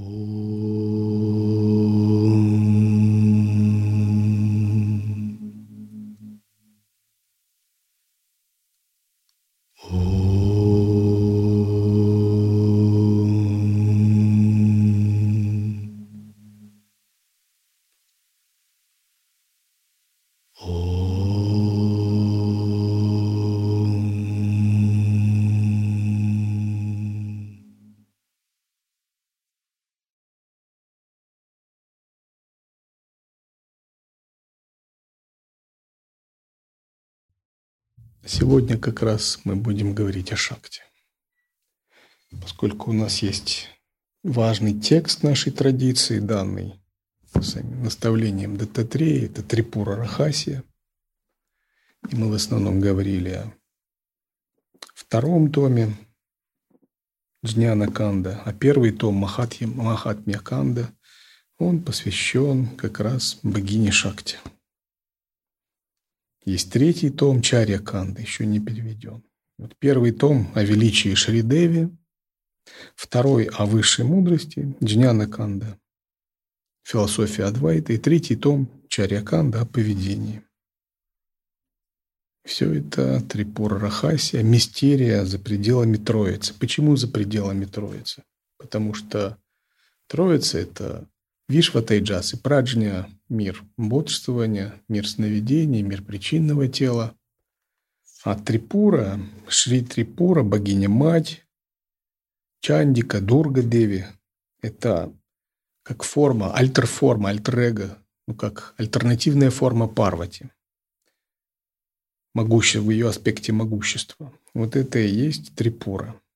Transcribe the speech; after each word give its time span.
Oh. 0.00 0.37
Сегодня 38.48 38.78
как 38.78 39.02
раз 39.02 39.40
мы 39.44 39.56
будем 39.56 39.92
говорить 39.92 40.32
о 40.32 40.36
шахте. 40.36 40.80
Поскольку 42.40 42.92
у 42.92 42.94
нас 42.94 43.18
есть 43.18 43.68
важный 44.22 44.72
текст 44.72 45.22
нашей 45.22 45.52
традиции, 45.52 46.18
данный 46.18 46.80
самим 47.42 47.82
наставлением 47.84 48.56
Дататрея, 48.56 49.26
это 49.26 49.42
Трипура 49.42 49.96
Рахасия. 49.96 50.64
И 52.08 52.16
мы 52.16 52.30
в 52.30 52.32
основном 52.32 52.80
говорили 52.80 53.32
о 53.32 53.52
втором 54.94 55.52
томе 55.52 55.94
Джняна 57.44 57.92
Канда, 57.92 58.40
а 58.46 58.54
первый 58.54 58.92
том 58.92 59.14
Махатья, 59.14 59.66
Махатмья 59.66 60.38
Канда, 60.38 60.88
он 61.58 61.82
посвящен 61.82 62.66
как 62.78 63.00
раз 63.00 63.40
богине 63.42 63.90
Шакти– 63.90 64.38
есть 66.48 66.72
третий 66.72 67.10
том 67.10 67.42
Чарья 67.42 67.78
Канда, 67.78 68.22
еще 68.22 68.46
не 68.46 68.58
переведен. 68.58 69.22
Вот 69.58 69.76
первый 69.78 70.12
том 70.12 70.50
о 70.54 70.62
величии 70.62 71.14
Шридеви, 71.14 71.90
второй 72.94 73.44
о 73.44 73.66
высшей 73.66 74.06
мудрости 74.06 74.74
Джняна 74.82 75.26
Канда, 75.26 75.78
философия 76.84 77.44
Адвайта, 77.44 77.92
и 77.92 77.98
третий 77.98 78.36
том 78.36 78.70
Чарья 78.88 79.22
Канда 79.22 79.60
о 79.60 79.66
поведении. 79.66 80.42
Все 82.44 82.72
это 82.72 83.20
Трипура 83.20 83.78
Рахасия, 83.78 84.42
мистерия 84.42 85.26
за 85.26 85.38
пределами 85.38 85.98
Троицы. 85.98 86.54
Почему 86.54 86.96
за 86.96 87.08
пределами 87.08 87.66
Троицы? 87.66 88.24
Потому 88.56 88.94
что 88.94 89.36
Троица– 90.06 90.58
это 90.60 91.06
Вишва 91.48 91.80
Тайджас 91.80 92.34
и 92.34 92.36
Праджня– 92.36 93.08
мир 93.30 93.64
бодрствования, 93.78 94.82
мир 94.86 95.08
сновидений, 95.08 95.80
мир 95.80 96.02
причинного 96.02 96.68
тела. 96.68 97.14
А 98.22 98.34
Трипура, 98.34 99.18
Шри 99.48 99.80
Трипура, 99.82 100.42
богиня-мать, 100.42 101.46
Чандика, 102.60 103.22
Дурга 103.22 103.62
Деви– 103.62 104.04
это 104.60 105.10
как 105.82 106.02
форма, 106.02 106.52
альтер-форма, 106.54 107.30
альтер-эго, 107.30 107.96
ну 108.26 108.34
как 108.34 108.74
альтернативная 108.76 109.50
форма 109.50 109.88
Парвати. 109.88 110.50
Могущество, 112.34 112.82
в 112.82 112.90
ее 112.90 113.08
аспекте 113.08 113.52
могущества. 113.52 114.34
Вот 114.52 114.76
это 114.76 114.98
и 114.98 115.08
есть 115.08 115.54
Трипура– 115.54 116.20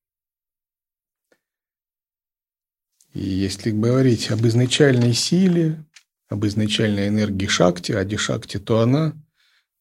И 3.13 3.21
если 3.21 3.71
говорить 3.71 4.31
об 4.31 4.47
изначальной 4.47 5.13
силе, 5.13 5.85
об 6.29 6.47
изначальной 6.47 7.09
энергии 7.09 7.47
Шакти, 7.47 7.93
Ади 7.93 8.17
Шакти, 8.17 8.59
то 8.59 8.81
она 8.81 9.15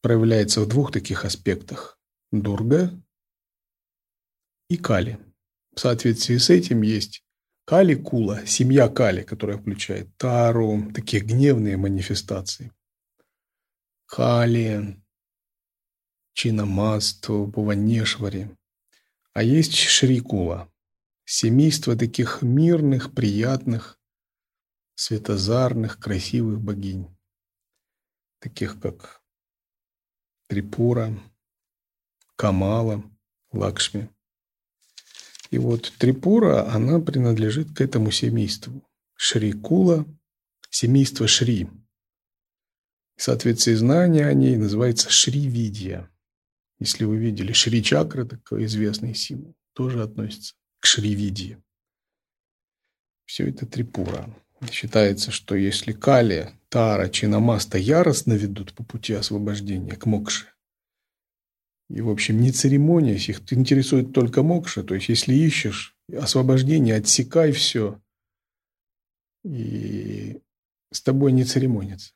проявляется 0.01 0.61
в 0.61 0.67
двух 0.67 0.91
таких 0.91 1.23
аспектах– 1.23 1.97
Дурга 2.31 2.91
и 4.69 4.77
Кали. 4.77 5.19
В 5.75 5.79
соответствии 5.79 6.37
с 6.37 6.49
этим 6.49 6.81
есть 6.81 7.23
Кали 7.65 7.95
Кула, 7.95 8.45
семья 8.45 8.89
Кали, 8.89 9.23
которая 9.23 9.57
включает 9.57 10.15
Тару, 10.17 10.91
такие 10.93 11.23
гневные 11.23 11.77
манифестации. 11.77 12.71
Кали, 14.07 15.01
Чинамасту, 16.33 17.45
Буванешвари. 17.45 18.49
А 19.33 19.43
есть 19.43 19.75
Шрикула, 19.75 20.70
семейство 21.25 21.95
таких 21.95 22.41
мирных, 22.41 23.13
приятных, 23.13 23.99
светозарных, 24.95 25.99
красивых 25.99 26.61
богинь, 26.61 27.07
таких 28.39 28.79
как 28.79 29.21
Трипура, 30.47 31.17
Камала, 32.35 33.03
Лакшми. 33.51 34.09
И 35.49 35.57
вот 35.57 35.93
Трипура, 35.97 36.71
она 36.71 36.99
принадлежит 36.99 37.75
к 37.75 37.81
этому 37.81 38.11
семейству. 38.11 38.87
Шрикула, 39.15 40.05
семейство 40.69 41.27
Шри. 41.27 41.69
В 43.15 43.23
соответствии 43.23 43.73
знания 43.73 44.25
о 44.25 44.33
ней 44.33 44.55
называется 44.55 45.09
Шри-Видья. 45.09 46.09
Если 46.79 47.05
вы 47.05 47.17
видели 47.17 47.53
Шри-чакра, 47.53 48.25
такой 48.25 48.65
известный 48.65 49.13
символ, 49.13 49.55
тоже 49.73 50.01
относится 50.01 50.55
к 50.81 50.85
Шривидии. 50.85 51.57
Все 53.25 53.47
это 53.47 53.65
трипура. 53.65 54.29
Считается, 54.69 55.31
что 55.31 55.55
если 55.55 55.93
Кали, 55.93 56.51
Тара, 56.69 57.07
Чинамаста 57.07 57.77
яростно 57.77 58.33
ведут 58.33 58.73
по 58.73 58.83
пути 58.83 59.13
освобождения 59.13 59.95
к 59.95 60.05
Мокше, 60.05 60.47
и, 61.89 61.99
в 62.01 62.09
общем, 62.09 62.39
не 62.39 62.51
церемонясь, 62.51 63.27
их 63.27 63.41
интересует 63.51 64.13
только 64.13 64.43
Мокша, 64.43 64.83
то 64.83 64.95
есть 64.95 65.09
если 65.09 65.33
ищешь 65.33 65.95
освобождение, 66.13 66.95
отсекай 66.95 67.51
все, 67.51 68.01
и 69.43 70.41
с 70.91 71.01
тобой 71.01 71.31
не 71.31 71.43
церемонятся. 71.43 72.13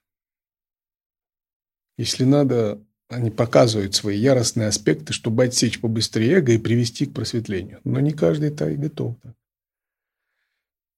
Если 1.97 2.23
надо, 2.23 2.85
они 3.07 3.29
показывают 3.29 3.93
свои 3.93 4.17
яростные 4.17 4.67
аспекты, 4.67 5.13
чтобы 5.13 5.43
отсечь 5.43 5.79
побыстрее 5.79 6.37
эго 6.37 6.53
и 6.53 6.57
привести 6.57 7.05
к 7.05 7.13
просветлению. 7.13 7.79
Но 7.83 7.99
не 7.99 8.11
каждый 8.11 8.49
так 8.49 8.71
и 8.71 8.75
готов. 8.75 9.15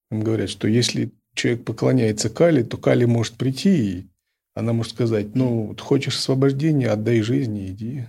Им 0.10 0.22
говорят, 0.22 0.50
что 0.50 0.68
если 0.68 1.12
человек 1.34 1.66
поклоняется 1.66 2.30
Кали, 2.30 2.64
то 2.64 2.78
Кали 2.78 3.06
может 3.06 3.36
прийти, 3.36 4.00
и 4.00 4.10
она 4.54 4.74
может 4.74 4.94
сказать, 4.94 5.36
ну, 5.36 5.76
хочешь 5.78 6.18
освобождения, 6.18 6.90
отдай 6.90 7.22
жизни, 7.22 7.68
иди. 7.68 8.06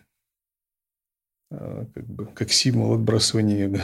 А, 1.51 1.87
как, 1.93 2.07
бы, 2.07 2.27
как 2.27 2.53
символ 2.53 2.95
отбрасывания 2.95 3.67
эго. 3.67 3.83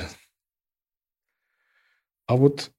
А 2.27 2.37
вот 2.37 2.71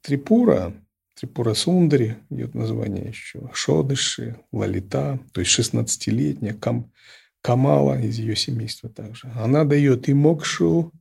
Трипура, 0.00 0.72
Трипура 1.14 1.54
Сундари, 1.54 2.16
идет 2.30 2.54
название 2.54 3.06
еще, 3.06 3.48
Шодыши, 3.52 4.40
Лалита, 4.50 5.20
то 5.32 5.40
есть 5.40 5.56
16-летняя, 5.58 6.54
Кам, 6.54 6.90
Камала 7.40 8.00
из 8.00 8.18
ее 8.18 8.34
семейства 8.36 8.88
также. 8.90 9.30
Она 9.36 9.64
дает 9.64 10.08
и 10.08 10.14
мокшу, 10.14 10.92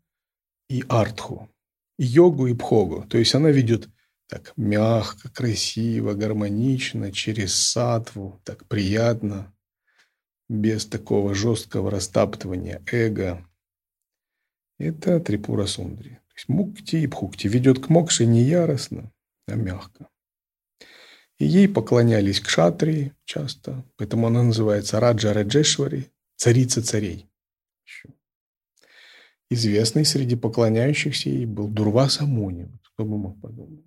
и 0.69 0.83
артху, 0.87 1.49
и 1.97 2.03
йогу, 2.03 2.47
и 2.47 2.53
пхогу. 2.53 3.05
То 3.09 3.17
есть 3.17 3.33
она 3.33 3.49
ведет 3.49 3.89
так 4.27 4.53
мягко, 4.55 5.29
красиво, 5.29 6.13
гармонично, 6.13 7.11
через 7.11 7.53
сатву, 7.55 8.39
так 8.43 8.67
приятно, 8.67 9.53
без 10.49 10.85
такого 10.85 11.33
жесткого 11.33 11.89
растаптывания 11.89 12.81
эго. 12.91 13.47
Это 14.77 15.19
Трипура 15.19 15.65
Сундари. 15.65 16.19
То 16.27 16.33
есть 16.35 16.49
мукти 16.49 16.97
и 16.97 17.07
пхукти 17.07 17.47
ведет 17.47 17.79
к 17.79 17.89
мокше 17.89 18.25
не 18.25 18.43
яростно, 19.47 19.53
а 19.53 19.55
мягко. 19.55 20.09
И 21.39 21.45
ей 21.45 21.67
поклонялись 21.67 22.39
кшатрии 22.39 23.13
часто, 23.25 23.83
поэтому 23.97 24.27
она 24.27 24.43
называется 24.43 24.99
Раджа 24.99 25.33
Раджешвари, 25.33 26.11
царица 26.35 26.83
царей. 26.83 27.29
Известный 29.49 30.05
среди 30.05 30.35
поклоняющихся 30.35 31.29
ей 31.29 31.45
был 31.45 31.67
Дурваса 31.67 32.25
Муни. 32.25 32.71
Кто 32.83 33.05
бы 33.05 33.17
мог 33.17 33.41
подумать. 33.41 33.85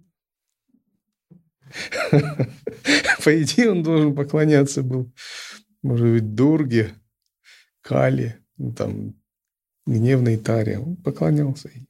По 3.25 3.43
идее, 3.43 3.73
он 3.73 3.83
должен 3.83 4.15
поклоняться 4.15 4.83
был, 4.83 5.13
может 5.83 6.07
быть, 6.07 6.35
Дурге, 6.35 6.95
Кали, 7.81 8.37
ну, 8.57 8.73
там, 8.73 9.15
гневной 9.87 10.37
Таре. 10.37 10.79
Он 10.79 10.97
поклонялся 10.97 11.69
ей 11.69 11.89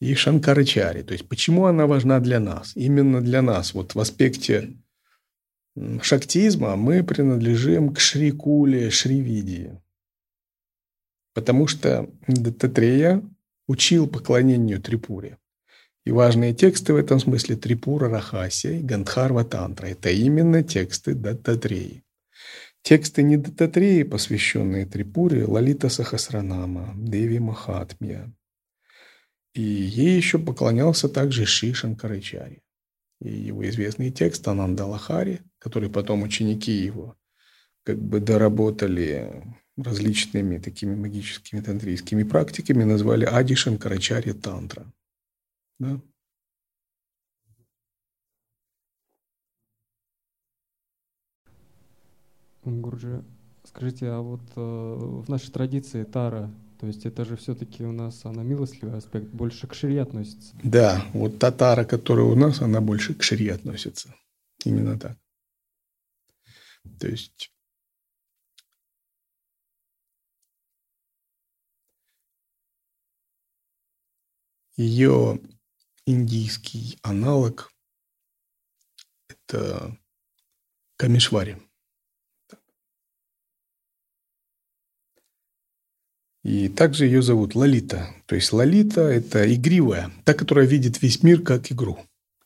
и 0.00 0.14
Шанкарачари. 0.14 1.02
То 1.02 1.12
есть, 1.12 1.28
почему 1.28 1.66
она 1.66 1.86
важна 1.86 2.20
для 2.20 2.40
нас? 2.40 2.72
Именно 2.74 3.20
для 3.20 3.42
нас. 3.42 3.74
Вот 3.74 3.94
в 3.94 4.00
аспекте 4.00 4.76
шактизма 6.02 6.76
мы 6.76 7.02
принадлежим 7.02 7.94
к 7.94 8.00
Шрикуле, 8.00 8.90
Шривидии. 8.90 9.80
Потому 11.34 11.66
что 11.66 12.08
Дататрея 12.26 13.22
учил 13.66 14.06
поклонению 14.06 14.80
Трипуре. 14.80 15.38
И 16.04 16.12
важные 16.12 16.54
тексты 16.54 16.92
в 16.92 16.96
этом 16.96 17.18
смысле 17.18 17.56
Трипура 17.56 18.08
Рахасия 18.08 18.78
и 18.78 18.82
Гандхарва 18.82 19.44
Тантра. 19.44 19.88
Это 19.88 20.10
именно 20.10 20.62
тексты 20.62 21.14
Даттатреи. 21.14 22.04
Тексты 22.82 23.24
не 23.24 23.36
Даттатреи, 23.36 24.04
посвященные 24.04 24.86
Трипуре, 24.86 25.44
Лалита 25.44 25.88
Сахасранама, 25.88 26.94
Деви 26.96 27.40
Махатмия. 27.40 28.32
И 29.56 29.62
ей 29.62 30.18
еще 30.18 30.38
поклонялся 30.38 31.08
также 31.08 31.46
Ши 31.46 31.72
Шанкарачари. 31.72 32.62
И 33.22 33.30
его 33.30 33.66
известный 33.70 34.10
текст 34.10 34.46
Ананда 34.46 34.84
Лахари, 34.84 35.40
который 35.58 35.88
потом 35.88 36.22
ученики 36.22 36.72
его 36.72 37.16
как 37.82 37.98
бы 37.98 38.20
доработали 38.20 39.56
различными 39.78 40.58
такими 40.58 40.94
магическими 40.94 41.62
тантрийскими 41.62 42.22
практиками, 42.24 42.84
назвали 42.84 43.24
Ади 43.24 43.54
Шанкарачари 43.54 44.32
Тантра. 44.32 44.92
Да? 45.78 46.02
Гурджи, 52.62 53.24
скажите, 53.64 54.08
а 54.08 54.20
вот 54.20 54.42
э, 54.54 54.60
в 54.60 55.30
нашей 55.30 55.50
традиции 55.50 56.04
тара, 56.04 56.52
то 56.78 56.86
есть 56.86 57.06
это 57.06 57.24
же 57.24 57.36
все-таки 57.36 57.84
у 57.84 57.92
нас 57.92 58.24
она 58.24 58.42
милостливый 58.42 58.98
аспект, 58.98 59.26
больше 59.28 59.66
к 59.66 59.74
шире 59.74 60.02
относится? 60.02 60.54
Да, 60.62 61.04
вот 61.12 61.38
та 61.38 61.50
тара, 61.50 61.84
которая 61.84 62.26
у 62.26 62.34
нас, 62.34 62.60
она 62.60 62.80
больше 62.80 63.14
к 63.14 63.22
шире 63.22 63.52
относится. 63.54 64.14
Именно 64.64 64.98
так. 64.98 65.16
То 66.98 67.08
есть 67.08 67.52
ее 74.76 75.40
индийский 76.06 76.98
аналог– 77.02 77.72
это 79.28 79.98
Камешвари. 80.96 81.65
И 86.46 86.68
также 86.68 87.06
ее 87.06 87.22
зовут 87.22 87.56
Лолита. 87.56 88.14
То 88.26 88.36
есть 88.36 88.52
Лолита– 88.52 89.00
это 89.00 89.52
игривая, 89.52 90.12
та, 90.22 90.32
которая 90.32 90.64
видит 90.64 91.02
весь 91.02 91.24
мир 91.24 91.42
как 91.42 91.72
игру, 91.72 91.98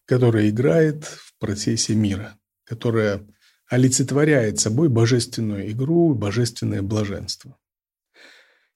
которая 0.06 0.48
играет 0.48 1.04
в 1.04 1.34
процессе 1.38 1.94
мира, 1.94 2.34
которая 2.64 3.20
олицетворяет 3.68 4.58
собой 4.58 4.88
божественную 4.88 5.70
игру, 5.72 6.14
божественное 6.14 6.80
блаженство. 6.80 7.58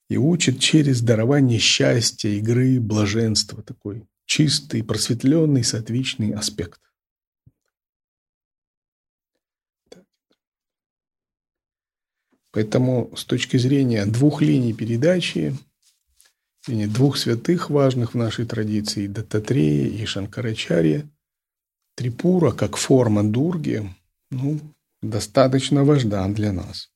И 0.09 0.17
учит 0.17 0.59
через 0.59 1.01
дарование 1.01 1.57
счастья, 1.57 2.29
игры, 2.29 2.79
блаженства, 2.79 3.63
такой 3.63 4.05
чистый, 4.27 4.83
просветленный, 4.83 5.63
сатвичный 5.63 6.33
аспект. 6.33 6.79
Поэтому 12.55 13.11
с 13.17 13.25
точки 13.25 13.57
зрения 13.57 14.05
двух 14.05 14.41
линий 14.41 14.71
передачи, 14.71 15.57
двух 16.65 17.17
святых 17.17 17.69
важных 17.69 18.13
в 18.13 18.17
нашей 18.17 18.45
традиции, 18.45 19.07
Дататрея 19.07 19.89
и 19.89 20.05
Шанкарачарья, 20.05 21.05
Трипура 21.95 22.53
как 22.53 22.77
форма 22.77 23.25
дурги, 23.25 23.93
ну, 24.31 24.61
достаточно 25.01 25.83
важна 25.83 26.25
для 26.29 26.53
нас. 26.53 26.91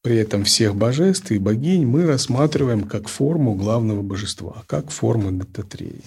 При 0.00 0.14
этом 0.14 0.44
всех 0.44 0.76
божеств 0.76 1.32
и 1.32 1.38
богинь 1.38 1.84
мы 1.84 2.06
рассматриваем 2.06 2.84
как 2.84 3.08
форму 3.08 3.56
главного 3.56 4.02
божества, 4.02 4.62
как 4.68 4.92
форму 4.92 5.32
Дататреи. 5.32 6.04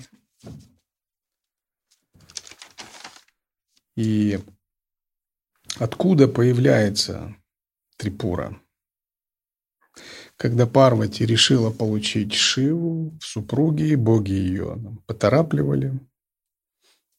И 3.98 4.40
откуда 5.78 6.30
появляется 6.30 7.36
Трипура? 8.04 8.60
Когда 10.36 10.68
Парвати 10.68 11.26
решила 11.26 11.72
получить 11.72 12.34
Шиву 12.34 13.18
в 13.18 13.24
супруги, 13.24 13.96
боги 13.96 14.34
ее 14.34 14.78
поторапливали, 15.06 15.98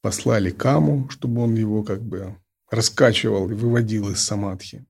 послали 0.02 0.50
Каму, 0.50 1.08
чтобы 1.08 1.40
он 1.40 1.54
его 1.54 1.84
как 1.84 2.02
бы 2.02 2.36
раскачивал 2.70 3.50
и 3.50 3.54
выводил 3.54 4.10
из 4.10 4.20
самадхи. 4.20 4.84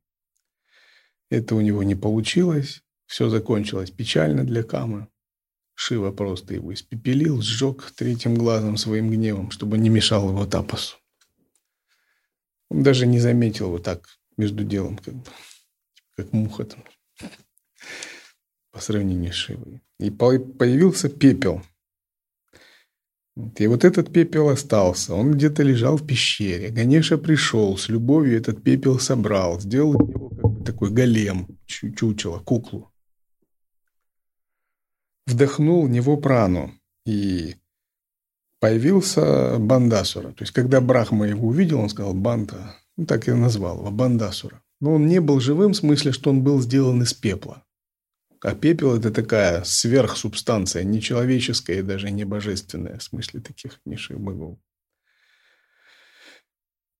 Это 1.30 1.54
у 1.54 1.60
него 1.60 1.84
не 1.84 1.94
получилось. 1.94 2.82
Все 3.06 3.28
закончилось 3.28 3.92
печально 3.92 4.42
для 4.44 4.64
Камы. 4.64 5.06
Шива 5.76 6.10
просто 6.10 6.54
его 6.54 6.74
испепелил, 6.74 7.40
сжег 7.40 7.92
третьим 7.92 8.34
глазом 8.34 8.78
своим 8.78 9.10
гневом, 9.10 9.52
чтобы 9.52 9.78
не 9.78 9.90
мешал 9.90 10.28
его 10.28 10.44
тапасу. 10.44 10.96
Он 12.68 12.82
даже 12.82 13.06
не 13.06 13.20
заметил 13.20 13.70
вот 13.70 13.84
так 13.84 14.08
между 14.36 14.64
делом, 14.64 14.98
как, 14.98 15.14
бы, 15.14 15.30
как 16.16 16.32
муха 16.32 16.64
там, 16.64 16.84
по 18.72 18.80
сравнению 18.80 19.32
с 19.32 19.36
Шивой. 19.36 19.82
И 19.98 20.10
появился 20.10 21.08
пепел. 21.08 21.62
И 23.56 23.66
вот 23.66 23.84
этот 23.84 24.12
пепел 24.12 24.48
остался. 24.48 25.14
Он 25.14 25.32
где-то 25.32 25.62
лежал 25.62 25.96
в 25.96 26.06
пещере. 26.06 26.70
Ганеша 26.70 27.18
пришел, 27.18 27.76
с 27.76 27.88
любовью 27.88 28.38
этот 28.38 28.62
пепел 28.62 28.98
собрал, 29.00 29.60
сделал 29.60 29.94
из 29.94 30.08
него 30.08 30.62
такой 30.64 30.90
голем, 30.90 31.58
чучело, 31.66 32.38
куклу. 32.38 32.92
Вдохнул 35.26 35.86
в 35.86 35.90
него 35.90 36.16
прану, 36.16 36.72
и 37.06 37.56
появился 38.60 39.58
Бандасура. 39.58 40.32
То 40.32 40.42
есть, 40.42 40.52
когда 40.52 40.80
Брахма 40.80 41.26
его 41.26 41.48
увидел, 41.48 41.80
он 41.80 41.88
сказал 41.88 42.14
Банта, 42.14 42.76
ну, 42.96 43.06
так 43.06 43.26
я 43.26 43.34
назвал 43.34 43.78
его, 43.78 43.90
Бандасура. 43.90 44.62
Но 44.80 44.94
он 44.94 45.06
не 45.06 45.20
был 45.20 45.40
живым 45.40 45.72
в 45.72 45.76
смысле, 45.76 46.12
что 46.12 46.30
он 46.30 46.42
был 46.42 46.60
сделан 46.60 47.02
из 47.02 47.14
пепла. 47.14 47.64
А 48.44 48.54
пепел– 48.54 48.94
это 48.98 49.10
такая 49.10 49.64
сверхсубстанция, 49.64 50.84
нечеловеческая 50.84 51.78
и 51.78 51.82
даже 51.82 52.10
не 52.10 52.24
божественная 52.24 52.98
в 52.98 53.02
смысле 53.02 53.40
таких 53.40 53.80
низших 53.86 54.20
богов. 54.20 54.58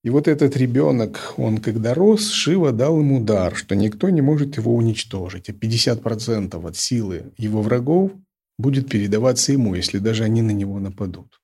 И 0.02 0.08
вот 0.08 0.26
этот 0.26 0.56
ребенок, 0.56 1.34
он 1.36 1.58
когда 1.58 1.92
рос, 1.92 2.30
Шива 2.30 2.72
дал 2.72 2.98
ему 2.98 3.22
дар, 3.22 3.54
что 3.56 3.74
никто 3.74 4.08
не 4.08 4.22
может 4.22 4.56
его 4.56 4.74
уничтожить, 4.74 5.50
а 5.50 5.52
50% 5.52 6.66
от 6.66 6.76
силы 6.76 7.32
его 7.36 7.60
врагов 7.60 8.12
будет 8.58 8.88
передаваться 8.88 9.52
ему, 9.52 9.74
если 9.74 9.98
даже 9.98 10.24
они 10.24 10.40
на 10.40 10.52
него 10.52 10.78
нападут. 10.78 11.42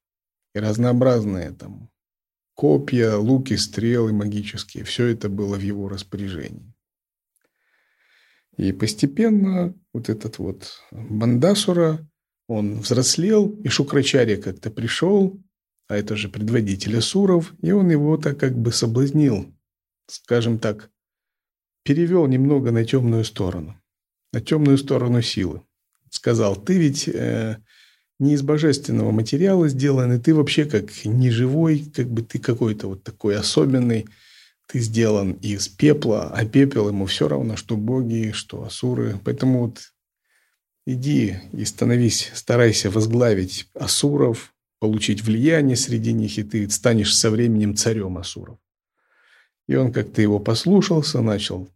И 0.55 0.59
разнообразные 0.59 1.51
там 1.51 1.90
копья, 2.55 3.17
луки, 3.17 3.57
стрелы 3.57 4.13
магические, 4.13 4.85
все 4.85 5.07
это 5.07 5.29
было 5.29 5.57
в 5.57 5.63
его 5.63 5.89
распоряжении. 5.89 6.75
И 8.57 8.73
постепенно 8.73 9.75
вот 9.95 10.09
этот 10.09 10.39
вот 10.39 10.81
Бандасура, 10.91 12.07
он 12.47 12.81
взрослел, 12.81 13.49
и 13.65 13.69
Шукрачарья 13.69 14.37
как-то 14.37 14.71
пришел, 14.71 15.41
а 15.89 15.97
это 15.97 16.17
же 16.17 16.29
предводитель 16.29 16.99
Асуров, 16.99 17.55
и 17.63 17.71
он 17.73 17.91
его 17.91 18.17
так 18.17 18.39
как 18.39 18.57
бы 18.57 18.73
соблазнил, 18.73 19.53
скажем 20.07 20.59
так, 20.59 20.91
перевел 21.85 22.27
немного 22.27 22.71
на 22.71 22.85
темную 22.85 23.25
сторону, 23.25 23.81
на 24.33 24.41
темную 24.41 24.79
сторону 24.79 25.23
силы. 25.23 25.63
Сказал, 26.11 26.57
ты 26.57 26.77
ведь 26.77 27.09
э, 27.09 27.63
не 28.21 28.35
из 28.35 28.43
божественного 28.43 29.11
материала 29.11 29.69
сделан, 29.69 30.13
и 30.13 30.19
ты 30.21 30.35
вообще 30.35 30.65
как 30.65 31.05
неживой, 31.05 31.91
как 31.95 32.09
бы 32.09 32.23
ты 32.23 32.39
какой-то 32.39 32.87
вот 32.89 33.03
такой 33.03 33.37
особенный, 33.37 34.07
ты 34.67 34.79
сделан 34.79 35.33
из 35.33 35.67
пепла, 35.67 36.31
а 36.33 36.45
пепел 36.45 36.89
ему 36.89 37.07
все 37.07 37.27
равно, 37.27 37.57
что 37.57 37.77
боги, 37.77 38.31
что 38.33 38.63
асуры. 38.63 39.19
Поэтому 39.25 39.67
вот 39.67 39.93
иди 40.87 41.39
и 41.53 41.65
становись, 41.65 42.31
старайся 42.35 42.91
возглавить 42.91 43.69
асуров, 43.75 44.55
получить 44.81 45.23
влияние 45.23 45.77
среди 45.77 46.13
них, 46.13 46.39
и 46.39 46.43
ты 46.43 46.69
станешь 46.71 47.17
со 47.17 47.31
временем 47.31 47.77
царем 47.77 48.19
Асуров. 48.19 48.59
И 49.69 49.77
он 49.77 49.93
как-то 49.93 50.23
его 50.23 50.41
послушался, 50.41 51.21
начал 51.21 51.69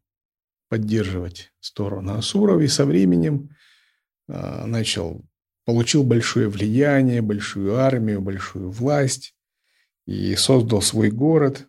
поддерживать 0.68 1.52
сторону 1.60 2.14
Асуров, 2.14 2.60
и 2.62 2.66
со 2.66 2.84
временем 2.86 3.50
а, 4.26 4.66
начал, 4.66 5.22
получил 5.64 6.04
большое 6.04 6.48
влияние, 6.48 7.22
большую 7.22 7.76
армию, 7.76 8.20
большую 8.20 8.70
власть, 8.70 9.34
и 10.06 10.34
создал 10.36 10.82
свой 10.82 11.10
город. 11.10 11.66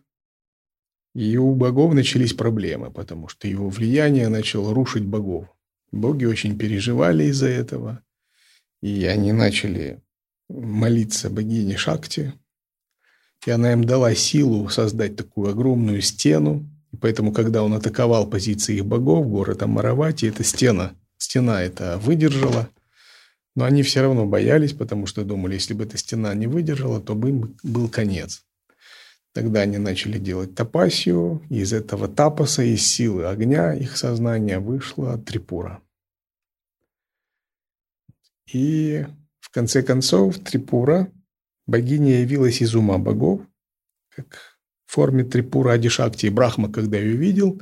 И 1.14 1.36
у 1.38 1.54
богов 1.54 1.94
начались 1.94 2.34
проблемы, 2.34 2.90
потому 2.90 3.28
что 3.28 3.48
его 3.48 3.70
влияние 3.70 4.28
начало 4.28 4.74
рушить 4.74 5.04
богов. 5.04 5.48
Боги 5.90 6.26
очень 6.26 6.58
переживали 6.58 7.24
из-за 7.24 7.48
этого, 7.48 8.02
и 8.82 9.06
они 9.06 9.32
начали 9.32 10.02
молиться 10.48 11.30
богине 11.30 11.76
Шакти, 11.76 12.34
и 13.46 13.50
она 13.50 13.72
им 13.72 13.84
дала 13.84 14.14
силу 14.14 14.68
создать 14.68 15.16
такую 15.16 15.50
огромную 15.50 16.02
стену. 16.02 16.68
И 16.92 16.96
поэтому, 16.96 17.32
когда 17.32 17.62
он 17.62 17.74
атаковал 17.74 18.26
позиции 18.28 18.76
их 18.76 18.86
богов, 18.86 19.26
город 19.28 19.62
Амаравати, 19.62 20.26
эта 20.26 20.44
стена, 20.44 20.92
стена 21.16 21.62
это 21.62 21.98
выдержала 21.98 22.68
Но 23.56 23.64
они 23.64 23.82
все 23.82 24.02
равно 24.02 24.26
боялись, 24.26 24.74
потому 24.74 25.06
что 25.06 25.24
думали, 25.24 25.54
если 25.54 25.72
бы 25.72 25.84
эта 25.84 25.96
стена 25.96 26.32
не 26.34 26.46
выдержала, 26.46 27.00
то 27.00 27.14
бы 27.14 27.30
им 27.30 27.56
был 27.62 27.88
конец. 27.88 28.44
Тогда 29.32 29.62
они 29.62 29.78
начали 29.78 30.18
делать 30.18 30.54
тапасию, 30.54 31.42
и 31.48 31.60
из 31.60 31.72
этого 31.72 32.06
тапаса, 32.06 32.62
из 32.62 32.86
силы 32.86 33.26
огня 33.26 33.74
их 33.74 33.96
сознание 33.96 34.58
вышло 34.58 35.16
трипура. 35.18 35.82
И 38.52 39.06
в 39.40 39.50
конце 39.50 39.82
концов 39.82 40.38
трипура, 40.38 41.10
богиня 41.66 42.20
явилась 42.20 42.60
из 42.60 42.74
ума 42.74 42.98
богов, 42.98 43.40
как 44.10 44.58
в 44.84 44.92
форме 44.92 45.24
трипура 45.24 45.72
Адишакти. 45.72 46.26
И 46.26 46.30
Брахма, 46.30 46.70
когда 46.70 46.98
ее 46.98 47.16
видел, 47.16 47.60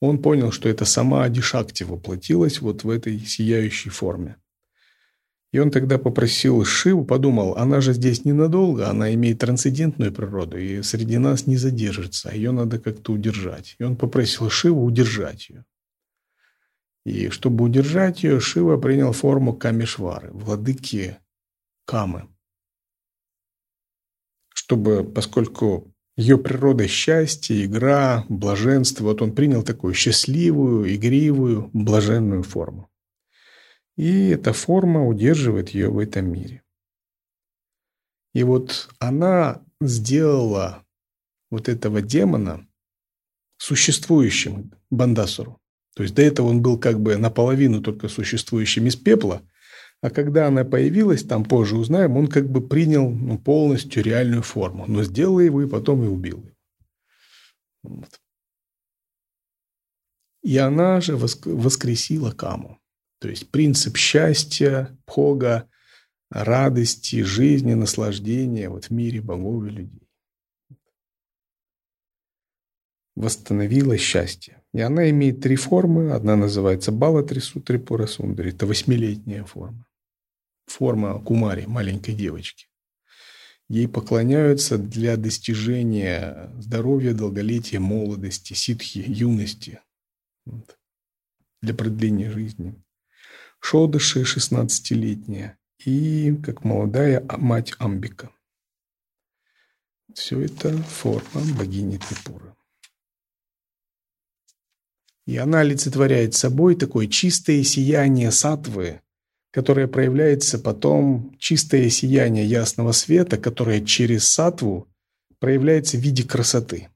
он 0.00 0.22
понял, 0.22 0.52
что 0.52 0.70
это 0.70 0.86
сама 0.86 1.24
Адишакти 1.24 1.84
воплотилась 1.84 2.62
вот 2.62 2.82
в 2.82 2.88
этой 2.88 3.18
сияющей 3.18 3.90
форме. 3.90 4.36
И 5.54 5.58
он 5.60 5.70
тогда 5.70 5.98
попросил 5.98 6.64
Шиву, 6.64 7.04
подумал, 7.04 7.56
она 7.56 7.80
же 7.80 7.92
здесь 7.92 8.24
ненадолго, 8.24 8.90
она 8.90 9.14
имеет 9.14 9.38
трансцендентную 9.38 10.12
природу 10.12 10.58
и 10.58 10.82
среди 10.82 11.16
нас 11.16 11.46
не 11.46 11.56
задержится, 11.56 12.34
ее 12.34 12.50
надо 12.50 12.80
как-то 12.80 13.12
удержать. 13.12 13.76
И 13.78 13.84
он 13.84 13.94
попросил 13.94 14.50
Шиву 14.50 14.84
удержать 14.84 15.48
ее. 15.50 15.64
И 17.06 17.28
чтобы 17.28 17.62
удержать 17.62 18.24
ее, 18.24 18.40
Шива 18.40 18.78
принял 18.78 19.12
форму 19.12 19.52
Камешвары, 19.54 20.32
владыки 20.32 21.18
Камы. 21.84 22.26
Чтобы, 24.52 25.04
поскольку 25.04 25.94
ее 26.16 26.36
природа 26.36 26.88
счастье, 26.88 27.64
игра, 27.64 28.24
блаженство, 28.28 29.04
вот 29.04 29.22
он 29.22 29.32
принял 29.32 29.62
такую 29.62 29.94
счастливую, 29.94 30.92
игривую, 30.92 31.70
блаженную 31.72 32.42
форму. 32.42 32.90
И 33.96 34.28
эта 34.28 34.52
форма 34.52 35.06
удерживает 35.06 35.70
ее 35.70 35.90
в 35.90 35.98
этом 35.98 36.30
мире. 36.32 36.62
И 38.32 38.42
вот 38.42 38.88
она 38.98 39.62
сделала 39.80 40.84
вот 41.50 41.68
этого 41.68 42.02
демона 42.02 42.66
существующим 43.56 44.72
Бандасуру. 44.90 45.60
То 45.94 46.02
есть 46.02 46.14
до 46.14 46.22
этого 46.22 46.48
он 46.48 46.60
был 46.60 46.78
как 46.78 47.00
бы 47.00 47.16
наполовину 47.16 47.80
только 47.80 48.08
существующим 48.08 48.86
из 48.86 48.96
пепла, 48.96 49.42
а 50.00 50.10
когда 50.10 50.48
она 50.48 50.64
появилась, 50.64 51.22
там 51.22 51.44
позже 51.44 51.76
узнаем, 51.76 52.16
он 52.16 52.26
как 52.26 52.50
бы 52.50 52.66
принял 52.66 53.08
ну, 53.08 53.38
полностью 53.38 54.02
реальную 54.02 54.42
форму, 54.42 54.84
но 54.86 55.02
сделал 55.04 55.38
его 55.38 55.62
и 55.62 55.68
потом 55.68 56.04
и 56.04 56.08
убил. 56.08 56.44
Вот. 57.82 58.20
И 60.42 60.58
она 60.58 61.00
же 61.00 61.16
воскресила 61.16 62.32
Каму. 62.32 62.78
То 63.24 63.30
есть 63.30 63.50
принцип 63.50 63.96
счастья, 63.96 64.94
пога, 65.06 65.66
радости, 66.28 67.22
жизни, 67.22 67.72
наслаждения 67.72 68.68
вот 68.68 68.84
в 68.84 68.90
мире 68.90 69.22
богов 69.22 69.64
и 69.64 69.70
людей. 69.70 70.08
Восстановила 73.16 73.96
счастье. 73.96 74.62
И 74.74 74.82
она 74.82 75.08
имеет 75.08 75.40
три 75.40 75.56
формы. 75.56 76.12
Одна 76.12 76.36
называется 76.36 76.92
Балатрису 76.92 77.62
Трипура 77.62 78.06
Сундари. 78.06 78.50
Это 78.50 78.66
восьмилетняя 78.66 79.44
форма. 79.44 79.86
Форма 80.66 81.18
Кумари, 81.18 81.64
маленькой 81.64 82.14
девочки. 82.14 82.66
Ей 83.70 83.88
поклоняются 83.88 84.76
для 84.76 85.16
достижения 85.16 86.52
здоровья, 86.58 87.14
долголетия, 87.14 87.80
молодости, 87.80 88.52
ситхи, 88.52 89.02
юности. 89.06 89.80
Вот. 90.44 90.78
Для 91.62 91.72
продления 91.72 92.30
жизни. 92.30 92.83
Шодыши 93.66 94.24
16-летняя 94.24 95.56
и 95.86 96.34
как 96.44 96.64
молодая 96.64 97.24
мать 97.38 97.72
Амбика. 97.78 98.30
Все 100.12 100.42
это 100.42 100.76
форма 100.76 101.40
богини 101.56 101.96
Трипуры. 101.96 102.54
И 105.26 105.38
она 105.38 105.60
олицетворяет 105.60 106.34
собой 106.34 106.76
такое 106.76 107.06
чистое 107.06 107.62
сияние 107.62 108.32
сатвы, 108.32 109.00
которое 109.50 109.88
проявляется 109.88 110.58
потом, 110.58 111.34
чистое 111.38 111.88
сияние 111.88 112.44
ясного 112.44 112.92
света, 112.92 113.38
которое 113.38 113.82
через 113.82 114.28
сатву 114.28 114.92
проявляется 115.38 115.96
в 115.96 116.00
виде 116.00 116.22
красоты 116.22 116.90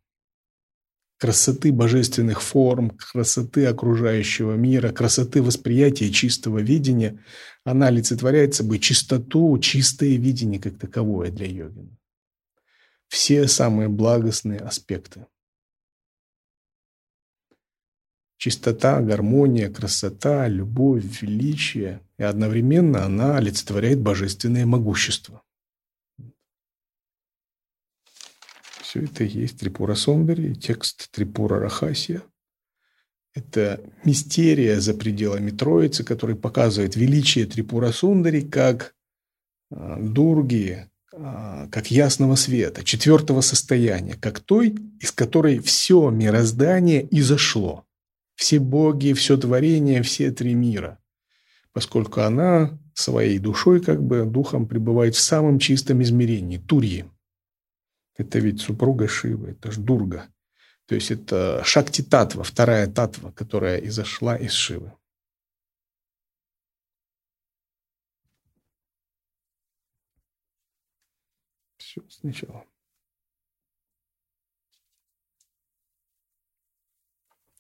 красоты 1.18 1.72
божественных 1.72 2.40
форм, 2.40 2.90
красоты 2.90 3.66
окружающего 3.66 4.54
мира, 4.54 4.92
красоты 4.92 5.42
восприятия 5.42 6.10
чистого 6.10 6.60
видения, 6.60 7.22
она 7.64 7.88
олицетворяет 7.88 8.54
собой 8.54 8.78
чистоту, 8.78 9.58
чистое 9.58 10.16
видение 10.16 10.60
как 10.60 10.78
таковое 10.78 11.30
для 11.30 11.46
йогина. 11.46 11.98
Все 13.08 13.48
самые 13.48 13.88
благостные 13.88 14.60
аспекты. 14.60 15.26
Чистота, 18.36 19.00
гармония, 19.00 19.68
красота, 19.68 20.46
любовь, 20.46 21.22
величие. 21.22 22.00
И 22.18 22.22
одновременно 22.22 23.04
она 23.04 23.36
олицетворяет 23.36 24.00
божественное 24.00 24.64
могущество. 24.64 25.42
Все 28.88 29.02
это 29.02 29.22
есть 29.22 29.58
Трипура 29.58 29.94
Сондари, 29.94 30.54
текст 30.54 31.10
Трипура 31.10 31.60
Рахасия. 31.60 32.22
Это 33.34 33.82
мистерия 34.02 34.80
за 34.80 34.94
пределами 34.94 35.50
Троицы, 35.50 36.04
который 36.04 36.36
показывает 36.36 36.96
величие 36.96 37.44
Трипура 37.44 37.92
Сундари 37.92 38.40
как 38.40 38.94
а, 39.70 39.98
Дурги, 40.00 40.86
а, 41.12 41.68
как 41.68 41.90
ясного 41.90 42.34
света, 42.36 42.82
четвертого 42.82 43.42
состояния, 43.42 44.14
как 44.14 44.40
той, 44.40 44.74
из 45.00 45.12
которой 45.12 45.58
все 45.58 46.08
мироздание 46.08 47.06
изошло. 47.10 47.84
Все 48.36 48.58
боги, 48.58 49.12
все 49.12 49.36
творение, 49.36 50.00
все 50.00 50.30
три 50.30 50.54
мира. 50.54 50.98
Поскольку 51.74 52.22
она 52.22 52.78
своей 52.94 53.38
душой, 53.38 53.82
как 53.82 54.02
бы 54.02 54.24
духом 54.24 54.66
пребывает 54.66 55.14
в 55.14 55.20
самом 55.20 55.58
чистом 55.58 56.02
измерении, 56.02 56.56
Турьи. 56.56 57.04
Это 58.18 58.40
ведь 58.40 58.60
супруга 58.60 59.06
Шивы, 59.06 59.52
это 59.52 59.70
ж 59.70 59.78
Дурга. 59.78 60.28
То 60.86 60.96
есть 60.96 61.12
это 61.12 61.62
Шакти 61.64 62.02
Татва, 62.02 62.42
вторая 62.42 62.92
Татва, 62.92 63.30
которая 63.30 63.78
изошла 63.78 64.36
из 64.36 64.52
Шивы. 64.52 64.92
Все 71.76 72.02
сначала. 72.10 72.66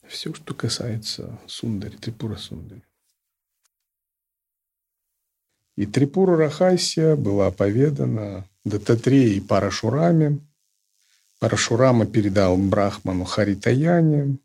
Все, 0.08 0.34
что 0.34 0.54
касается 0.54 1.38
Сундари, 1.46 1.96
Трипура 1.96 2.36
Сундари. 2.36 2.82
И 5.76 5.86
Трипура 5.86 6.36
Рахасия 6.36 7.14
была 7.14 7.52
поведана 7.52 8.48
Дататреи 8.64 9.34
и 9.36 9.40
Парашурами, 9.40 10.47
Парашурама 11.38 12.06
передал 12.06 12.56
Брахману 12.56 13.24
Харитаяне. 13.24 14.38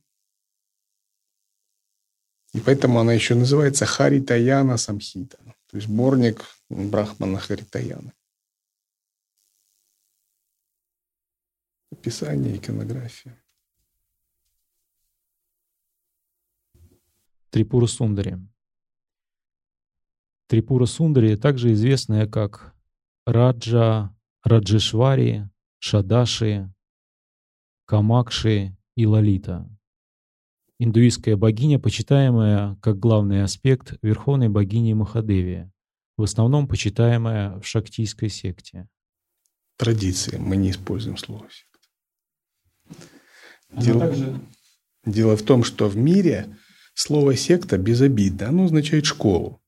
И 2.54 2.60
поэтому 2.60 3.00
она 3.00 3.14
еще 3.14 3.34
называется 3.34 3.86
Харитаяна 3.86 4.78
Самхита, 4.78 5.38
то 5.38 5.78
есть 5.78 5.88
сборник 5.88 6.46
Брахмана 6.70 7.40
Харитаяна. 7.40 8.14
Описание, 11.92 12.58
иконография. 12.58 13.44
Трипура 17.50 17.88
Сундари. 17.88 18.38
Трипура 20.48 20.86
Сундари, 20.86 21.36
также 21.36 21.74
известная 21.74 22.28
как 22.28 22.76
Раджа, 23.26 24.16
Раджешвари, 24.44 25.50
Шадаши, 25.80 26.73
Камакши 27.86 28.78
и 28.96 29.06
Лалита. 29.06 29.70
Индуистская 30.80 31.36
богиня, 31.36 31.80
почитаемая 31.80 32.78
как 32.82 33.00
главный 33.00 33.44
аспект 33.44 33.96
верховной 34.02 34.50
богини 34.50 34.94
Махадеви, 34.94 35.70
в 36.18 36.24
основном 36.24 36.68
почитаемая 36.68 37.60
в 37.60 37.66
шактийской 37.66 38.30
секте. 38.30 38.88
Традиции. 39.78 40.38
Мы 40.38 40.56
не 40.56 40.72
используем 40.72 41.18
слово 41.18 41.48
секта. 41.50 41.80
Дело, 43.72 44.00
также... 44.02 44.40
дело 45.06 45.36
в 45.36 45.44
том, 45.44 45.64
что 45.64 45.90
в 45.90 45.98
мире 45.98 46.56
слово 46.94 47.36
секта 47.36 47.78
безобидно. 47.78 48.50
Оно 48.50 48.66
означает 48.66 49.06
школу. 49.06 49.62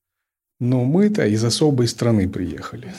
Но 0.60 0.86
мы-то 0.86 1.25
из 1.25 1.43
особой 1.43 1.88
страны 1.88 2.29
приехали. 2.29 2.93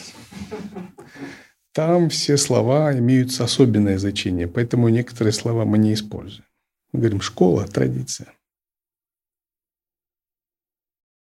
Там 1.77 2.09
все 2.09 2.39
слова 2.39 2.99
имеют 2.99 3.39
особенное 3.39 3.99
значение, 3.99 4.49
поэтому 4.49 4.89
некоторые 4.89 5.35
слова 5.35 5.67
мы 5.67 5.77
не 5.77 5.93
используем. 5.93 6.49
Мы 6.93 7.01
говорим 7.01 7.21
школа, 7.21 7.67
традиция. 7.67 8.33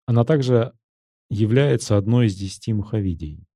Она 0.05 0.25
также 0.25 0.77
является 1.31 1.97
одной 1.97 2.27
из 2.27 2.35
десяти 2.35 2.73
махавидий. 2.73 3.47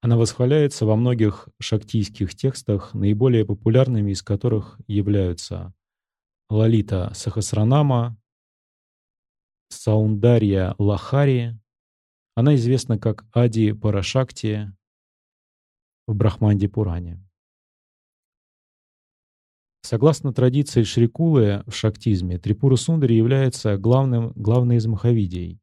Она 0.00 0.16
восхваляется 0.16 0.86
во 0.86 0.96
многих 0.96 1.50
шактийских 1.60 2.34
текстах, 2.34 2.94
наиболее 2.94 3.44
популярными 3.44 4.12
из 4.12 4.22
которых 4.22 4.80
являются 4.86 5.74
Лалита 6.48 7.12
Сахасранама, 7.12 8.16
Саундарья 9.68 10.74
Лахари. 10.78 11.60
Она 12.34 12.54
известна 12.54 12.98
как 12.98 13.26
Ади 13.32 13.72
Парашакти 13.72 14.72
в 16.06 16.14
Брахманде 16.14 16.68
Пуране. 16.68 17.22
Согласно 19.82 20.32
традиции 20.32 20.82
Шрикулы 20.82 21.62
в 21.66 21.72
шактизме, 21.72 22.38
Трипура 22.38 22.76
Сундари 22.76 23.14
является 23.14 23.76
главным, 23.76 24.32
главной 24.34 24.76
из 24.76 24.86
махавидий, 24.86 25.60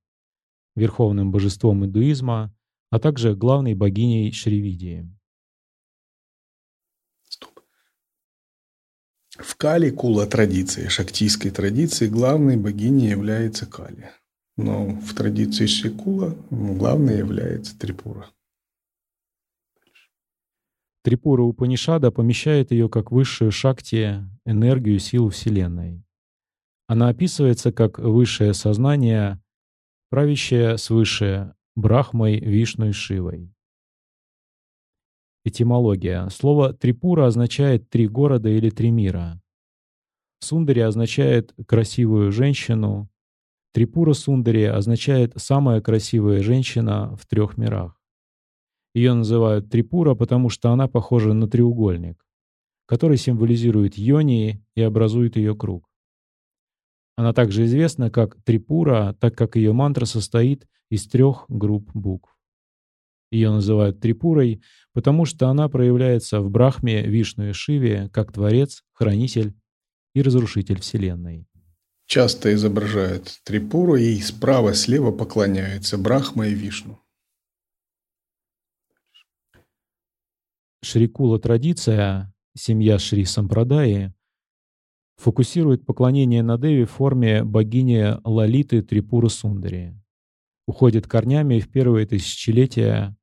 верховным 0.76 1.32
божеством 1.32 1.84
индуизма, 1.84 2.56
а 2.90 3.00
также 3.00 3.36
главной 3.36 3.74
богиней 3.74 4.32
Шривидии. 4.32 5.10
В 9.32 9.56
Кали 9.56 9.90
Кула 9.90 10.26
традиции, 10.28 10.88
шактийской 10.88 11.52
традиции, 11.52 12.08
главной 12.08 12.56
богиней 12.56 13.10
является 13.10 13.66
Кали. 13.66 14.12
Но 14.56 14.90
в 14.90 15.14
традиции 15.16 15.66
Шрикула 15.66 16.38
главной 16.50 17.18
является 17.18 17.78
Трипура. 17.78 18.30
Трипура 21.04 21.42
Упанишада 21.42 22.12
помещает 22.12 22.72
ее 22.72 22.88
как 22.88 23.12
высшую 23.12 23.52
шакти, 23.52 24.26
энергию, 24.46 25.00
силу 25.00 25.30
Вселенной. 25.30 26.02
Она 26.88 27.10
описывается 27.10 27.74
как 27.74 28.00
высшее 28.00 28.54
сознание, 28.54 29.42
правящее 30.10 30.78
свыше 30.78 31.56
Брахмой, 31.76 32.40
Вишну 32.40 32.88
и 32.88 32.92
Шивой. 32.94 33.54
Этимология. 35.44 36.30
Слово 36.30 36.74
«трипура» 36.74 37.26
означает 37.28 37.90
«три 37.90 38.08
города» 38.08 38.48
или 38.48 38.70
«три 38.70 38.90
мира». 38.90 39.42
Сундари 40.40 40.80
означает 40.80 41.54
«красивую 41.68 42.32
женщину». 42.32 43.10
Трипура 43.74 44.14
Сундари 44.14 44.64
означает 44.64 45.34
«самая 45.36 45.82
красивая 45.82 46.42
женщина 46.44 47.14
в 47.18 47.26
трех 47.26 47.58
мирах». 47.58 48.03
Ее 48.94 49.14
называют 49.14 49.70
Трипура, 49.70 50.14
потому 50.14 50.50
что 50.50 50.72
она 50.72 50.88
похожа 50.88 51.34
на 51.34 51.48
треугольник, 51.48 52.24
который 52.86 53.18
символизирует 53.18 53.98
йони 53.98 54.64
и 54.76 54.82
образует 54.82 55.36
ее 55.36 55.56
круг. 55.56 55.90
Она 57.16 57.34
также 57.34 57.66
известна 57.66 58.10
как 58.10 58.42
Трипура, 58.44 59.16
так 59.20 59.36
как 59.36 59.56
ее 59.56 59.74
мантра 59.74 60.06
состоит 60.06 60.68
из 60.90 61.08
трех 61.08 61.46
групп 61.48 61.90
букв. 61.94 62.36
Ее 63.32 63.50
называют 63.50 64.00
Трипурой, 64.00 64.62
потому 64.94 65.26
что 65.26 65.48
она 65.48 65.68
проявляется 65.68 66.40
в 66.40 66.52
Брахме, 66.52 67.02
Вишну 67.02 67.50
и 67.50 67.52
Шиве 67.52 68.10
как 68.14 68.32
Творец, 68.32 68.84
Хранитель 68.94 69.56
и 70.14 70.22
Разрушитель 70.22 70.80
Вселенной. 70.80 71.48
Часто 72.06 72.54
изображают 72.54 73.40
Трипуру 73.44 73.96
и 73.96 74.20
справа-слева 74.20 75.12
поклоняются 75.12 75.98
Брахма 75.98 76.48
и 76.48 76.54
Вишну. 76.54 77.03
Шрикула 80.84 81.40
традиция, 81.40 82.34
семья 82.58 83.00
Шри 83.00 83.24
Сампрадаи, 83.24 84.12
фокусирует 85.16 85.86
поклонение 85.86 86.44
на 86.44 86.58
Деви 86.58 86.84
в 86.84 86.92
форме 86.92 87.46
богини 87.46 88.18
Лалиты 88.26 88.82
Трипуры 88.82 89.30
Сундари. 89.30 89.98
Уходит 90.68 91.08
корнями 91.08 91.62
в 91.62 91.72
первые 91.72 92.06
тысячелетия. 92.06 93.16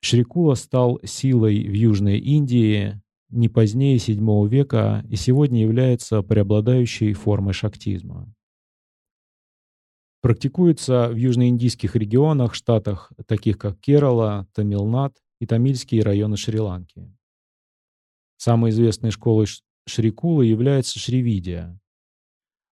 Шрикула 0.00 0.54
стал 0.54 1.00
силой 1.02 1.60
в 1.64 1.72
Южной 1.72 2.18
Индии 2.18 3.02
не 3.30 3.48
позднее 3.48 3.96
VII 3.96 4.48
века 4.48 5.04
и 5.08 5.16
сегодня 5.16 5.60
является 5.60 6.22
преобладающей 6.22 7.14
формой 7.14 7.52
шактизма. 7.52 8.32
Практикуется 10.22 11.08
в 11.08 11.16
южноиндийских 11.16 11.96
регионах, 11.96 12.54
штатах, 12.54 13.12
таких 13.26 13.58
как 13.58 13.80
Керала, 13.80 14.46
Тамилнад 14.54 15.16
и 15.44 15.46
тамильские 15.46 16.02
районы 16.02 16.38
Шри-Ланки. 16.38 17.14
Самой 18.38 18.70
известной 18.70 19.10
школой 19.10 19.46
Шрикулы 19.86 20.46
является 20.46 20.98
Шривидия, 20.98 21.78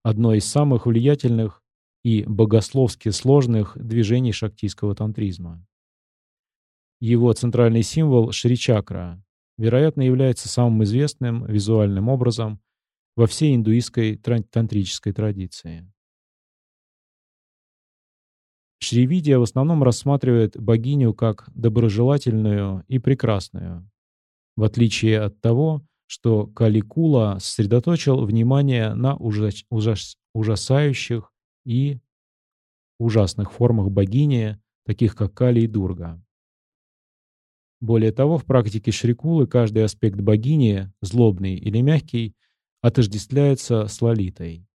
одно 0.04 0.34
из 0.34 0.46
самых 0.46 0.86
влиятельных 0.86 1.62
и 2.04 2.24
богословски 2.24 3.10
сложных 3.10 3.78
движений 3.78 4.32
шактийского 4.32 4.96
тантризма. 4.96 5.68
Его 7.02 7.34
центральный 7.34 7.84
символ 7.84 8.32
Шри-чакра, 8.32 9.22
вероятно, 9.58 10.04
является 10.04 10.48
самым 10.48 10.86
известным 10.86 11.46
визуальным 11.46 12.08
образом 12.08 12.62
во 13.18 13.28
всей 13.28 13.54
индуистской 13.54 14.16
тантрической 14.16 15.12
традиции. 15.12 15.92
Шривидия 18.82 19.38
в 19.38 19.44
основном 19.44 19.84
рассматривает 19.84 20.60
богиню 20.60 21.14
как 21.14 21.48
доброжелательную 21.54 22.84
и 22.88 22.98
прекрасную, 22.98 23.90
в 24.56 24.64
отличие 24.64 25.22
от 25.22 25.40
того, 25.40 25.84
что 26.08 26.48
Каликула 26.48 27.38
сосредоточил 27.40 28.26
внимание 28.26 28.94
на 28.96 29.16
ужас, 29.16 29.64
ужас, 29.70 30.18
ужасающих 30.34 31.32
и 31.64 32.00
ужасных 33.00 33.52
формах 33.52 33.92
богини, 33.92 34.60
таких 34.86 35.16
как 35.16 35.34
Кали 35.34 35.62
и 35.62 35.68
Дурга. 35.68 36.22
Более 37.80 38.12
того, 38.12 38.38
в 38.38 38.46
практике 38.46 38.92
Шрикулы 38.92 39.48
каждый 39.48 39.84
аспект 39.84 40.20
богини, 40.20 40.92
злобный 41.02 41.56
или 41.56 41.82
мягкий, 41.82 42.36
отождествляется 42.82 43.88
с 43.88 44.02
Лалитой. 44.02 44.68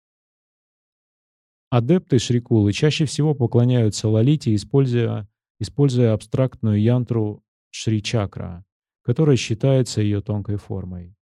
Адепты 1.77 2.19
Шрикулы 2.19 2.73
чаще 2.73 3.05
всего 3.05 3.35
поклоняются 3.35 4.09
Лалите, 4.09 4.55
используя, 4.55 5.29
используя 5.61 6.15
абстрактную 6.15 6.81
янтру 6.81 7.45
Шри-чакра, 7.71 8.65
которая 9.03 9.37
считается 9.37 10.01
ее 10.01 10.23
тонкой 10.23 10.57
формой. 10.57 11.15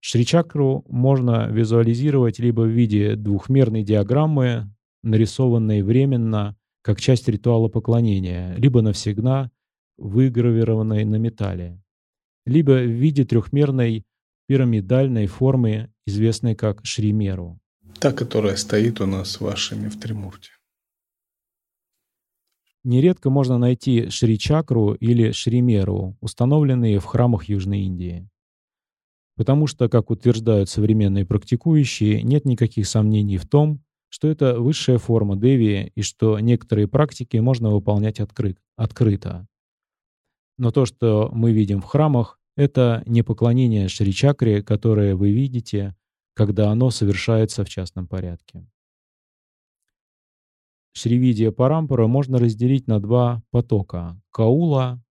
Шри-чакру 0.00 0.86
можно 0.88 1.50
визуализировать 1.50 2.38
либо 2.38 2.62
в 2.62 2.70
виде 2.70 3.16
двухмерной 3.16 3.82
диаграммы, 3.82 4.74
нарисованной 5.02 5.82
временно, 5.82 6.56
как 6.80 6.98
часть 6.98 7.28
ритуала 7.28 7.68
поклонения, 7.68 8.54
либо 8.54 8.80
навсегда 8.80 9.50
выгравированной 9.98 11.04
на 11.04 11.16
металле, 11.16 11.82
либо 12.46 12.78
в 12.78 12.88
виде 12.88 13.26
трехмерной 13.26 14.06
пирамидальной 14.48 15.26
формы, 15.26 15.92
известной 16.06 16.54
как 16.54 16.82
Шримеру. 16.82 17.60
Та, 17.98 18.12
которая 18.12 18.56
стоит 18.56 19.00
у 19.00 19.06
нас 19.06 19.40
вашими 19.40 19.88
в 19.88 19.98
Тримурте. 19.98 20.50
Нередко 22.84 23.30
можно 23.30 23.58
найти 23.58 24.10
Шри-чакру 24.10 24.92
или 24.94 25.32
Шримеру, 25.32 26.16
установленные 26.20 27.00
в 27.00 27.04
храмах 27.04 27.48
Южной 27.48 27.80
Индии. 27.80 28.28
Потому 29.36 29.66
что, 29.66 29.88
как 29.88 30.10
утверждают 30.10 30.68
современные 30.68 31.26
практикующие, 31.26 32.22
нет 32.22 32.44
никаких 32.44 32.86
сомнений 32.86 33.38
в 33.38 33.46
том, 33.46 33.82
что 34.08 34.28
это 34.28 34.60
высшая 34.60 34.98
форма 34.98 35.36
Деви 35.36 35.90
и 35.94 36.02
что 36.02 36.38
некоторые 36.38 36.88
практики 36.88 37.38
можно 37.38 37.70
выполнять 37.70 38.20
открыт, 38.20 38.58
открыто. 38.76 39.48
Но 40.58 40.70
то, 40.70 40.86
что 40.86 41.30
мы 41.32 41.52
видим 41.52 41.80
в 41.80 41.86
храмах, 41.86 42.38
это 42.56 43.02
не 43.06 43.22
поклонение 43.22 43.88
Шри-чакре, 43.88 44.62
которое 44.62 45.16
вы 45.16 45.32
видите, 45.32 45.94
когда 46.36 46.70
оно 46.70 46.90
совершается 46.90 47.64
в 47.64 47.68
частном 47.70 48.06
порядке. 48.06 48.68
Шривидия 50.92 51.50
Парампара 51.50 52.06
можно 52.06 52.38
разделить 52.38 52.86
на 52.86 53.00
два 53.00 53.42
потока– 53.50 54.20
Каула, 54.30 55.02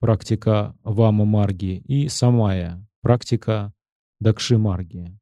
практика 0.00 0.76
Вама 0.82 1.24
Марги, 1.24 1.82
и 1.86 2.08
Самая, 2.08 2.84
Практика 3.02 3.72
Дакши-марги. 4.20 5.16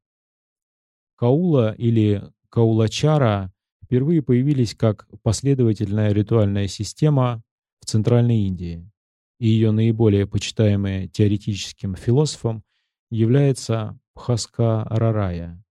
Каула 1.16 1.72
или 1.72 2.22
Каулачара 2.48 3.52
впервые 3.85 4.22
появились 4.22 4.74
как 4.74 5.06
последовательная 5.22 6.12
ритуальная 6.12 6.66
система 6.66 7.42
в 7.80 7.87
Центральной 7.87 8.46
Индии, 8.46 8.90
и 9.38 9.48
ее 9.48 9.70
наиболее 9.70 10.26
почитаемая 10.26 11.09
теоретическим 11.09 11.94
философом 11.94 12.64
является 13.11 13.98
Пхаска 14.20 14.85
Рарая, 14.90 15.64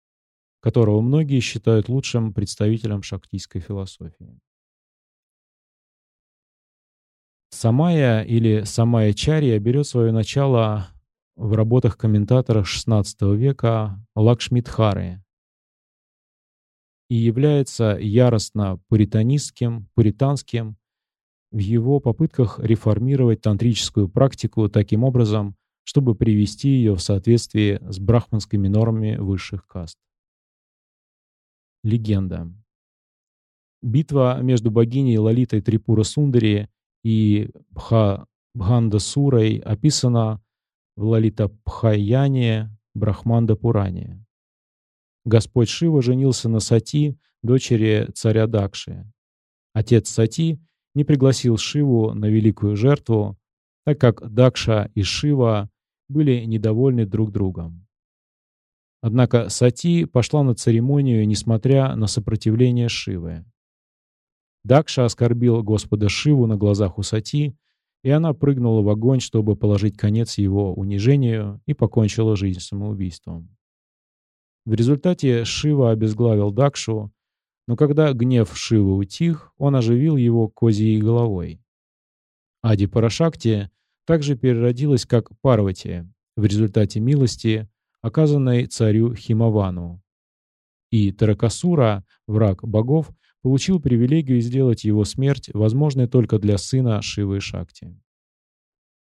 которого 0.61 1.03
многие 1.03 1.41
считают 1.41 1.91
лучшим 1.91 2.33
представителем 2.33 3.03
шактийской 3.03 3.61
философии. 3.61 4.41
Самая 7.51 8.23
или 8.23 8.63
Самая 8.63 9.13
Чария 9.13 9.59
берет 9.59 9.87
свое 9.87 10.13
начало 10.13 10.89
в 11.37 11.53
работах 11.53 11.99
комментаторов 11.99 12.67
XVI 12.67 13.37
века 13.37 14.03
Лакшмидхары, 14.17 15.23
и 17.11 17.17
является 17.17 17.99
яростно 18.01 18.81
пуританистским, 18.89 19.91
пуританским 19.95 20.79
в 21.51 21.59
его 21.59 22.01
попытках 22.01 22.59
реформировать 22.61 23.43
тантрическую 23.43 24.09
практику 24.09 24.71
таким 24.71 25.05
образом, 25.05 25.55
чтобы 25.89 26.15
привести 26.15 26.69
ее 26.69 26.95
в 26.95 27.01
соответствие 27.01 27.81
с 27.81 27.99
брахманскими 27.99 28.69
нормами 28.69 29.17
высших 29.17 29.67
каст. 29.67 29.97
Легенда. 31.83 32.53
Битва 33.81 34.39
между 34.43 34.71
богиней 34.71 35.17
Лалитой 35.17 35.63
Трипура 35.63 36.03
Сундари 36.03 36.69
и 37.03 37.49
Бха 37.71 38.27
Бхандасурой 38.53 39.61
описана 39.61 40.43
в 40.95 41.05
Лалита 41.05 41.49
Пхаяне 41.65 42.69
Брахманда 42.95 43.57
Пуране. 43.57 44.23
Господь 45.25 45.71
Шива 45.71 46.03
женился 46.03 46.51
на 46.51 46.61
Сати, 46.61 47.19
дочери 47.43 48.11
царя 48.15 48.47
Дакши. 48.47 49.11
Отец 49.73 50.11
Сати 50.11 50.61
не 50.95 51.05
пригласил 51.05 51.57
Шиву 51.57 52.13
на 52.13 52.27
великую 52.27 52.77
жертву, 52.77 53.39
так 53.87 53.99
как 53.99 54.31
Дакша 54.31 54.91
и 54.95 55.03
Шива 55.03 55.71
были 56.09 56.45
недовольны 56.45 57.07
друг 57.07 57.33
другом. 57.33 57.87
Однако 59.01 59.49
Сати 59.49 60.05
пошла 60.05 60.43
на 60.43 60.55
церемонию, 60.55 61.27
несмотря 61.27 61.95
на 61.95 62.07
сопротивление 62.07 62.89
Шивы. 62.89 63.45
Дакша 64.65 65.05
оскорбил 65.05 65.63
Господа 65.63 66.09
Шиву 66.09 66.47
на 66.47 66.57
глазах 66.57 66.99
у 66.99 67.03
Сати, 67.03 67.57
и 68.03 68.11
она 68.11 68.33
прыгнула 68.33 68.83
в 68.83 68.89
огонь, 68.89 69.21
чтобы 69.21 69.57
положить 69.57 69.97
конец 69.97 70.39
его 70.39 70.75
унижению 70.75 71.61
и 71.67 71.75
покончила 71.75 72.37
жизнь 72.37 72.61
самоубийством. 72.61 73.57
В 74.65 74.75
результате 74.75 75.45
Шива 75.45 75.91
обезглавил 75.91 76.51
Дакшу, 76.51 77.13
но 77.67 77.77
когда 77.77 78.13
гнев 78.13 78.57
Шивы 78.57 78.97
утих, 78.97 79.53
он 79.59 79.77
оживил 79.77 80.17
его 80.17 80.49
козьей 80.49 81.01
головой. 81.01 81.61
Ади 82.63 82.87
Парашакти 82.87 83.71
также 84.09 84.37
переродилась 84.37 85.05
как 85.05 85.39
Парвати 85.43 86.07
в 86.35 86.47
результате 86.47 86.99
милости, 86.99 87.69
оказанной 88.01 88.65
царю 88.65 89.15
Химавану. 89.15 90.03
И 90.91 91.13
Таракасура, 91.13 92.07
враг 92.27 92.67
богов, 92.67 93.11
получил 93.43 93.83
привилегию 93.83 94.41
сделать 94.41 94.85
его 94.85 95.05
смерть 95.05 95.51
возможной 95.53 96.09
только 96.09 96.39
для 96.39 96.57
сына 96.57 97.03
Шивы 97.03 97.41
Шакти. 97.41 98.01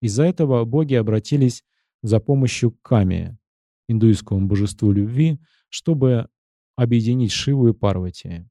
Из-за 0.02 0.24
этого 0.24 0.64
боги 0.64 0.94
обратились 0.94 1.62
за 2.02 2.18
помощью 2.18 2.72
к 2.72 2.82
Каме, 2.82 3.38
индуистскому 3.86 4.48
божеству 4.48 4.90
любви, 4.90 5.38
чтобы 5.68 6.26
объединить 6.74 7.30
Шиву 7.30 7.68
и 7.68 7.72
Парвати. 7.72 8.44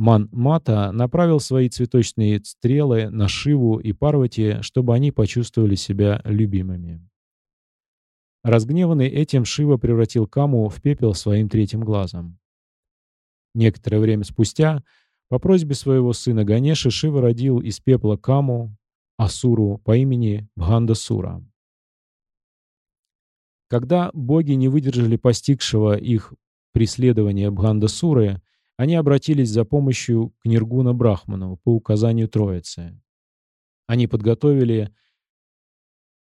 Ман-Мата 0.00 0.92
направил 0.92 1.40
свои 1.40 1.68
цветочные 1.68 2.42
стрелы 2.42 3.10
на 3.10 3.28
Шиву 3.28 3.78
и 3.78 3.92
Парвати, 3.92 4.62
чтобы 4.62 4.94
они 4.94 5.12
почувствовали 5.12 5.74
себя 5.74 6.22
любимыми. 6.24 7.06
Разгневанный 8.42 9.08
этим, 9.08 9.44
Шива 9.44 9.76
превратил 9.76 10.26
Каму 10.26 10.66
в 10.70 10.80
пепел 10.80 11.12
своим 11.12 11.50
третьим 11.50 11.82
глазом. 11.82 12.38
Некоторое 13.54 13.98
время 13.98 14.24
спустя, 14.24 14.82
по 15.28 15.38
просьбе 15.38 15.74
своего 15.74 16.14
сына 16.14 16.44
Ганеши, 16.46 16.90
Шива 16.90 17.20
родил 17.20 17.58
из 17.60 17.78
пепла 17.80 18.16
Каму, 18.16 18.74
Асуру 19.18 19.82
по 19.84 19.94
имени 19.94 20.48
Бхандасура. 20.56 21.44
Когда 23.68 24.10
боги 24.14 24.52
не 24.52 24.68
выдержали 24.68 25.16
постигшего 25.16 25.94
их 25.94 26.32
преследования 26.72 27.50
Бхандасуры, 27.50 28.40
они 28.80 28.94
обратились 28.94 29.50
за 29.50 29.66
помощью 29.66 30.30
к 30.38 30.46
Ниргуна 30.46 30.94
Брахману 30.94 31.58
по 31.64 31.74
указанию 31.74 32.30
Троицы. 32.30 32.98
Они 33.86 34.06
подготовили 34.06 34.90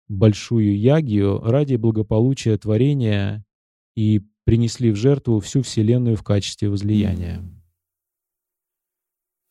большую 0.09 0.75
ягию 0.75 1.41
ради 1.43 1.77
благополучия 1.77 2.57
творения 2.57 3.45
и 3.95 4.23
принесли 4.45 4.91
в 4.91 4.97
жертву 4.97 5.41
всю 5.41 5.61
Вселенную 5.61 6.17
в 6.17 6.23
качестве 6.23 6.71
возлияния. 6.71 7.43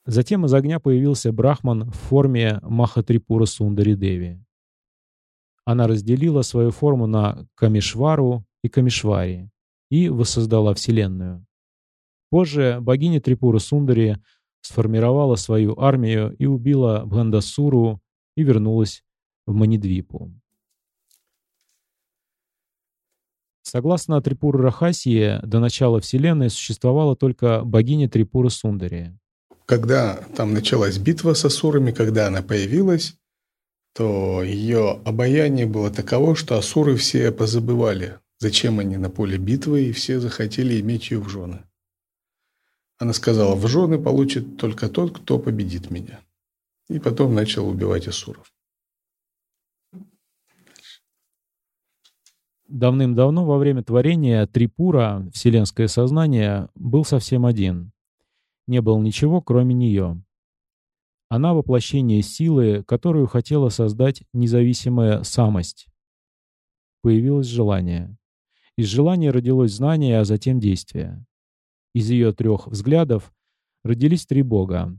Затем 0.08 0.48
из 0.48 0.54
огня 0.56 0.80
появился 0.80 1.32
Брахман 1.32 1.92
в 1.92 1.96
форме 1.96 2.58
Махатрипура 2.64 3.46
Сундари 3.46 3.94
Деви. 3.94 4.44
Она 5.64 5.86
разделила 5.86 6.42
свою 6.42 6.72
форму 6.72 7.06
на 7.06 7.48
Камишвару 7.54 8.48
и 8.64 8.68
Камишвари 8.68 9.52
и 9.92 10.10
воссоздала 10.10 10.74
Вселенную. 10.74 11.46
Позже 12.30 12.78
богиня 12.82 13.20
Трипура 13.20 13.60
Сундари 13.60 14.18
сформировала 14.62 15.36
свою 15.36 15.80
армию 15.80 16.36
и 16.38 16.46
убила 16.46 17.04
Бхандасуру 17.06 18.02
и 18.36 18.44
вернулась 18.44 19.04
в 19.48 19.54
Манидвипу. 19.54 20.32
Согласно 23.64 24.22
Трипура 24.22 24.62
Рахасии, 24.64 25.40
до 25.46 25.60
начала 25.60 26.00
Вселенной 26.00 26.50
существовала 26.50 27.16
только 27.16 27.64
богиня 27.64 28.10
Трипура 28.10 28.50
Сундари. 28.50 29.18
Когда 29.66 30.16
там 30.36 30.54
началась 30.54 30.98
битва 30.98 31.34
с 31.36 31.46
асурами, 31.46 31.92
когда 31.92 32.28
она 32.28 32.42
появилась, 32.42 33.16
то 33.94 34.42
ее 34.42 35.00
обаяние 35.06 35.68
было 35.68 35.92
таково, 35.92 36.36
что 36.36 36.58
асуры 36.58 36.96
все 36.96 37.32
позабывали, 37.32 38.18
зачем 38.40 38.80
они 38.80 38.98
на 38.98 39.12
поле 39.12 39.38
битвы, 39.38 39.86
и 39.86 39.92
все 39.92 40.20
захотели 40.20 40.80
иметь 40.80 41.12
ее 41.12 41.20
в 41.20 41.30
жены. 41.30 41.69
Она 43.00 43.14
сказала, 43.14 43.56
в 43.56 43.66
жены 43.68 43.98
получит 43.98 44.58
только 44.58 44.90
тот, 44.90 45.18
кто 45.18 45.40
победит 45.40 45.90
меня. 45.90 46.20
И 46.90 47.00
потом 47.00 47.34
начал 47.34 47.68
убивать 47.68 48.08
асуров. 48.10 48.52
Давным-давно 52.68 53.46
во 53.46 53.58
время 53.58 53.84
творения 53.84 54.46
Трипура, 54.46 55.28
вселенское 55.34 55.88
сознание, 55.88 56.70
был 56.76 57.06
совсем 57.06 57.46
один. 57.46 57.94
Не 58.68 58.82
было 58.82 59.00
ничего, 59.00 59.42
кроме 59.42 59.74
нее. 59.74 60.22
Она 61.30 61.54
воплощение 61.54 62.22
силы, 62.22 62.84
которую 62.84 63.28
хотела 63.28 63.70
создать 63.70 64.24
независимая 64.34 65.24
самость. 65.24 65.88
Появилось 67.02 67.48
желание. 67.48 68.18
Из 68.78 68.88
желания 68.88 69.32
родилось 69.32 69.72
знание, 69.72 70.20
а 70.20 70.26
затем 70.26 70.60
действие. 70.60 71.26
Из 71.94 72.10
ее 72.10 72.34
трех 72.34 72.68
взглядов 72.68 73.34
родились 73.84 74.26
три 74.26 74.42
бога. 74.44 74.98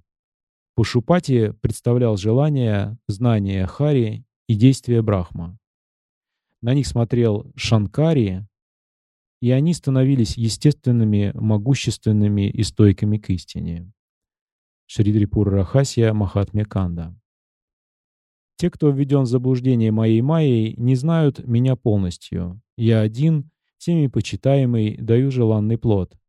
Пашупати 0.74 1.52
представлял 1.60 2.16
желание, 2.16 2.98
знание 3.06 3.66
Хари 3.66 4.24
и 4.48 4.54
действие 4.54 5.02
Брахма. 5.02 5.58
На 6.62 6.74
них 6.74 6.86
смотрел 6.86 7.50
Шанкари, 7.56 8.46
и 9.40 9.50
они 9.50 9.72
становились 9.72 10.36
естественными, 10.36 11.32
могущественными 11.34 12.50
и 12.50 12.62
стойкими 12.62 13.18
к 13.18 13.30
истине. 13.30 13.90
Шридрипур 14.86 15.48
Рахасия 15.48 16.12
Махатме 16.12 16.64
Канда. 16.64 17.16
Те, 18.56 18.70
кто 18.70 18.90
введен 18.90 19.22
в 19.22 19.26
заблуждение 19.26 19.90
моей 19.90 20.20
майей, 20.20 20.74
не 20.76 20.94
знают 20.94 21.46
меня 21.46 21.76
полностью. 21.76 22.60
Я 22.76 23.00
один, 23.00 23.50
всеми 23.78 24.08
почитаемый, 24.08 24.98
даю 24.98 25.30
желанный 25.30 25.78
плод. 25.78 26.19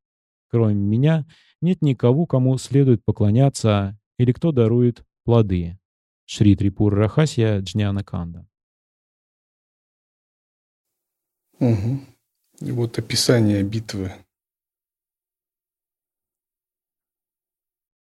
Кроме 0.51 0.75
меня, 0.75 1.25
нет 1.61 1.81
никого, 1.81 2.25
кому 2.25 2.57
следует 2.57 3.03
поклоняться 3.05 3.97
или 4.17 4.33
кто 4.33 4.51
дарует 4.51 5.05
плоды. 5.23 5.79
Шри 6.25 6.55
Трипур 6.55 6.93
Рахасия 6.93 7.61
Джняна 7.61 8.03
Канда. 8.03 8.47
Угу. 11.59 11.99
И 12.61 12.71
вот 12.71 12.97
описание 12.99 13.63
битвы. 13.63 14.11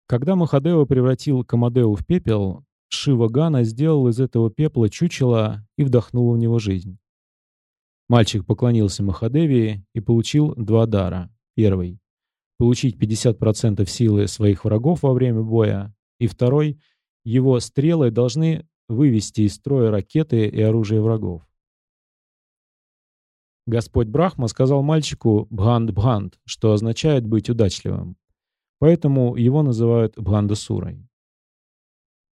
Когда 0.07 0.35
Махадева 0.35 0.85
превратил 0.85 1.43
Камадеу 1.43 1.93
в 1.95 2.05
пепел, 2.05 2.65
Шива 2.87 3.27
Гана 3.27 3.63
сделал 3.63 4.07
из 4.07 4.19
этого 4.19 4.49
пепла 4.49 4.89
чучело 4.89 5.67
и 5.77 5.83
вдохнул 5.83 6.33
в 6.33 6.37
него 6.37 6.57
жизнь. 6.57 6.97
Мальчик 8.07 8.45
поклонился 8.45 9.03
Махадеве 9.03 9.85
и 9.93 9.99
получил 9.99 10.55
два 10.55 10.87
дара. 10.87 11.31
Первый— 11.55 11.98
получить 12.59 12.97
50% 12.97 13.83
силы 13.87 14.27
своих 14.27 14.65
врагов 14.65 15.01
во 15.01 15.13
время 15.13 15.41
боя, 15.41 15.95
и 16.19 16.27
второй— 16.27 16.79
его 17.23 17.59
стрелы 17.59 18.11
должны 18.11 18.67
вывести 18.87 19.41
из 19.41 19.55
строя 19.55 19.91
ракеты 19.91 20.47
и 20.47 20.61
оружие 20.61 21.01
врагов. 21.01 21.43
Господь 23.67 24.07
Брахма 24.07 24.47
сказал 24.47 24.81
мальчику 24.81 25.47
«бханд-бханд», 25.51 26.39
что 26.45 26.73
означает 26.73 27.25
быть 27.25 27.49
удачливым. 27.49 28.17
Поэтому 28.79 29.35
его 29.35 29.61
называют 29.61 30.17
Бхандасурой. 30.17 31.07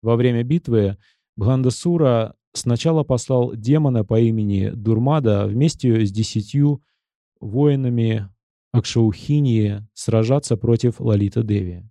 Во 0.02 0.16
время 0.16 0.44
битвы 0.44 0.98
Бхандасура 1.36 2.36
сначала 2.54 3.04
послал 3.04 3.54
демона 3.54 4.04
по 4.04 4.20
имени 4.20 4.70
Дурмада 4.70 5.46
вместе 5.46 6.06
с 6.06 6.12
десятью 6.12 6.82
воинами 7.40 8.30
Акшаухинии 8.72 9.88
сражаться 9.94 10.58
против 10.58 11.00
Лалита 11.00 11.44
Деви. 11.44 11.90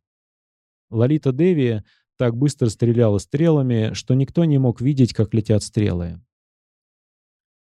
Лалита 0.91 1.33
Деви 1.33 1.83
так 2.17 2.37
быстро 2.37 2.69
стреляла 2.69 3.19
стрелами, 3.19 3.93
что 3.93 4.15
никто 4.15 4.45
не 4.45 4.59
мог 4.59 4.81
видеть, 4.81 5.13
как 5.13 5.35
летят 5.35 5.63
стрелы. 5.63 6.21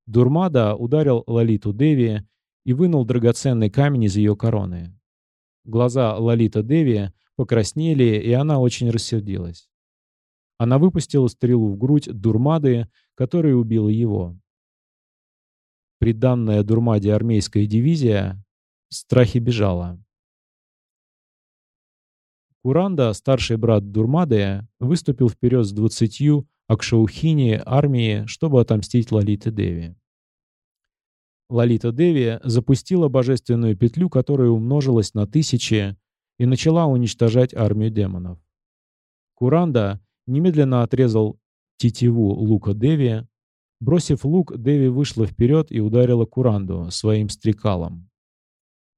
Дурмада 0.06 0.74
ударил 0.74 1.24
Лалиту 1.26 1.72
Деви 1.72 2.26
и 2.64 2.72
вынул 2.72 3.04
драгоценный 3.04 3.70
камень 3.70 4.04
из 4.04 4.16
ее 4.16 4.36
короны. 4.36 4.98
Глаза 5.64 6.16
Лалита 6.16 6.62
Деви 6.62 7.12
покраснели, 7.36 8.20
и 8.20 8.32
она 8.32 8.60
очень 8.60 8.90
рассердилась. 8.90 9.68
Она 10.58 10.78
выпустила 10.78 11.26
стрелу 11.28 11.72
в 11.72 11.78
грудь 11.78 12.08
Дурмады, 12.12 12.88
которая 13.14 13.54
убила 13.54 13.88
его. 13.88 14.38
Приданная 15.98 16.62
Дурмаде 16.62 17.12
армейская 17.12 17.66
дивизия 17.66 18.44
в 18.94 18.96
страхе 18.96 19.40
бежала. 19.40 19.98
Куранда, 22.62 23.12
старший 23.12 23.56
брат 23.56 23.90
Дурмады, 23.90 24.68
выступил 24.78 25.28
вперед 25.28 25.66
с 25.66 25.72
двадцатью 25.72 26.48
Акшаухини 26.68 27.60
армии, 27.66 28.24
чтобы 28.26 28.60
отомстить 28.60 29.10
Лалите 29.10 29.50
Деви. 29.50 29.96
Лалита 31.50 31.90
Деви 31.92 32.38
запустила 32.44 33.08
божественную 33.08 33.76
петлю, 33.76 34.08
которая 34.08 34.48
умножилась 34.48 35.12
на 35.12 35.26
тысячи, 35.26 35.96
и 36.38 36.46
начала 36.46 36.86
уничтожать 36.86 37.52
армию 37.52 37.90
демонов. 37.90 38.38
Куранда 39.34 40.00
немедленно 40.26 40.84
отрезал 40.84 41.38
тетиву 41.76 42.32
лука 42.32 42.74
Деви. 42.74 43.26
Бросив 43.80 44.24
лук, 44.24 44.56
Деви 44.56 44.86
вышла 44.88 45.26
вперед 45.26 45.70
и 45.70 45.80
ударила 45.80 46.24
Куранду 46.26 46.90
своим 46.90 47.28
стрекалом. 47.28 48.08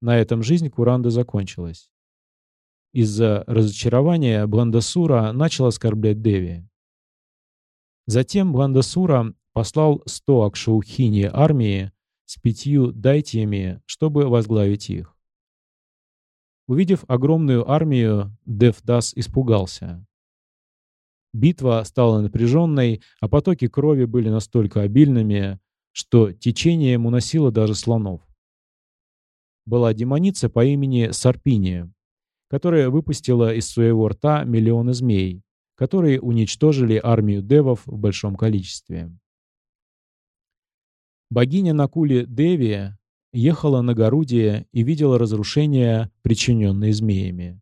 На 0.06 0.18
этом 0.18 0.44
жизнь 0.44 0.70
Куранды 0.70 1.10
закончилась. 1.10 1.90
Из-за 2.92 3.42
разочарования 3.48 4.46
Бландасура 4.46 5.32
начал 5.32 5.66
оскорблять 5.66 6.22
Деви. 6.22 6.64
Затем 8.06 8.52
Бландасура 8.52 9.34
послал 9.52 10.04
100 10.06 10.42
Акшаухини 10.44 11.28
армии 11.32 11.90
с 12.24 12.38
пятью 12.38 12.92
дайтиями, 12.92 13.82
чтобы 13.84 14.28
возглавить 14.28 14.90
их. 14.90 15.16
Увидев 16.68 17.04
огромную 17.08 17.68
армию, 17.68 18.38
Девдас 18.44 19.12
испугался. 19.12 20.06
Битва 21.32 21.82
стала 21.84 22.20
напряженной, 22.20 23.02
а 23.20 23.26
потоки 23.28 23.66
крови 23.66 24.04
были 24.04 24.28
настолько 24.28 24.82
обильными, 24.82 25.58
что 25.90 26.30
течением 26.32 27.06
уносило 27.06 27.50
даже 27.50 27.74
слонов. 27.74 28.25
Была 29.66 29.92
демоница 29.92 30.48
по 30.48 30.64
имени 30.64 31.10
Сарпиния, 31.10 31.92
которая 32.48 32.88
выпустила 32.88 33.52
из 33.52 33.68
своего 33.68 34.08
рта 34.08 34.44
миллионы 34.44 34.94
змей, 34.94 35.42
которые 35.74 36.20
уничтожили 36.20 37.00
армию 37.02 37.42
девов 37.42 37.86
в 37.86 37.98
большом 37.98 38.36
количестве. 38.36 39.12
Богиня 41.28 41.74
Накули 41.74 42.24
Деви 42.24 42.92
ехала 43.32 43.82
на 43.82 43.94
Гарудие 43.94 44.66
и 44.72 44.84
видела 44.84 45.18
разрушения, 45.18 46.10
причиненные 46.22 46.92
змеями. 46.92 47.60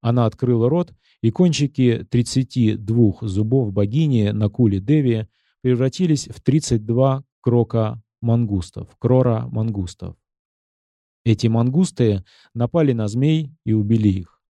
Она 0.00 0.26
открыла 0.26 0.68
рот, 0.68 0.94
и 1.20 1.30
кончики 1.30 2.06
32 2.08 3.18
зубов 3.22 3.72
богини 3.72 4.30
Накули 4.30 4.78
Деви 4.78 5.28
превратились 5.60 6.28
в 6.28 6.40
32 6.40 7.24
крока 7.40 8.00
мангустов, 8.20 8.96
крора 8.98 9.48
мангустов. 9.50 10.16
Эти 11.28 11.46
мангусты 11.46 12.24
напали 12.54 12.94
на 12.94 13.06
змей 13.06 13.52
и 13.66 13.74
убили 13.74 14.08
их. 14.08 14.40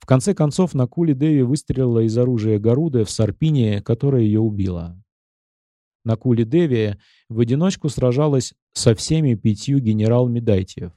В 0.00 0.04
конце 0.04 0.34
концов, 0.34 0.74
Накули 0.74 1.12
Деви 1.12 1.42
выстрелила 1.42 2.00
из 2.00 2.18
оружия 2.18 2.58
Гаруды 2.58 3.04
в 3.04 3.10
Сарпине, 3.10 3.82
которая 3.82 4.22
ее 4.22 4.40
убила. 4.40 5.00
Накули 6.04 6.42
Деви 6.42 6.98
в 7.28 7.38
одиночку 7.38 7.88
сражалась 7.88 8.52
со 8.72 8.96
всеми 8.96 9.36
пятью 9.36 9.78
генералами 9.78 10.40
Дайтиев. 10.40 10.90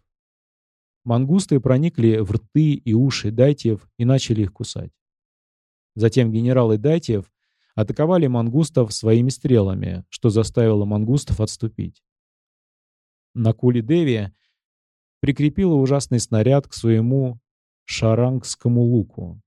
Мангусты 1.04 1.60
проникли 1.60 2.18
в 2.18 2.32
рты 2.32 2.74
и 2.74 2.96
уши 2.96 3.30
Дайтиев 3.30 3.88
и 4.00 4.06
начали 4.06 4.42
их 4.42 4.54
кусать. 4.54 4.92
Затем 5.94 6.32
генералы 6.32 6.80
Дайтиев 6.80 7.32
атаковали 7.76 8.26
мангустов 8.26 8.92
своими 8.92 9.30
стрелами, 9.30 10.04
что 10.10 10.32
заставило 10.32 10.84
мангустов 10.86 11.42
отступить. 11.42 12.02
Накули 13.36 13.82
Деви 13.82 14.32
прикрепила 15.20 15.76
ужасный 15.76 16.20
снаряд 16.20 16.68
к 16.68 16.74
своему 16.74 17.40
шарангскому 17.84 18.82
луку. 18.82 19.42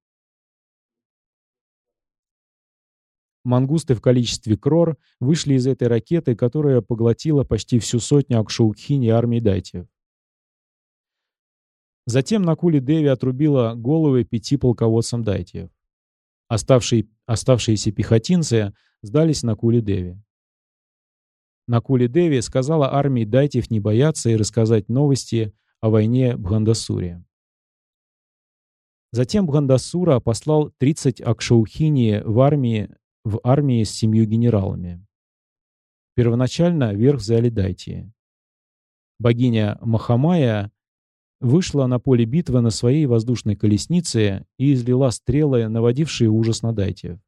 Мангусты 3.44 3.94
в 3.94 4.02
количестве 4.02 4.58
крор 4.58 4.98
вышли 5.20 5.54
из 5.54 5.66
этой 5.66 5.88
ракеты, 5.88 6.36
которая 6.36 6.82
поглотила 6.82 7.44
почти 7.44 7.78
всю 7.78 7.98
сотню 7.98 8.40
Акшаукхини 8.40 9.08
армии 9.08 9.40
Дайтиев. 9.40 9.86
Затем 12.04 12.42
Накули 12.42 12.78
Деви 12.78 13.06
отрубила 13.06 13.74
головы 13.74 14.24
пяти 14.24 14.58
полководцам 14.58 15.24
Дайтиев. 15.24 15.70
Оставшие, 16.48 17.08
оставшиеся 17.24 17.90
пехотинцы 17.90 18.74
сдались 19.00 19.42
Накули 19.42 19.80
Деви. 19.80 20.22
Накули 21.68 22.06
Деви 22.06 22.40
сказала 22.40 22.94
армии 22.94 23.24
Дайтев 23.24 23.70
не 23.70 23.78
бояться 23.78 24.30
и 24.30 24.36
рассказать 24.36 24.88
новости 24.88 25.52
о 25.82 25.90
войне 25.90 26.34
Бхандасуре. 26.34 27.22
Затем 29.12 29.46
Бхандасура 29.46 30.18
послал 30.18 30.70
30 30.78 31.20
Акшаухини 31.20 32.22
в, 32.24 32.40
армии, 32.40 32.88
в 33.22 33.38
армии 33.44 33.84
с 33.84 33.90
семью 33.90 34.24
генералами. 34.24 35.06
Первоначально 36.14 36.94
верх 36.94 37.20
взяли 37.20 37.50
Дайтии. 37.50 38.10
Богиня 39.18 39.78
Махамая 39.82 40.72
вышла 41.40 41.86
на 41.86 42.00
поле 42.00 42.24
битвы 42.24 42.62
на 42.62 42.70
своей 42.70 43.04
воздушной 43.04 43.56
колеснице 43.56 44.46
и 44.56 44.72
излила 44.72 45.10
стрелы, 45.10 45.68
наводившие 45.68 46.30
ужас 46.30 46.62
на 46.62 46.72
Дайтиев. 46.72 47.20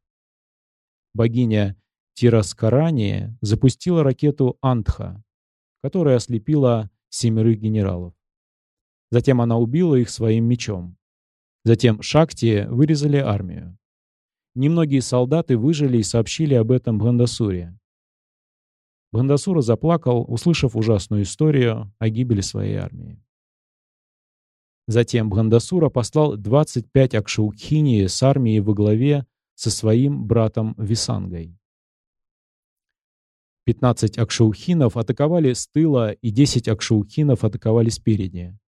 Богиня 1.13 1.77
Тираскарани 2.15 3.37
запустила 3.41 4.03
ракету 4.03 4.59
«Антха», 4.61 5.23
которая 5.83 6.17
ослепила 6.17 6.91
семерых 7.09 7.59
генералов. 7.59 8.15
Затем 9.11 9.41
она 9.41 9.59
убила 9.59 9.97
их 9.97 10.11
своим 10.11 10.45
мечом. 10.45 10.97
Затем 11.65 12.01
Шакти 12.01 12.67
вырезали 12.69 13.17
армию. 13.17 13.77
Немногие 14.55 15.03
солдаты 15.03 15.57
выжили 15.57 15.99
и 15.99 16.03
сообщили 16.03 16.55
об 16.55 16.71
этом 16.71 16.99
Бхандасуре. 16.99 17.79
Бхандасура 19.13 19.61
заплакал, 19.61 20.25
услышав 20.29 20.77
ужасную 20.77 21.25
историю 21.25 21.93
о 21.99 22.09
гибели 22.09 22.41
своей 22.41 22.77
армии. 22.77 23.23
Затем 24.87 25.31
Бхандасура 25.31 25.89
послал 25.89 26.37
25 26.37 27.15
Акшаукхини 27.15 28.07
с 28.07 28.23
армией 28.23 28.61
во 28.61 28.75
главе 28.75 29.27
со 29.55 29.71
своим 29.71 30.27
братом 30.27 30.75
Висангой. 30.79 31.60
15 33.71 34.19
акшаухинов 34.19 34.97
атаковали 34.97 35.53
с 35.53 35.69
тыла 35.69 36.11
и 36.11 36.31
10 36.31 36.67
акшаухинов 36.67 37.45
атаковали 37.45 37.89
спереди. 37.89 38.59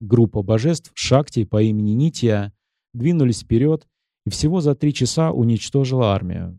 Группа 0.00 0.42
божеств 0.42 0.92
Шакти 0.94 1.44
по 1.44 1.62
имени 1.62 1.90
Нития 1.90 2.54
двинулись 2.94 3.42
вперед 3.42 3.86
и 4.24 4.30
всего 4.30 4.62
за 4.62 4.74
три 4.74 4.94
часа 4.94 5.30
уничтожила 5.30 6.14
армию. 6.14 6.58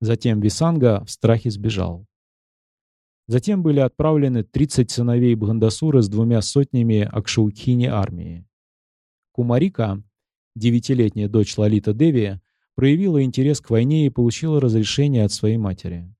Затем 0.00 0.38
Висанга 0.38 1.04
в 1.04 1.10
страхе 1.10 1.50
сбежал. 1.50 2.06
Затем 3.26 3.64
были 3.64 3.80
отправлены 3.80 4.44
30 4.44 4.88
сыновей 4.88 5.34
Бхандасуры 5.34 6.02
с 6.02 6.08
двумя 6.08 6.40
сотнями 6.42 7.00
Акшаукхини 7.10 7.86
армии. 7.86 8.46
Кумарика, 9.32 10.00
девятилетняя 10.54 11.28
дочь 11.28 11.58
Лалита 11.58 11.92
Деви, 11.92 12.40
проявила 12.76 13.20
интерес 13.24 13.60
к 13.60 13.70
войне 13.70 14.06
и 14.06 14.10
получила 14.10 14.60
разрешение 14.60 15.24
от 15.24 15.32
своей 15.32 15.56
матери. 15.56 16.15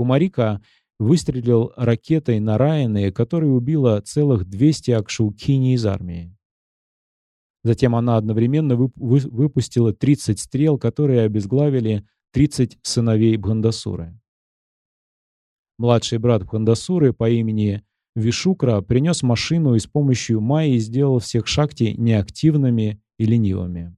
Кумарика 0.00 0.62
выстрелил 0.98 1.74
ракетой 1.76 2.40
на 2.40 2.56
Райаны, 2.56 3.12
которая 3.12 3.50
убила 3.50 4.00
целых 4.00 4.46
200 4.46 4.92
акшаукини 4.92 5.74
из 5.74 5.84
армии. 5.84 6.34
Затем 7.64 7.94
она 7.94 8.16
одновременно 8.16 8.76
выпустила 8.76 9.92
30 9.92 10.40
стрел, 10.40 10.78
которые 10.78 11.20
обезглавили 11.20 12.06
30 12.32 12.78
сыновей 12.80 13.36
Бхандасуры. 13.36 14.18
Младший 15.76 16.16
брат 16.16 16.44
Бхандасуры 16.44 17.12
по 17.12 17.28
имени 17.28 17.84
Вишукра 18.14 18.80
принес 18.80 19.22
машину 19.22 19.74
и 19.74 19.80
с 19.80 19.86
помощью 19.86 20.40
Майи 20.40 20.78
сделал 20.78 21.18
всех 21.18 21.46
шакти 21.46 21.94
неактивными 21.98 23.02
и 23.18 23.26
ленивыми. 23.26 23.94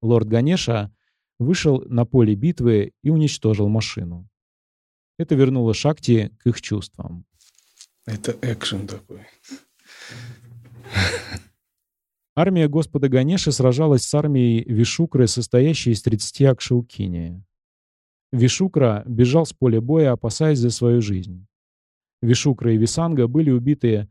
Лорд 0.00 0.28
Ганеша 0.28 0.90
вышел 1.38 1.82
на 1.90 2.06
поле 2.06 2.34
битвы 2.34 2.92
и 3.02 3.10
уничтожил 3.10 3.68
машину. 3.68 4.30
Это 5.22 5.36
вернуло 5.36 5.72
Шакти 5.72 6.32
к 6.38 6.48
их 6.48 6.60
чувствам. 6.60 7.24
Это 8.06 8.36
экшен 8.42 8.88
такой. 8.88 9.20
Армия 12.34 12.66
Господа 12.66 13.08
Ганеши 13.08 13.52
сражалась 13.52 14.02
с 14.02 14.12
армией 14.14 14.64
Вишукры, 14.64 15.28
состоящей 15.28 15.92
из 15.92 16.02
30 16.02 16.42
Акшаукини. 16.42 17.44
Вишукра 18.32 19.04
бежал 19.06 19.46
с 19.46 19.52
поля 19.52 19.80
боя, 19.80 20.10
опасаясь 20.10 20.58
за 20.58 20.70
свою 20.70 21.00
жизнь. 21.00 21.46
Вишукра 22.20 22.74
и 22.74 22.76
Висанга 22.76 23.28
были 23.28 23.50
убиты 23.50 24.10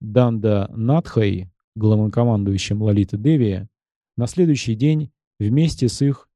Данда 0.00 0.68
Надхой, 0.74 1.52
главнокомандующим 1.76 2.82
Лалиты 2.82 3.16
Деви, 3.16 3.68
на 4.16 4.26
следующий 4.26 4.74
день 4.74 5.12
вместе 5.38 5.88
с 5.88 6.02
их 6.02 6.28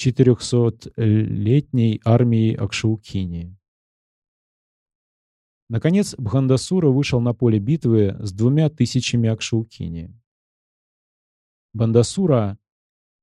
400-летней 0.00 2.00
армией 2.04 2.54
Акшаукини. 2.54 3.56
Наконец, 5.68 6.14
Бхандасура 6.18 6.88
вышел 6.88 7.20
на 7.20 7.34
поле 7.34 7.58
битвы 7.58 8.16
с 8.20 8.32
двумя 8.32 8.68
тысячами 8.68 9.28
Акшаукини. 9.28 10.14
Бандасура 11.72 12.58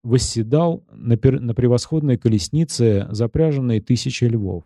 восседал 0.03 0.83
на, 0.91 1.17
пер... 1.17 1.39
на 1.39 1.53
превосходной 1.53 2.17
колеснице, 2.17 3.07
запряженной 3.11 3.79
тысячей 3.79 4.29
львов. 4.29 4.65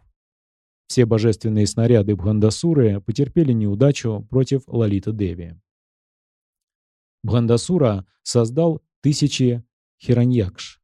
Все 0.88 1.06
божественные 1.06 1.68
снаряды 1.68 2.16
Бхандасуры 2.16 3.02
потерпели 3.02 3.52
неудачу 3.52 4.26
против 4.30 4.64
Лалита 4.68 5.12
Деви. 5.12 5.60
Бхандасура 7.24 8.06
создал 8.24 8.82
тысячи 9.02 9.64
хираньякш. 10.00 10.82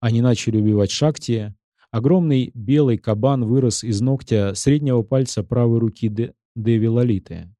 Они 0.00 0.20
начали 0.20 0.58
убивать 0.58 0.90
Шакти. 0.90 1.54
Огромный 1.90 2.50
белый 2.54 2.98
кабан 2.98 3.44
вырос 3.44 3.82
из 3.82 4.00
ногтя 4.00 4.54
среднего 4.54 5.02
пальца 5.02 5.42
правой 5.42 5.78
руки 5.78 6.08
Де 6.08 6.34
Деви 6.54 6.88
Лалиты. 6.88 7.54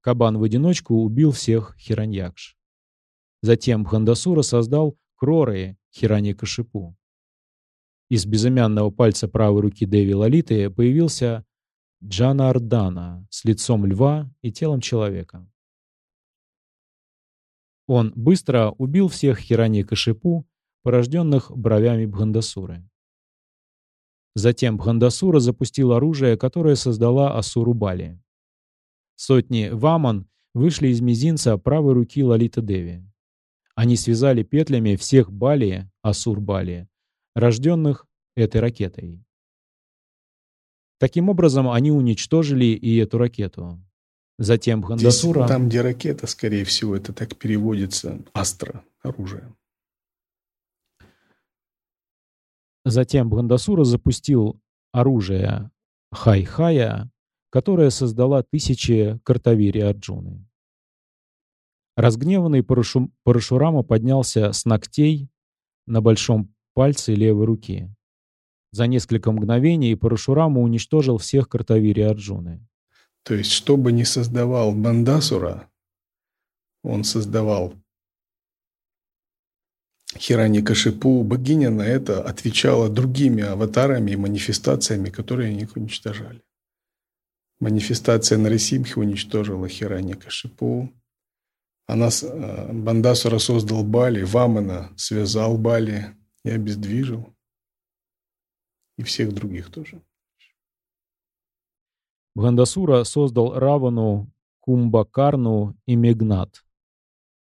Кабан 0.00 0.38
в 0.38 0.42
одиночку 0.42 0.96
убил 0.96 1.30
всех 1.30 1.76
хираньякш. 1.78 2.56
Затем 3.40 3.84
Бхандасура 3.84 4.42
создал 4.42 4.98
Кроры 5.16 5.78
Хираникашипу. 5.94 6.96
Из 8.10 8.26
безымянного 8.26 8.90
пальца 8.90 9.28
правой 9.28 9.62
руки 9.62 9.86
Деви 9.86 10.14
Лалиты 10.14 10.68
появился 10.70 11.46
Джанардана 12.02 13.26
с 13.30 13.44
лицом 13.44 13.86
льва 13.86 14.30
и 14.42 14.52
телом 14.52 14.80
человека. 14.80 15.50
Он 17.86 18.12
быстро 18.14 18.70
убил 18.70 19.08
всех 19.08 19.38
Хираникашипу, 19.38 20.46
порожденных 20.84 21.50
бровями 21.50 22.04
Бхандасуры. 22.04 22.86
Затем 24.34 24.76
Бхандасура 24.76 25.40
запустил 25.40 25.92
оружие, 25.92 26.36
которое 26.36 26.76
создала 26.76 27.38
Асуру 27.38 27.72
Бали. 27.72 28.20
Сотни 29.16 29.70
ваман 29.72 30.28
вышли 30.52 30.88
из 30.88 31.00
мизинца 31.00 31.56
правой 31.56 31.94
руки 31.94 32.22
Лалита 32.22 32.60
Деви. 32.60 33.02
Они 33.74 33.96
связали 33.96 34.42
петлями 34.42 34.96
всех 34.96 35.32
Бали, 35.32 35.90
Асур-Бали, 36.02 36.86
рожденных 37.34 38.06
этой 38.36 38.60
ракетой. 38.60 39.24
Таким 40.98 41.28
образом, 41.28 41.68
они 41.70 41.90
уничтожили 41.90 42.66
и 42.66 42.96
эту 42.96 43.18
ракету. 43.18 43.80
Затем 44.38 44.82
Бхандасура... 44.82 45.40
Здесь, 45.40 45.48
там, 45.48 45.68
где 45.68 45.80
ракета, 45.80 46.26
скорее 46.26 46.64
всего, 46.64 46.94
это 46.94 47.12
так 47.12 47.36
переводится 47.36 48.20
астро, 48.32 48.84
оружие. 49.02 49.52
Затем 52.84 53.30
Бхандасура 53.30 53.84
запустил 53.84 54.60
оружие 54.92 55.70
Хай-Хая, 56.12 57.10
которое 57.50 57.90
создала 57.90 58.42
тысячи 58.42 59.18
картавири 59.24 59.80
Арджуны. 59.80 60.46
Разгневанный 61.96 62.62
Парашу... 62.62 63.10
Парашурама 63.22 63.82
поднялся 63.82 64.52
с 64.52 64.64
ногтей 64.64 65.30
на 65.86 66.00
большом 66.02 66.54
пальце 66.74 67.14
левой 67.14 67.46
руки. 67.46 67.94
За 68.72 68.86
несколько 68.86 69.30
мгновений 69.30 69.94
Парашурама 69.94 70.60
уничтожил 70.60 71.18
всех 71.18 71.48
картавири 71.48 72.00
Арджуны. 72.00 72.66
То 73.22 73.34
есть, 73.34 73.52
что 73.52 73.76
бы 73.76 73.92
ни 73.92 74.02
создавал 74.02 74.74
Бандасура, 74.74 75.70
он 76.82 77.04
создавал 77.04 77.74
Хирани 80.16 80.62
Кашипу, 80.62 81.22
богиня 81.22 81.70
на 81.70 81.82
это 81.82 82.22
отвечала 82.22 82.88
другими 82.88 83.42
аватарами 83.42 84.12
и 84.12 84.16
манифестациями, 84.16 85.10
которые 85.10 85.50
они 85.50 85.68
уничтожали. 85.74 86.42
Манифестация 87.60 88.38
Нарисимхи 88.38 88.98
уничтожила 88.98 89.68
Хирани 89.68 90.14
Кашипу, 90.14 90.92
она, 91.86 92.08
э, 92.08 92.72
Бандасура 92.72 93.38
создал 93.38 93.84
Бали, 93.84 94.22
Вамана 94.22 94.90
связал 94.96 95.58
Бали 95.58 96.16
и 96.44 96.50
обездвижил. 96.50 97.34
И 98.96 99.02
всех 99.02 99.34
других 99.34 99.70
тоже. 99.70 100.00
Бандасура 102.34 103.04
создал 103.04 103.58
Равану, 103.58 104.30
Кумбакарну 104.60 105.76
и 105.86 105.94
Мегнат. 105.94 106.64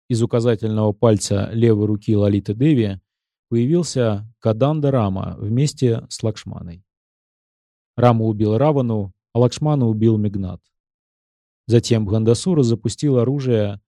Из 0.07 0.21
указательного 0.21 0.91
пальца 0.91 1.49
левой 1.51 1.87
руки 1.87 2.15
Лалиты 2.15 2.53
Деви 2.53 3.01
появился 3.49 4.31
Каданда 4.39 4.91
Рама 4.91 5.35
вместе 5.39 6.05
с 6.09 6.21
Лакшманой. 6.21 6.83
Рама 7.95 8.25
убил 8.25 8.57
Равану, 8.57 9.13
а 9.33 9.39
Лакшмана 9.39 9.87
убил 9.87 10.17
Мегнат. 10.17 10.61
Затем 11.67 12.05
Бхандасура 12.05 12.61
запустил 12.61 13.17
оружие 13.17 13.81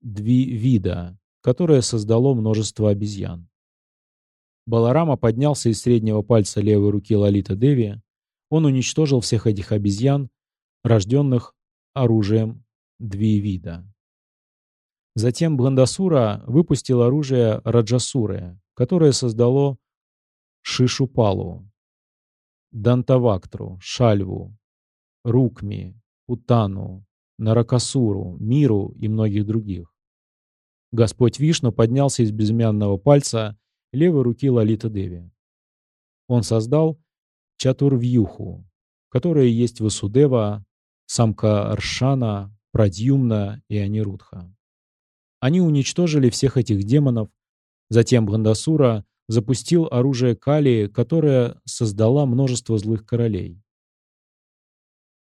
Двивида, 0.00 1.18
которое 1.42 1.82
создало 1.82 2.32
множество 2.34 2.88
обезьян. 2.90 3.48
Баларама 4.66 5.16
поднялся 5.16 5.68
из 5.68 5.82
среднего 5.82 6.22
пальца 6.22 6.60
левой 6.60 6.90
руки 6.90 7.14
Лалита 7.14 7.56
Деви. 7.56 8.00
Он 8.48 8.64
уничтожил 8.64 9.20
всех 9.20 9.46
этих 9.46 9.72
обезьян, 9.72 10.30
рожденных 10.82 11.54
оружием 11.94 12.64
Двивида. 12.98 13.84
Затем 15.18 15.56
Бландасура 15.56 16.44
выпустил 16.46 17.02
оружие 17.02 17.60
Раджасуры, 17.64 18.56
которое 18.74 19.10
создало 19.10 19.76
Шишупалу, 20.62 21.68
Дантавактру, 22.70 23.80
Шальву, 23.80 24.56
Рукми, 25.24 26.00
Утану, 26.28 27.04
Наракасуру, 27.36 28.36
Миру 28.38 28.94
и 28.96 29.08
многих 29.08 29.44
других. 29.44 29.92
Господь 30.92 31.40
Вишну 31.40 31.72
поднялся 31.72 32.22
из 32.22 32.30
безымянного 32.30 32.96
пальца 32.96 33.58
левой 33.92 34.22
руки 34.22 34.48
Лалита 34.48 34.88
Деви. 34.88 35.28
Он 36.28 36.44
создал 36.44 36.96
Чатурвьюху, 37.56 38.64
которая 39.08 39.46
есть 39.46 39.80
Васудева, 39.80 40.64
самка 41.06 41.72
Аршана, 41.72 42.56
Прадьюмна 42.70 43.60
и 43.68 43.78
Анирудха. 43.78 44.54
Они 45.40 45.60
уничтожили 45.60 46.30
всех 46.30 46.56
этих 46.56 46.82
демонов, 46.82 47.30
затем 47.90 48.26
Бхандасура 48.26 49.04
запустил 49.28 49.86
оружие 49.90 50.34
Кали, 50.34 50.90
которое 50.92 51.60
создала 51.64 52.26
множество 52.26 52.78
злых 52.78 53.06
королей. 53.06 53.62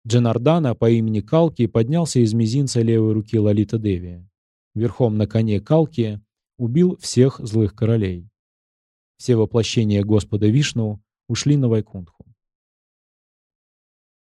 Джанардана 0.07 0.75
по 0.75 0.89
имени 0.89 1.21
Калки 1.21 1.65
поднялся 1.65 2.19
из 2.19 2.33
мизинца 2.33 2.81
левой 2.81 3.13
руки 3.13 3.39
Лалита 3.39 3.79
Деви. 3.79 4.23
Верхом 4.75 5.17
на 5.17 5.25
коне 5.25 5.59
Калки 5.59 6.21
убил 6.57 6.97
всех 6.97 7.39
злых 7.39 7.75
королей. 7.75 8.29
Все 9.17 9.35
воплощения 9.35 10.03
Господа 10.03 10.47
Вишну 10.47 11.01
ушли 11.27 11.57
на 11.57 11.67
Вайкунтху. 11.67 12.25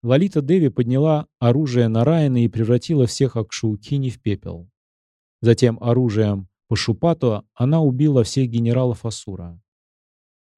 Лалита 0.02 0.40
Деви 0.40 0.68
подняла 0.68 1.26
оружие 1.38 1.88
на 1.88 2.04
Райана 2.04 2.44
и 2.44 2.48
превратила 2.48 3.06
всех 3.06 3.36
Акшаукини 3.36 4.10
в 4.10 4.20
пепел. 4.20 4.70
Затем 5.44 5.76
оружием 5.82 6.48
Пашупату 6.68 7.44
она 7.52 7.82
убила 7.82 8.24
всех 8.24 8.48
генералов 8.48 9.04
Асура. 9.04 9.60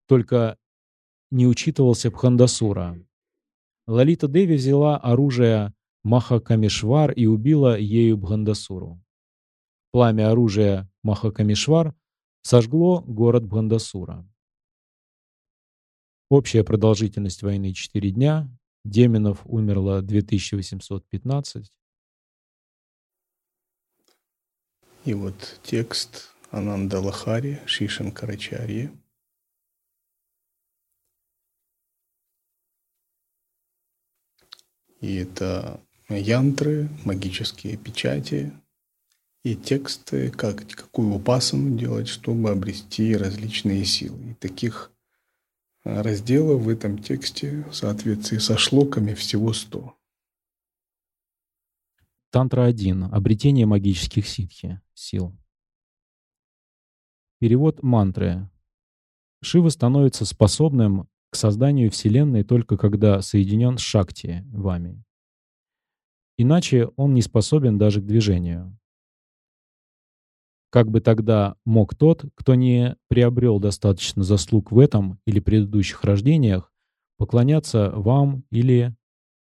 Только 0.07 0.57
не 1.33 1.49
учитывался 1.49 2.09
Бхандасура, 2.09 2.97
Лалита 3.89 4.29
Деви 4.29 4.55
взяла 4.55 4.97
оружие 4.97 5.75
Махакамишвар 6.05 7.11
и 7.11 7.27
убила 7.27 7.77
ею 7.77 8.17
Бхандасуру. 8.17 9.03
Пламя 9.91 10.31
оружия 10.31 10.89
Махакамишвар 11.03 11.93
сожгло 12.43 13.01
город 13.01 13.45
Бхандасура. 13.45 14.25
Общая 16.31 16.63
продолжительность 16.63 17.43
войны 17.43 17.73
4 17.73 18.13
дня. 18.13 18.49
Деминов 18.85 19.43
умерло 19.47 20.01
2815. 20.01 21.73
И 25.07 25.15
вот 25.15 25.61
текст 25.63 26.35
Ананда 26.51 26.99
Лахари, 26.99 27.63
Шишан 27.65 28.11
Карачарьи. 28.11 28.91
И 35.01 35.15
это 35.15 35.81
янтры, 36.09 36.89
магические 37.05 37.77
печати 37.77 38.53
и 39.45 39.55
тексты, 39.55 40.33
как, 40.33 40.67
какую 40.75 41.15
упасану 41.15 41.79
делать, 41.79 42.09
чтобы 42.09 42.51
обрести 42.51 43.17
различные 43.17 43.85
силы. 43.85 44.33
И 44.33 44.35
таких 44.35 44.91
разделов 45.85 46.63
в 46.63 46.69
этом 46.69 46.99
тексте 46.99 47.65
в 47.71 47.75
соответствии 47.75 48.39
со 48.39 48.59
шлоками 48.59 49.15
всего 49.15 49.53
100. 49.53 49.97
Тантра 52.31 52.65
1. 52.65 53.05
Обретение 53.05 53.67
магических 53.67 54.27
ситхи, 54.27 54.81
сил. 54.95 55.37
Перевод 57.39 57.83
мантры. 57.83 58.51
Шива 59.43 59.69
становится 59.69 60.25
способным 60.25 61.09
к 61.31 61.37
созданию 61.37 61.91
Вселенной 61.91 62.45
только 62.45 62.77
когда 62.77 63.23
соединен 63.23 63.79
с 63.79 63.81
Шакти, 63.81 64.45
вами. 64.49 65.05
Иначе 66.37 66.89
он 66.97 67.15
не 67.15 67.23
способен 67.23 67.79
даже 67.79 68.03
к 68.03 68.07
движению. 68.07 68.79
Как 70.71 70.91
бы 70.91 71.01
тогда 71.01 71.57
мог 71.65 71.95
тот, 71.95 72.25
кто 72.35 72.55
не 72.55 72.97
приобрел 73.09 73.59
достаточно 73.61 74.23
заслуг 74.25 74.73
в 74.73 74.79
этом 74.79 75.19
или 75.27 75.41
предыдущих 75.41 76.05
рождениях, 76.05 76.73
поклоняться 77.17 77.91
вам 77.93 78.45
или 78.51 78.95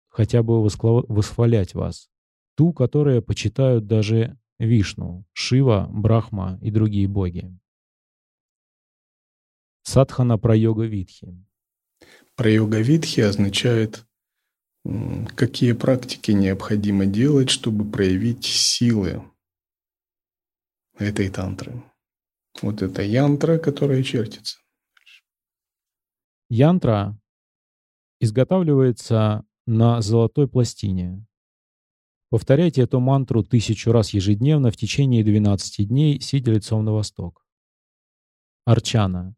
хотя 0.10 0.44
бы 0.44 0.62
восхвалять 0.62 1.74
вас, 1.74 2.11
ту, 2.56 2.74
которая 2.74 3.22
почитают 3.22 3.88
даже 3.88 4.38
Вишну, 4.60 5.26
Шива, 5.34 5.88
Брахма 5.92 6.60
и 6.62 6.72
другие 6.72 7.08
боги. 7.08 7.52
Садхана 9.84 10.38
про 10.38 10.56
йога 10.56 10.86
Витхи. 10.86 11.36
Про 12.36 12.50
йога 12.50 12.80
Витхи 12.80 13.22
означает, 13.22 14.06
какие 15.36 15.74
практики 15.74 16.32
необходимо 16.32 17.06
делать, 17.06 17.50
чтобы 17.50 17.90
проявить 17.90 18.46
силы 18.46 19.24
этой 20.98 21.30
тантры. 21.30 21.84
Вот 22.62 22.82
это 22.82 23.02
янтра, 23.02 23.58
которая 23.58 24.04
чертится. 24.04 24.60
Янтра 26.50 27.18
изготавливается 28.20 29.46
на 29.66 30.02
золотой 30.02 30.48
пластине. 30.48 31.26
Повторяйте 32.32 32.84
эту 32.84 33.02
мантру 33.02 33.44
тысячу 33.44 33.92
раз 33.92 34.14
ежедневно 34.14 34.72
в 34.72 34.78
течение 34.78 35.22
12 35.22 35.90
дней, 35.90 36.22
сидя 36.22 36.54
лицом 36.54 36.86
на 36.86 36.94
восток. 36.94 37.46
Арчана. 38.64 39.36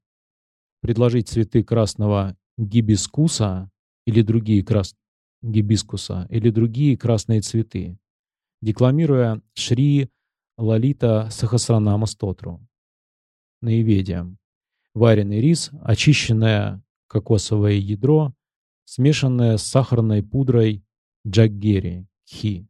Предложить 0.79 1.27
цветы 1.27 1.63
красного 1.63 2.37
гибискуса 2.55 3.71
или 4.05 4.21
другие 4.21 4.63
крас... 4.63 4.95
гибискуса 5.41 6.27
или 6.29 6.51
другие 6.51 6.95
красные 6.95 7.41
цветы, 7.41 7.97
декламируя 8.61 9.41
Шри 9.55 10.11
Лалита 10.59 11.29
Сахасранама 11.31 12.05
Стотру. 12.05 12.61
Наиведием. 13.61 14.37
Вареный 14.93 15.41
рис, 15.41 15.71
очищенное 15.81 16.83
кокосовое 17.07 17.73
ядро, 17.73 18.35
смешанное 18.85 19.57
с 19.57 19.63
сахарной 19.63 20.21
пудрой 20.21 20.85
джаггери, 21.25 22.05
хи. 22.29 22.67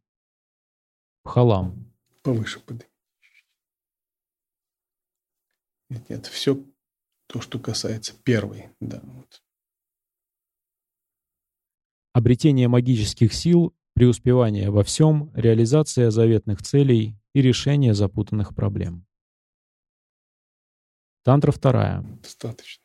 Пхалам. 1.23 1.93
Повыше 2.21 2.59
поднимите. 2.59 2.89
Нет, 5.89 6.09
нет, 6.09 6.25
все 6.27 6.63
то, 7.27 7.41
что 7.41 7.59
касается 7.59 8.13
первой, 8.23 8.69
да. 8.79 8.99
Вот. 9.03 9.43
Обретение 12.13 12.67
магических 12.67 13.33
сил, 13.33 13.75
преуспевание 13.93 14.69
во 14.69 14.83
всем, 14.83 15.31
реализация 15.33 16.11
заветных 16.11 16.61
целей, 16.61 17.17
и 17.33 17.41
решение 17.41 17.93
запутанных 17.93 18.55
проблем. 18.55 19.05
Тантра 21.23 21.51
вторая. 21.51 22.01
Достаточно. 22.21 22.83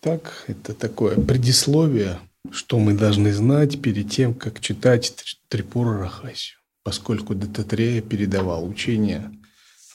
Так, 0.00 0.44
это 0.46 0.74
такое 0.74 1.16
предисловие, 1.16 2.18
что 2.52 2.78
мы 2.78 2.94
должны 2.94 3.32
знать 3.32 3.80
перед 3.80 4.10
тем, 4.10 4.34
как 4.34 4.60
читать 4.60 5.38
Трипура 5.48 5.98
Рахасию, 5.98 6.58
поскольку 6.82 7.34
Дататрея 7.34 8.02
передавал 8.02 8.66
учение 8.68 9.32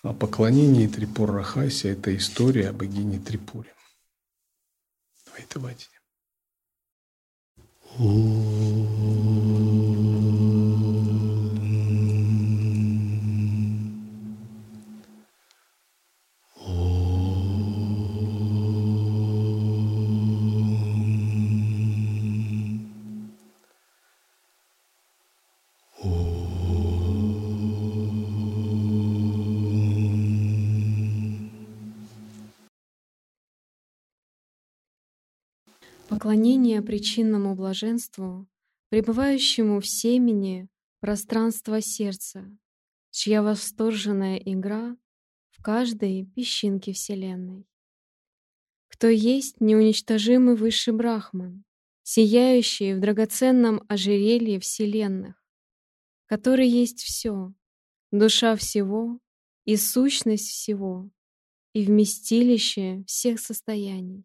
о 0.03 0.13
поклонении 0.13 0.87
Трипура 0.87 1.33
Рахаси, 1.33 1.89
это 1.89 2.15
история 2.15 2.69
о 2.69 2.73
богине 2.73 3.19
Трипуре. 3.19 3.73
Давай, 5.25 5.45
давайте. 5.53 5.87
Поклонение 36.31 36.81
причинному 36.81 37.55
блаженству, 37.55 38.47
пребывающему 38.87 39.81
в 39.81 39.85
семени 39.85 40.69
пространства 41.01 41.81
сердца, 41.81 42.49
чья 43.09 43.43
восторженная 43.43 44.37
игра 44.37 44.95
в 45.49 45.61
каждой 45.61 46.25
песчинке 46.25 46.93
Вселенной. 46.93 47.67
Кто 48.87 49.09
есть 49.09 49.59
неуничтожимый 49.59 50.55
высший 50.55 50.93
Брахман, 50.93 51.65
сияющий 52.03 52.93
в 52.93 53.01
драгоценном 53.01 53.83
ожерелье 53.89 54.61
Вселенных, 54.61 55.35
который 56.27 56.69
есть 56.69 57.01
все, 57.01 57.51
душа 58.11 58.55
всего 58.55 59.19
и 59.65 59.75
сущность 59.75 60.47
всего, 60.47 61.09
и 61.73 61.83
вместилище 61.83 63.03
всех 63.05 63.37
состояний. 63.41 64.23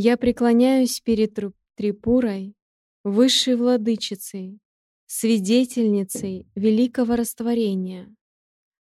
Я 0.00 0.16
преклоняюсь 0.16 1.00
перед 1.00 1.36
Трипурой, 1.74 2.54
высшей 3.02 3.56
владычицей, 3.56 4.60
свидетельницей 5.06 6.46
великого 6.54 7.16
растворения, 7.16 8.14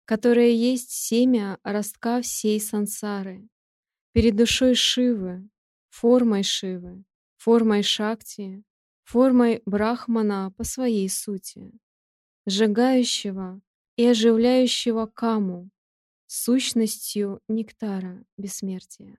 которая 0.04 0.50
есть 0.50 0.92
семя 0.92 1.58
ростка 1.64 2.22
всей 2.22 2.60
сансары, 2.60 3.48
перед 4.12 4.36
душой 4.36 4.76
Шивы, 4.76 5.48
формой 5.88 6.44
Шивы, 6.44 7.06
формой 7.38 7.82
Шакти, 7.82 8.66
формой 9.06 9.62
Брахмана 9.66 10.52
по 10.58 10.66
своей 10.66 11.08
сути, 11.08 11.72
сжигающего 12.46 13.62
и 13.96 14.06
оживляющего 14.06 15.06
каму, 15.06 15.70
сущностью 16.28 17.40
нектара 17.48 18.22
бессмертия. 18.36 19.18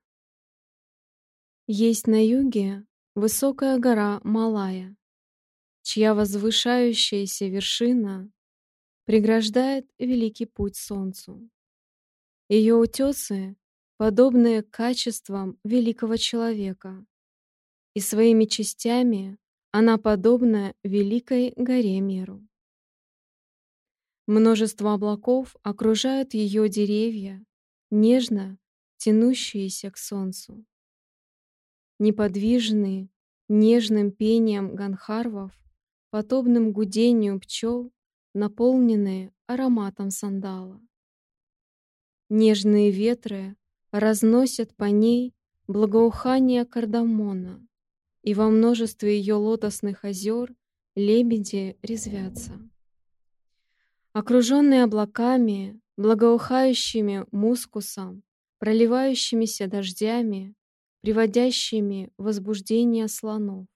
Есть 1.68 2.06
на 2.06 2.24
юге 2.24 2.86
высокая 3.16 3.76
гора 3.80 4.20
Малая, 4.22 4.96
чья 5.82 6.14
возвышающаяся 6.14 7.46
вершина 7.46 8.30
преграждает 9.04 9.90
великий 9.98 10.46
путь 10.46 10.76
солнцу. 10.76 11.50
Ее 12.48 12.76
утесы 12.76 13.56
подобны 13.96 14.62
качествам 14.62 15.58
великого 15.64 16.16
человека, 16.16 17.04
и 17.94 18.00
своими 18.00 18.44
частями 18.44 19.36
она 19.72 19.98
подобна 19.98 20.72
великой 20.84 21.52
горе 21.56 22.00
Меру. 22.00 22.46
Множество 24.28 24.94
облаков 24.94 25.56
окружают 25.64 26.32
ее 26.32 26.68
деревья, 26.68 27.44
нежно 27.90 28.56
тянущиеся 28.98 29.90
к 29.90 29.98
солнцу 29.98 30.64
неподвижные, 31.98 33.08
нежным 33.48 34.10
пением 34.10 34.74
ганхарвов, 34.74 35.52
подобным 36.10 36.72
гудению 36.72 37.40
пчел, 37.40 37.92
наполненные 38.34 39.32
ароматом 39.46 40.10
сандала. 40.10 40.80
Нежные 42.28 42.90
ветры 42.90 43.56
разносят 43.92 44.74
по 44.74 44.84
ней 44.84 45.34
благоухание 45.68 46.64
кардамона, 46.64 47.66
и 48.22 48.34
во 48.34 48.48
множестве 48.48 49.18
ее 49.18 49.34
лотосных 49.34 50.04
озер 50.04 50.54
лебеди 50.96 51.78
резвятся. 51.82 52.58
Окруженные 54.12 54.84
облаками, 54.84 55.80
благоухающими 55.96 57.26
мускусом, 57.30 58.22
проливающимися 58.58 59.66
дождями, 59.66 60.54
приводящими 61.02 62.10
возбуждение 62.18 63.08
слонов. 63.08 63.66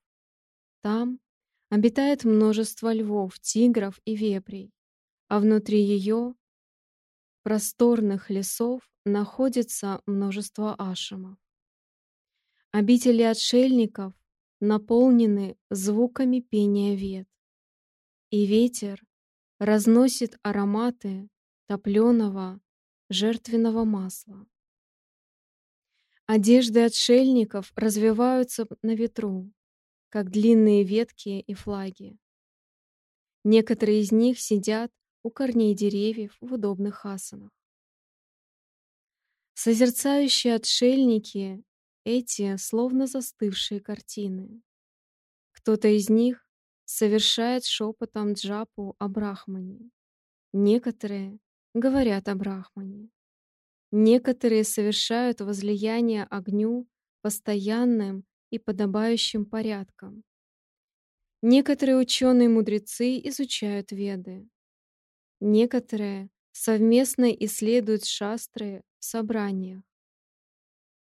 Там 0.81 1.19
обитает 1.69 2.25
множество 2.25 2.93
львов, 2.93 3.39
тигров 3.39 3.99
и 4.05 4.15
вепрей, 4.15 4.73
а 5.27 5.39
внутри 5.39 5.81
ее 5.81 6.35
просторных 7.43 8.29
лесов 8.29 8.81
находится 9.05 10.01
множество 10.05 10.75
ашамов. 10.75 11.37
Обители 12.71 13.21
отшельников 13.21 14.13
наполнены 14.59 15.57
звуками 15.69 16.39
пения 16.39 16.95
вет, 16.95 17.27
и 18.29 18.45
ветер 18.45 19.03
разносит 19.59 20.39
ароматы 20.43 21.29
топленого 21.67 22.61
жертвенного 23.09 23.83
масла. 23.83 24.45
Одежды 26.33 26.85
отшельников 26.85 27.73
развиваются 27.75 28.65
на 28.83 28.95
ветру, 28.95 29.51
как 30.07 30.29
длинные 30.29 30.85
ветки 30.85 31.41
и 31.45 31.53
флаги. 31.53 32.17
Некоторые 33.43 33.99
из 33.99 34.13
них 34.13 34.39
сидят 34.39 34.93
у 35.23 35.29
корней 35.29 35.75
деревьев 35.75 36.37
в 36.39 36.53
удобных 36.53 37.05
асанах. 37.05 37.51
Созерцающие 39.55 40.55
отшельники— 40.55 41.65
эти 42.05 42.55
словно 42.55 43.07
застывшие 43.07 43.81
картины. 43.81 44.61
Кто-то 45.51 45.89
из 45.89 46.09
них 46.09 46.47
совершает 46.85 47.65
шепотом 47.65 48.35
джапу 48.35 48.95
о 48.99 49.09
Брахмане. 49.09 49.91
Некоторые 50.53 51.39
говорят 51.73 52.29
о 52.29 52.35
Брахмане. 52.35 53.09
Некоторые 53.91 54.65
совершают 54.65 55.39
возлияние 55.39 56.25
огню 56.25 56.87
постоянным 57.21 58.25
и 58.49 58.59
подобающим 58.59 59.45
порядком. 59.45 60.23
Некоторые 61.43 61.97
ученые-мудрецы 61.97 63.19
изучают 63.29 63.91
веды. 63.91 64.49
Некоторые 65.41 66.29
совместно 66.51 67.31
исследуют 67.31 68.05
шастры 68.05 68.83
в 68.99 69.05
собраниях. 69.05 69.83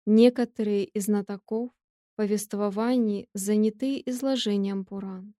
Некоторые 0.07 0.85
из 0.85 1.07
знатоков 1.07 1.71
повествований 2.15 3.29
заняты 3.35 4.01
изложением 4.07 4.85
Пуран. 4.85 5.35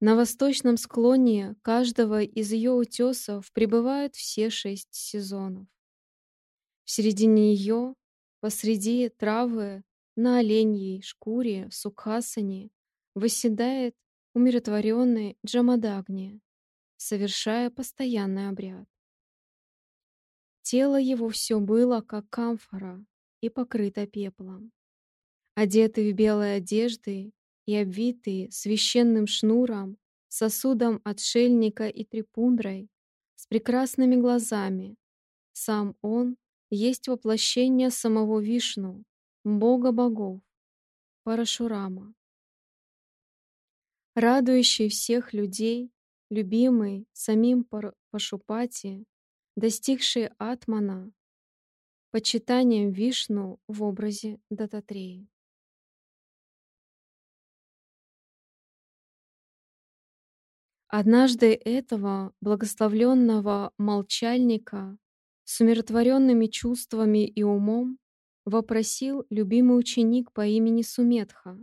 На 0.00 0.14
восточном 0.14 0.76
склоне 0.76 1.56
каждого 1.62 2.22
из 2.22 2.52
ее 2.52 2.70
утесов 2.70 3.50
пребывают 3.52 4.14
все 4.14 4.48
шесть 4.48 4.94
сезонов. 4.94 5.66
В 6.84 6.90
середине 6.90 7.52
ее, 7.52 7.94
посреди 8.40 9.08
травы, 9.08 9.82
на 10.14 10.38
оленьей 10.38 11.02
шкуре 11.02 11.68
в 11.68 11.74
Сукхасане, 11.74 12.70
восседает 13.14 13.96
умиротворенный 14.34 15.36
Джамадагни, 15.44 16.40
совершая 16.96 17.70
постоянный 17.70 18.48
обряд. 18.48 18.88
Тело 20.62 21.00
его 21.00 21.28
все 21.28 21.58
было, 21.58 22.02
как 22.02 22.28
камфора, 22.30 23.04
и 23.40 23.48
покрыто 23.48 24.06
пеплом. 24.06 24.70
Одетый 25.54 26.12
в 26.12 26.14
белые 26.14 26.56
одежды 26.56 27.32
и 27.68 27.76
обвитый 27.76 28.50
священным 28.50 29.26
шнуром, 29.26 29.98
сосудом 30.28 31.02
отшельника 31.04 31.86
и 31.86 32.02
трипундрой, 32.02 32.88
с 33.34 33.46
прекрасными 33.46 34.16
глазами, 34.16 34.96
сам 35.52 35.94
он 36.00 36.38
есть 36.70 37.08
воплощение 37.08 37.90
самого 37.90 38.40
Вишну, 38.40 39.04
бога 39.44 39.92
богов, 39.92 40.40
Парашурама. 41.24 42.14
Радующий 44.14 44.88
всех 44.88 45.34
людей, 45.34 45.90
любимый 46.30 47.06
самим 47.12 47.66
Пашупати, 48.10 49.04
достигший 49.56 50.30
Атмана, 50.38 51.12
почитанием 52.12 52.92
Вишну 52.92 53.60
в 53.68 53.82
образе 53.82 54.40
Дататреи. 54.48 55.28
Однажды 60.90 61.52
этого 61.52 62.32
благословленного 62.40 63.74
молчальника 63.76 64.96
с 65.44 65.60
умиротворенными 65.60 66.46
чувствами 66.46 67.26
и 67.26 67.42
умом 67.42 67.98
вопросил 68.46 69.26
любимый 69.28 69.78
ученик 69.78 70.32
по 70.32 70.46
имени 70.46 70.80
Суметха, 70.80 71.58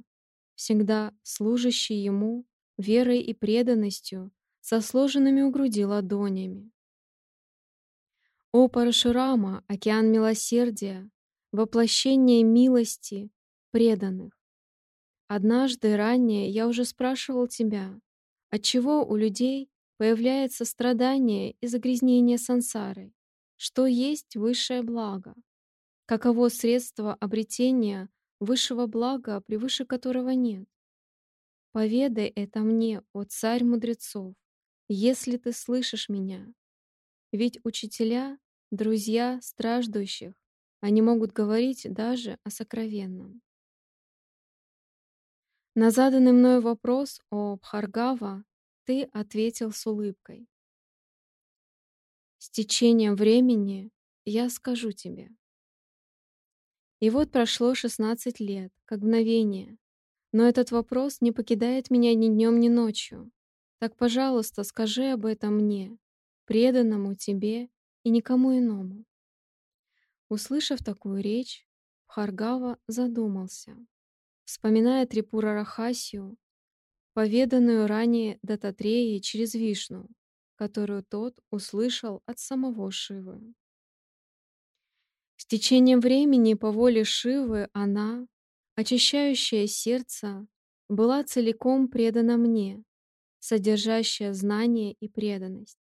всегда 0.54 1.12
служащий 1.24 1.96
ему 1.96 2.46
верой 2.78 3.20
и 3.20 3.34
преданностью 3.34 4.32
со 4.62 4.80
сложенными 4.80 5.42
у 5.42 5.50
груди 5.50 5.86
ладонями. 5.86 6.72
«О 8.52 8.68
Парашурама, 8.68 9.64
океан 9.68 10.12
милосердия, 10.12 11.10
воплощение 11.52 12.44
милости 12.44 13.32
преданных! 13.72 14.38
Однажды 15.28 15.98
ранее 15.98 16.48
я 16.50 16.68
уже 16.68 16.86
спрашивал 16.86 17.48
тебя, 17.48 18.00
отчего 18.50 19.06
у 19.06 19.16
людей 19.16 19.70
появляется 19.98 20.66
страдание 20.66 21.52
и 21.62 21.68
загрязнение 21.68 22.38
сансары, 22.38 23.14
что 23.58 23.86
есть 23.86 24.36
высшее 24.36 24.82
благо, 24.84 25.36
каково 26.06 26.50
средство 26.50 27.16
обретения 27.16 28.10
высшего 28.40 28.88
блага, 28.88 29.42
превыше 29.42 29.86
которого 29.86 30.32
нет. 30.32 30.68
Поведай 31.74 32.28
это 32.28 32.62
мне, 32.62 33.04
о 33.14 33.24
царь 33.26 33.64
мудрецов, 33.64 34.34
если 34.88 35.38
ты 35.38 35.52
слышишь 35.52 36.10
меня. 36.10 36.54
Ведь 37.32 37.60
учителя— 37.64 38.40
друзья 38.72 39.40
страждущих, 39.42 40.34
они 40.82 41.02
могут 41.02 41.34
говорить 41.34 41.86
даже 41.92 42.40
о 42.44 42.50
сокровенном. 42.50 43.42
На 45.78 45.92
заданный 45.92 46.32
мною 46.32 46.62
вопрос 46.62 47.20
о 47.30 47.58
Бхаргава 47.58 48.46
ты 48.86 49.04
ответил 49.12 49.74
с 49.74 49.86
улыбкой. 49.86 50.48
С 52.38 52.50
течением 52.50 53.18
времени 53.18 53.92
я 54.24 54.50
скажу 54.50 54.94
тебе. 54.94 55.32
И 57.02 57.10
вот 57.10 57.30
прошло 57.30 57.76
16 57.76 58.40
лет, 58.40 58.72
как 58.86 59.00
мгновение, 59.00 59.78
но 60.32 60.48
этот 60.48 60.72
вопрос 60.72 61.20
не 61.20 61.34
покидает 61.34 61.90
меня 61.90 62.16
ни 62.16 62.30
днем, 62.30 62.58
ни 62.62 62.70
ночью. 62.70 63.30
Так, 63.80 63.98
пожалуйста, 63.98 64.64
скажи 64.64 65.12
об 65.12 65.26
этом 65.26 65.56
мне, 65.56 65.98
преданному 66.46 67.16
тебе 67.16 67.68
и 68.04 68.12
никому 68.12 68.58
иному. 68.58 69.04
Услышав 70.30 70.82
такую 70.82 71.22
речь, 71.22 71.68
Харгава 72.06 72.80
задумался, 72.88 73.76
вспоминая 74.46 75.06
Трипура 75.06 75.54
Рахасию, 75.54 76.38
поведанную 77.14 77.88
ранее 77.88 78.40
Дататреей 78.42 79.20
через 79.20 79.54
Вишну, 79.54 80.08
которую 80.56 81.04
тот 81.04 81.40
услышал 81.50 82.22
от 82.26 82.40
самого 82.40 82.92
Шивы. 82.92 83.54
С 85.38 85.46
течением 85.46 86.00
времени 86.00 86.54
по 86.54 86.72
воле 86.72 87.04
Шивы 87.04 87.70
она, 87.74 88.28
очищающая 88.76 89.68
сердце, 89.68 90.48
была 90.88 91.24
целиком 91.24 91.88
предана 91.88 92.38
мне, 92.38 92.84
содержащая 93.40 94.34
знание 94.34 94.94
и 94.94 95.08
преданность. 95.10 95.78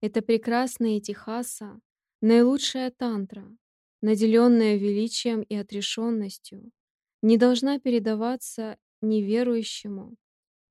Это 0.00 0.22
прекрасная 0.22 1.00
Тихаса, 1.00 1.80
наилучшая 2.20 2.90
тантра, 2.90 3.50
наделенная 4.00 4.76
величием 4.76 5.42
и 5.42 5.54
отрешенностью, 5.54 6.70
не 7.22 7.36
должна 7.36 7.78
передаваться 7.78 8.78
неверующему 9.02 10.16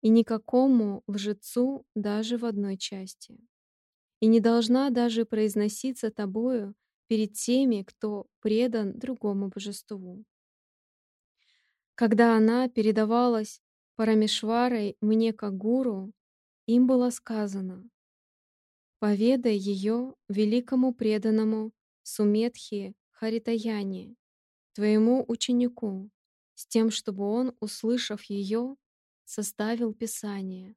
и 0.01 0.09
никакому 0.09 1.03
лжецу 1.07 1.85
даже 1.95 2.37
в 2.37 2.45
одной 2.45 2.77
части. 2.77 3.37
И 4.21 4.27
не 4.27 4.39
должна 4.39 4.89
даже 4.89 5.25
произноситься 5.25 6.11
тобою 6.11 6.75
перед 7.07 7.33
теми, 7.33 7.83
кто 7.83 8.27
предан 8.41 8.97
другому 8.97 9.49
божеству. 9.49 10.25
Когда 11.95 12.35
она 12.35 12.69
передавалась 12.69 13.61
Парамешварой 13.95 14.95
мне 15.01 15.33
как 15.33 15.57
гуру, 15.57 16.13
им 16.67 16.87
было 16.87 17.09
сказано 17.09 17.89
«Поведай 18.99 19.57
ее 19.57 20.15
великому 20.29 20.93
преданному 20.93 21.71
Суметхи 22.03 22.95
Харитаяне, 23.11 24.15
твоему 24.73 25.25
ученику, 25.27 26.09
с 26.59 26.65
тем, 26.67 26.91
чтобы 26.91 27.23
он, 27.23 27.55
услышав 27.61 28.23
ее, 28.25 28.75
составил 29.23 29.93
Писание. 29.93 30.75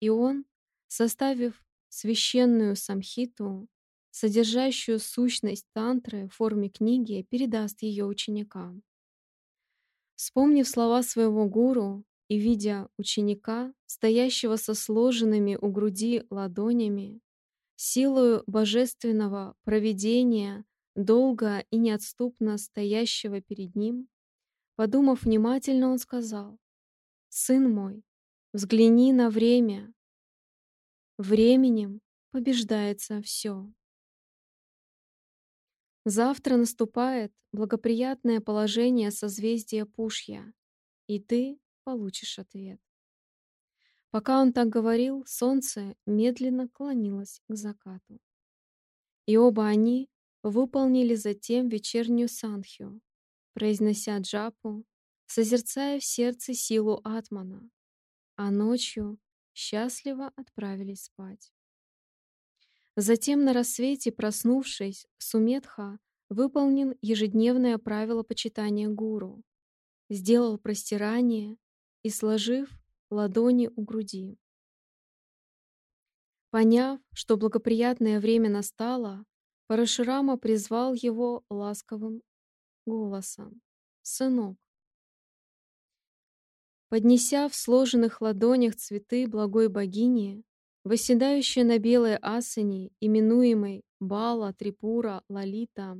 И 0.00 0.08
он, 0.08 0.46
составив 0.86 1.62
священную 1.90 2.74
самхиту, 2.74 3.68
содержащую 4.12 4.98
сущность 4.98 5.66
тантры 5.74 6.26
в 6.28 6.34
форме 6.36 6.70
книги, 6.70 7.26
передаст 7.28 7.82
ее 7.82 8.06
ученикам. 8.06 8.82
Вспомнив 10.14 10.66
слова 10.66 11.02
своего 11.02 11.46
гуру 11.50 12.06
и 12.28 12.38
видя 12.38 12.88
ученика, 12.96 13.74
стоящего 13.84 14.56
со 14.56 14.72
сложенными 14.72 15.58
у 15.60 15.70
груди 15.70 16.22
ладонями, 16.30 17.20
силою 17.76 18.42
божественного 18.46 19.54
провидения, 19.64 20.64
долго 20.96 21.58
и 21.70 21.76
неотступно 21.76 22.56
стоящего 22.56 23.42
перед 23.42 23.76
ним, 23.76 24.08
подумав 24.76 25.22
внимательно, 25.22 25.90
он 25.90 25.98
сказал, 25.98 26.58
«Сын 27.28 27.72
мой, 27.72 28.02
взгляни 28.52 29.12
на 29.12 29.30
время. 29.30 29.92
Временем 31.18 32.00
побеждается 32.30 33.20
все». 33.22 33.72
Завтра 36.04 36.56
наступает 36.56 37.32
благоприятное 37.52 38.40
положение 38.40 39.10
созвездия 39.10 39.86
Пушья, 39.86 40.52
и 41.06 41.18
ты 41.18 41.58
получишь 41.84 42.38
ответ. 42.38 42.80
Пока 44.10 44.40
он 44.40 44.52
так 44.52 44.68
говорил, 44.68 45.24
солнце 45.26 45.96
медленно 46.06 46.68
клонилось 46.68 47.40
к 47.48 47.56
закату. 47.56 48.20
И 49.26 49.36
оба 49.36 49.66
они 49.66 50.10
выполнили 50.42 51.14
затем 51.14 51.68
вечернюю 51.68 52.28
санхью, 52.28 53.00
произнося 53.54 54.18
джапу, 54.18 54.84
созерцая 55.26 55.98
в 55.98 56.04
сердце 56.04 56.54
силу 56.54 57.00
атмана, 57.04 57.70
а 58.36 58.50
ночью 58.50 59.18
счастливо 59.54 60.32
отправились 60.36 61.04
спать. 61.04 61.52
Затем 62.96 63.44
на 63.44 63.52
рассвете, 63.52 64.12
проснувшись, 64.12 65.06
Суметха 65.18 65.98
выполнил 66.28 66.96
ежедневное 67.00 67.78
правило 67.78 68.22
почитания 68.22 68.88
гуру, 68.88 69.42
сделал 70.10 70.58
простирание 70.58 71.56
и, 72.02 72.10
сложив 72.10 72.70
ладони 73.10 73.70
у 73.74 73.82
груди. 73.82 74.38
Поняв, 76.50 77.00
что 77.12 77.36
благоприятное 77.36 78.20
время 78.20 78.48
настало, 78.48 79.24
Парашурама 79.66 80.36
призвал 80.36 80.94
его 80.94 81.44
ласковым 81.48 82.22
голосом. 82.86 83.60
«Сынок!» 84.02 84.56
Поднеся 86.88 87.48
в 87.48 87.54
сложенных 87.54 88.20
ладонях 88.20 88.76
цветы 88.76 89.26
благой 89.26 89.68
богини, 89.68 90.44
Восседающая 90.84 91.64
на 91.64 91.78
белой 91.78 92.16
асане, 92.16 92.90
именуемой 93.00 93.84
Бала, 94.00 94.52
Трипура, 94.52 95.24
Лалита, 95.30 95.96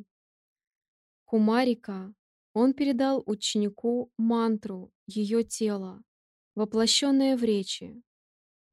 Кумарика, 1.24 2.14
он 2.53 2.74
передал 2.74 3.22
ученику 3.24 4.12
мантру 4.18 4.93
ее 5.07 5.43
тела, 5.43 6.03
воплощенное 6.55 7.39
в 7.39 7.43
речи, 7.43 7.99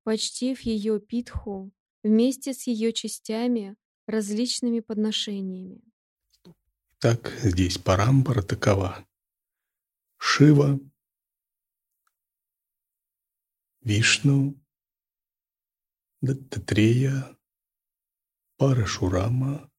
почтив 0.03 0.59
ее 0.62 0.99
питху 0.99 1.72
вместе 2.03 2.53
с 2.53 2.68
ее 2.68 2.91
частями 2.91 3.78
различными 4.05 4.82
подношениями. 4.82 5.82
Так, 7.02 7.32
здесь 7.41 7.80
парампара 7.80 8.43
такова. 8.43 9.08
Шива, 10.18 10.80
Вишну, 13.82 14.56
Даттатрея, 16.22 17.36
Парашурама, 18.58 19.72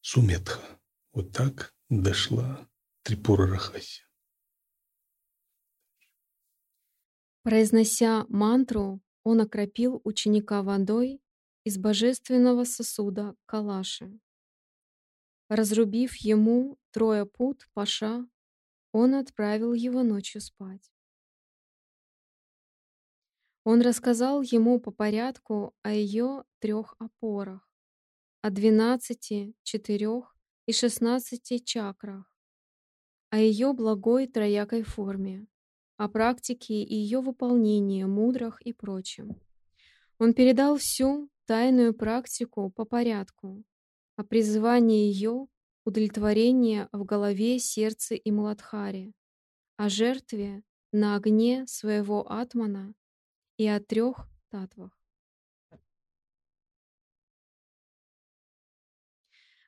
Суметха. 0.00 0.80
Вот 1.12 1.30
так 1.30 1.76
дошла 1.88 2.68
Трипура 3.04 3.46
Рахаси. 3.46 4.02
Произнося 7.44 8.26
мантру, 8.28 9.00
он 9.22 9.42
окропил 9.42 10.00
ученика 10.02 10.64
водой 10.64 11.22
из 11.62 11.78
божественного 11.78 12.64
сосуда 12.64 13.36
Калаши. 13.46 14.18
Разрубив 15.50 16.14
ему 16.14 16.78
трое 16.92 17.26
пут 17.26 17.68
паша, 17.74 18.24
он 18.92 19.16
отправил 19.16 19.72
его 19.72 20.04
ночью 20.04 20.40
спать. 20.40 20.92
Он 23.64 23.80
рассказал 23.80 24.42
ему 24.42 24.78
по 24.78 24.92
порядку 24.92 25.74
о 25.82 25.92
ее 25.92 26.44
трех 26.60 26.94
опорах, 27.00 27.68
о 28.42 28.50
двенадцати, 28.50 29.56
четырех 29.64 30.36
и 30.66 30.72
шестнадцати 30.72 31.58
чакрах, 31.58 32.32
о 33.30 33.38
ее 33.38 33.72
благой 33.72 34.28
троякой 34.28 34.84
форме, 34.84 35.48
о 35.96 36.08
практике 36.08 36.84
и 36.84 36.94
ее 36.94 37.20
выполнении 37.20 38.04
мудрых 38.04 38.62
и 38.62 38.72
прочем. 38.72 39.34
Он 40.20 40.32
передал 40.32 40.76
всю 40.76 41.28
тайную 41.46 41.92
практику 41.92 42.70
по 42.70 42.84
порядку, 42.84 43.64
о 44.20 44.22
призывании 44.22 45.10
ее 45.10 45.48
удовлетворения 45.86 46.90
в 46.92 47.04
голове, 47.04 47.58
сердце 47.58 48.16
и 48.16 48.30
Муладхаре, 48.30 49.14
о 49.78 49.88
жертве 49.88 50.62
на 50.92 51.16
огне 51.16 51.66
своего 51.66 52.30
атмана 52.30 52.92
и 53.56 53.66
о 53.66 53.80
трех 53.80 54.28
татвах. 54.50 54.92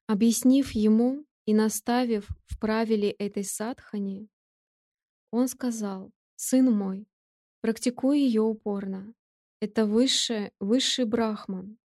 Объяснив 0.06 0.72
ему 0.72 1.24
и 1.46 1.54
наставив 1.54 2.28
в 2.44 2.58
правиле 2.58 3.10
этой 3.12 3.44
садхани, 3.44 4.28
он 5.30 5.48
сказал, 5.48 6.12
«Сын 6.36 6.70
мой, 6.70 7.08
практикуй 7.62 8.20
ее 8.20 8.42
упорно. 8.42 9.14
Это 9.60 9.86
высшее, 9.86 10.52
высший 10.60 11.06
брахман. 11.06 11.78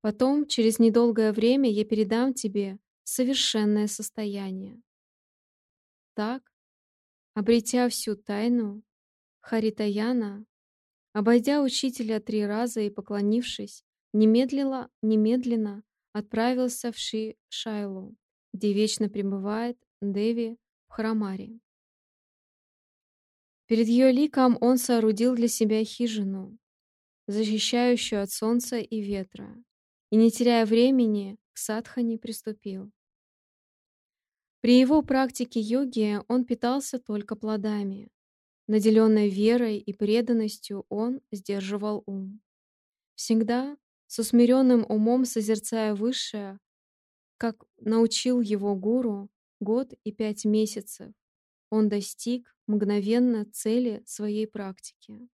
Потом, 0.00 0.46
через 0.46 0.78
недолгое 0.78 1.32
время, 1.32 1.70
я 1.70 1.84
передам 1.84 2.34
тебе 2.34 2.78
совершенное 3.04 3.86
состояние». 3.86 4.80
Так, 6.14 6.42
обретя 7.34 7.88
всю 7.88 8.16
тайну, 8.16 8.82
Харитаяна 9.40 10.44
Обойдя 11.12 11.62
учителя 11.62 12.20
три 12.20 12.46
раза 12.46 12.80
и 12.80 12.90
поклонившись, 12.90 13.82
немедленно, 14.12 14.90
немедленно 15.02 15.82
отправился 16.12 16.92
в 16.92 16.96
Ши-Шайлу, 16.96 18.14
где 18.52 18.72
вечно 18.72 19.08
пребывает 19.08 19.78
Деви 20.00 20.58
в 20.86 20.92
Харамаре. 20.92 21.58
Перед 23.66 23.88
ее 23.88 24.12
ликом 24.12 24.58
он 24.60 24.78
соорудил 24.78 25.34
для 25.34 25.48
себя 25.48 25.84
хижину, 25.84 26.56
защищающую 27.26 28.22
от 28.22 28.30
солнца 28.30 28.78
и 28.78 29.00
ветра, 29.00 29.62
и, 30.10 30.16
не 30.16 30.30
теряя 30.30 30.66
времени, 30.66 31.38
к 31.52 31.58
садхане 31.58 32.18
приступил. 32.18 32.90
При 34.60 34.78
его 34.78 35.02
практике 35.02 35.60
йоги 35.60 36.20
он 36.28 36.44
питался 36.44 36.98
только 36.98 37.36
плодами, 37.36 38.10
Наделенный 38.68 39.30
верой 39.30 39.78
и 39.78 39.94
преданностью 39.94 40.84
он 40.90 41.22
сдерживал 41.32 42.02
ум. 42.04 42.42
Всегда 43.14 43.78
с 44.08 44.18
усмиренным 44.18 44.84
умом 44.86 45.24
созерцая 45.24 45.94
высшее, 45.94 46.60
как 47.38 47.64
научил 47.78 48.42
его 48.42 48.76
гуру 48.76 49.30
год 49.58 49.94
и 50.04 50.12
пять 50.12 50.44
месяцев, 50.44 51.14
он 51.70 51.88
достиг 51.88 52.54
мгновенно 52.66 53.46
цели 53.46 54.02
своей 54.04 54.46
практики. 54.46 55.30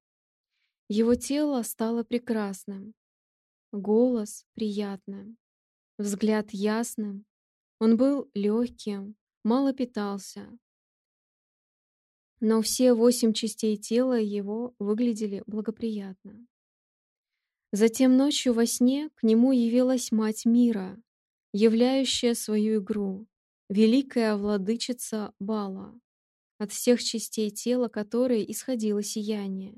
Его 0.88 1.15
тело 1.15 1.63
стало 1.63 2.03
прекрасным, 2.03 2.93
голос 3.74 4.45
приятным, 4.53 5.38
взгляд 5.97 6.51
ясным, 6.51 7.26
он 7.80 7.97
был 7.97 8.30
легким, 8.34 9.17
мало 9.43 9.74
питался, 9.74 10.47
но 12.39 12.61
все 12.61 12.93
восемь 12.93 13.34
частей 13.34 13.78
тела 13.78 14.19
его 14.19 14.76
выглядели 14.78 15.43
благоприятно. 15.47 16.45
Затем 17.71 18.17
ночью 18.17 18.53
во 18.53 18.65
сне 18.65 19.09
к 19.15 19.24
нему 19.24 19.51
явилась 19.51 20.11
мать 20.11 20.45
мира, 20.45 21.01
являющая 21.53 22.34
свою 22.34 22.82
игру, 22.82 23.28
великая 23.69 24.36
владычица 24.36 25.34
Бала, 25.39 25.99
от 26.57 26.71
всех 26.71 27.01
частей 27.01 27.49
тела 27.49 27.88
которой 27.88 28.45
исходило 28.51 29.01
сияние. 29.01 29.76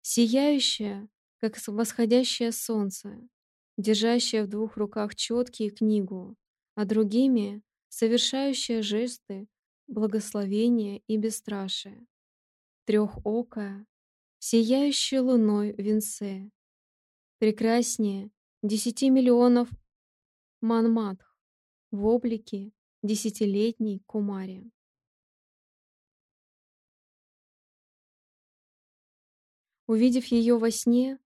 Сияющая, 0.00 1.08
как 1.42 1.58
восходящее 1.66 2.52
солнце, 2.52 3.18
держащее 3.76 4.44
в 4.44 4.46
двух 4.46 4.76
руках 4.76 5.16
четкие 5.16 5.70
книгу, 5.70 6.36
а 6.76 6.84
другими— 6.84 7.62
совершающее 7.88 8.80
жесты, 8.80 9.48
благословения 9.88 11.02
и 11.08 11.16
бесстрашие. 11.16 12.06
Трехокая, 12.84 13.86
сияющая 14.38 15.20
луной 15.20 15.72
венце, 15.72 16.48
прекраснее 17.38 18.30
десяти 18.62 19.10
миллионов 19.10 19.68
манматх 20.60 21.36
в 21.90 22.06
облике 22.06 22.70
десятилетней 23.02 24.00
кумари. 24.06 24.70
Увидев 29.88 30.26
ее 30.26 30.56
во 30.56 30.70
сне, 30.70 31.18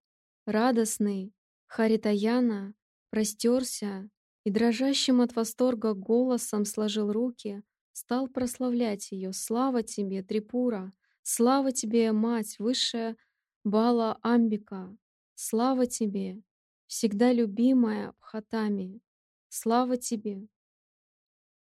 радостный 0.47 1.33
Харитаяна 1.67 2.73
простерся 3.09 4.09
и 4.45 4.49
дрожащим 4.49 5.19
от 5.19 5.35
восторга 5.35 5.93
голосом 5.93 6.63
сложил 6.63 7.11
руки, 7.11 7.63
стал 7.91 8.29
прославлять 8.29 9.11
ее. 9.11 9.33
«Слава 9.33 9.83
тебе, 9.83 10.23
Трипура! 10.23 10.93
Слава 11.21 11.73
тебе, 11.73 12.13
Мать, 12.13 12.57
Высшая 12.59 13.17
Бала 13.65 14.17
Амбика! 14.21 14.95
Слава 15.35 15.85
тебе, 15.85 16.41
всегда 16.85 17.33
любимая 17.33 18.13
Бхатами! 18.13 19.01
Слава 19.49 19.97
тебе!» 19.97 20.47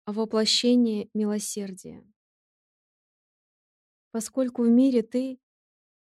О 0.06 0.12
воплощении 0.12 1.10
милосердия. 1.12 2.02
Поскольку 4.10 4.62
в 4.62 4.68
мире 4.68 5.02
ты 5.02 5.38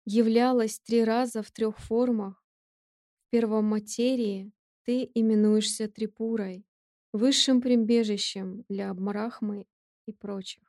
являлась 0.04 0.80
три 0.80 1.06
раза 1.06 1.42
в 1.42 1.52
трех 1.52 1.80
формах, 1.80 2.45
в 3.28 3.32
первом 3.32 3.66
материи 3.66 4.52
ты 4.84 5.10
именуешься 5.14 5.88
Трипурой, 5.88 6.66
высшим 7.12 7.62
прибежищем 7.62 8.66
для 8.70 8.92
Абмарахмы 8.92 9.66
и 10.06 10.12
прочих. 10.12 10.64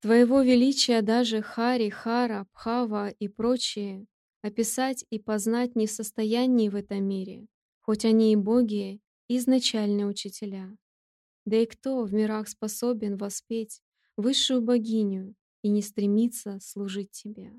Твоего 0.00 0.42
величия 0.42 1.00
даже 1.00 1.40
Хари, 1.40 1.88
Хара, 1.88 2.46
Пхава 2.52 3.08
и 3.08 3.28
прочие 3.28 4.06
описать 4.42 5.06
и 5.08 5.18
познать 5.18 5.74
не 5.74 5.86
в 5.86 5.90
состоянии 5.90 6.68
в 6.68 6.76
этом 6.76 7.02
мире, 7.02 7.46
хоть 7.80 8.04
они 8.04 8.34
и 8.34 8.36
боги, 8.36 9.00
изначальные 9.28 10.06
учителя. 10.06 10.76
Да 11.46 11.56
и 11.56 11.64
кто 11.66 12.04
в 12.04 12.12
мирах 12.12 12.48
способен 12.48 13.16
воспеть 13.16 13.80
высшую 14.18 14.60
богиню 14.60 15.34
и 15.62 15.70
не 15.70 15.80
стремится 15.80 16.58
служить 16.60 17.10
тебе? 17.10 17.54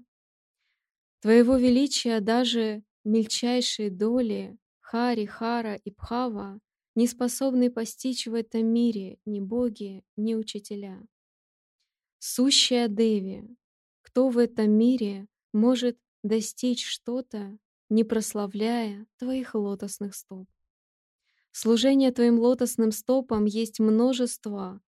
Твоего 1.21 1.57
величия 1.57 2.19
даже 2.19 2.84
мельчайшие 3.05 3.89
доли 3.89 4.57
Хари, 4.81 5.25
Хара 5.25 5.75
и 5.75 5.91
Пхава 5.91 6.59
не 6.95 7.07
способны 7.07 7.71
постичь 7.71 8.27
в 8.27 8.33
этом 8.33 8.65
мире 8.67 9.17
ни 9.25 9.39
боги, 9.39 10.03
ни 10.15 10.35
учителя. 10.35 11.05
Сущая 12.19 12.87
Деви, 12.87 13.43
кто 14.01 14.29
в 14.29 14.37
этом 14.37 14.71
мире 14.71 15.27
может 15.53 15.97
достичь 16.23 16.85
что-то, 16.85 17.57
не 17.89 18.03
прославляя 18.03 19.05
твоих 19.17 19.55
лотосных 19.55 20.15
стоп? 20.15 20.47
Служение 21.51 22.11
твоим 22.11 22.39
лотосным 22.39 22.91
стопам 22.91 23.45
есть 23.45 23.79
множество 23.79 24.81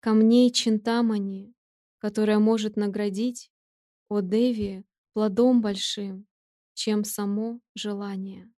камней 0.00 0.50
Чинтамани, 0.50 1.54
которое 1.98 2.38
может 2.38 2.76
наградить, 2.76 3.50
о 4.08 4.20
Деви, 4.20 4.84
плодом 5.12 5.62
большим, 5.62 6.26
чем 6.74 7.04
само 7.04 7.60
желание. 7.74 8.52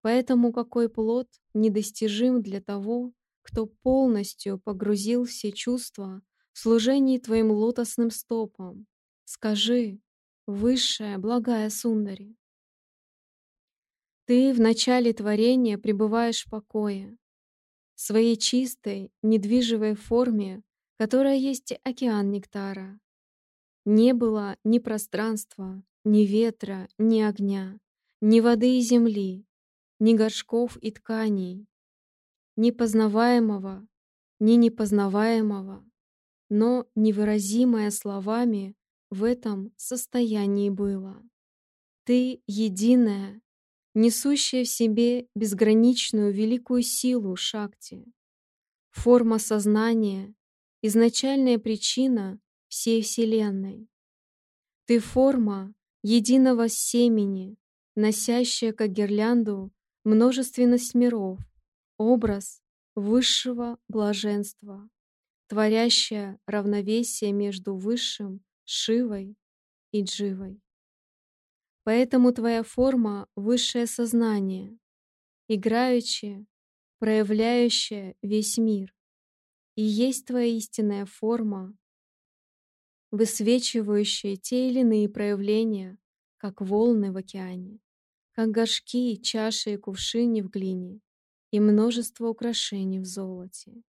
Поэтому 0.00 0.52
какой 0.52 0.88
плод 0.88 1.28
недостижим 1.54 2.42
для 2.42 2.60
того, 2.60 3.12
кто 3.42 3.66
полностью 3.66 4.58
погрузил 4.58 5.24
все 5.24 5.52
чувства 5.52 6.22
в 6.52 6.58
служении 6.58 7.18
твоим 7.18 7.50
лотосным 7.50 8.10
стопам. 8.10 8.86
Скажи, 9.24 10.00
высшая, 10.46 11.18
благая 11.18 11.70
Сундари, 11.70 12.36
ты 14.24 14.52
в 14.52 14.60
начале 14.60 15.12
творения 15.12 15.78
пребываешь 15.78 16.44
в 16.44 16.50
покое, 16.50 17.16
в 17.94 18.00
своей 18.00 18.36
чистой, 18.36 19.12
недвиживой 19.22 19.94
форме, 19.94 20.62
которая 20.98 21.36
есть 21.36 21.74
океан 21.82 22.30
нектара. 22.30 23.00
Не 23.84 24.14
было 24.14 24.56
ни 24.62 24.78
пространства, 24.78 25.82
ни 26.04 26.26
ветра, 26.26 26.88
ни 26.98 27.20
огня, 27.20 27.78
ни 28.20 28.40
воды 28.40 28.78
и 28.78 28.80
земли, 28.80 29.46
ни 29.98 30.14
горшков 30.14 30.76
и 30.78 30.90
тканей, 30.90 31.66
ни 32.56 32.70
познаваемого, 32.70 33.86
ни 34.40 34.52
непознаваемого, 34.54 35.84
но 36.48 36.86
невыразимое 36.94 37.90
словами 37.90 38.74
в 39.10 39.24
этом 39.24 39.72
состоянии 39.76 40.70
было. 40.70 41.22
Ты 42.04 42.42
единая, 42.46 43.40
несущая 43.94 44.64
в 44.64 44.68
себе 44.68 45.28
безграничную 45.34 46.32
великую 46.32 46.82
силу 46.82 47.36
Шакти. 47.36 48.04
Форма 48.90 49.38
сознания, 49.38 50.34
изначальная 50.82 51.58
причина 51.58 52.40
всей 52.68 53.02
Вселенной. 53.02 53.88
Ты 54.86 54.98
форма 54.98 55.74
единого 56.02 56.68
семени, 56.68 57.56
носящая 57.94 58.72
как 58.72 58.90
гирлянду 58.90 59.72
множественность 60.04 60.94
миров, 60.94 61.38
образ 61.96 62.60
высшего 62.94 63.78
блаженства, 63.88 64.88
творящая 65.48 66.38
равновесие 66.46 67.32
между 67.32 67.76
высшим 67.76 68.44
Шивой 68.64 69.36
и 69.92 70.02
Дживой. 70.02 70.60
Поэтому 71.84 72.32
твоя 72.32 72.62
форма— 72.62 73.28
высшее 73.36 73.86
сознание, 73.86 74.78
играющее, 75.48 76.46
проявляющее 76.98 78.16
весь 78.22 78.56
мир. 78.56 78.94
И 79.74 79.82
есть 79.82 80.26
твоя 80.26 80.46
истинная 80.46 81.06
форма, 81.06 81.76
высвечивающая 83.12 84.36
те 84.36 84.68
или 84.68 84.80
иные 84.80 85.08
проявления, 85.08 85.98
как 86.38 86.60
волны 86.60 87.12
в 87.12 87.16
океане, 87.16 87.78
как 88.32 88.50
горшки, 88.50 89.16
чаши 89.16 89.74
и 89.74 89.76
кувшины 89.76 90.42
в 90.42 90.50
глине 90.50 91.00
и 91.52 91.60
множество 91.60 92.28
украшений 92.28 92.98
в 92.98 93.04
золоте. 93.04 93.82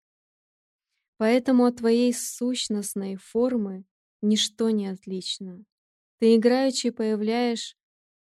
Поэтому 1.17 1.65
от 1.65 1.77
твоей 1.77 2.13
сущностной 2.13 3.15
формы 3.15 3.85
ничто 4.21 4.69
не 4.69 4.87
отлично. 4.87 5.65
Ты 6.19 6.35
играючи 6.35 6.91
появляешь 6.91 7.77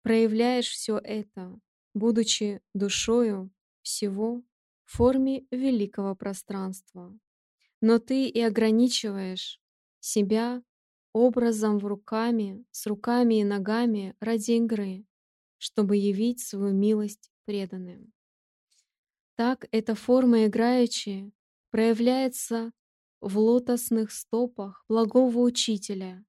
проявляешь 0.04 0.68
все 0.68 0.98
это, 0.98 1.60
будучи 1.94 2.62
душою 2.74 3.52
всего 3.82 4.44
в 4.86 4.98
форме 4.98 5.46
великого 5.50 6.16
пространства. 6.16 7.18
Но 7.82 8.00
ты 8.00 8.28
и 8.28 8.42
ограничиваешь 8.42 9.62
себя 10.00 10.64
образом 11.14 11.80
в 11.80 11.86
руками, 11.86 12.66
с 12.72 12.86
руками 12.88 13.40
и 13.40 13.44
ногами 13.44 14.16
ради 14.20 14.52
игры, 14.54 15.06
чтобы 15.58 15.96
явить 15.98 16.42
свою 16.42 16.74
милость 16.74 17.32
преданным. 17.46 18.12
Так 19.36 19.68
эта 19.72 19.96
форма 19.96 20.46
играющая 20.46 21.32
проявляется 21.72 22.72
в 23.22 23.38
лотосных 23.40 24.12
стопах 24.12 24.84
благого 24.88 25.40
учителя 25.40 26.24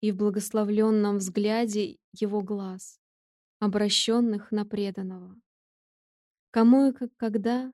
и 0.00 0.12
в 0.12 0.16
благословленном 0.16 1.18
взгляде 1.18 1.98
его 2.12 2.40
глаз 2.40 3.00
обращенных 3.60 4.52
на 4.52 4.64
преданного. 4.64 5.36
Кому 6.50 6.90
и 6.90 6.94
когда 7.16 7.72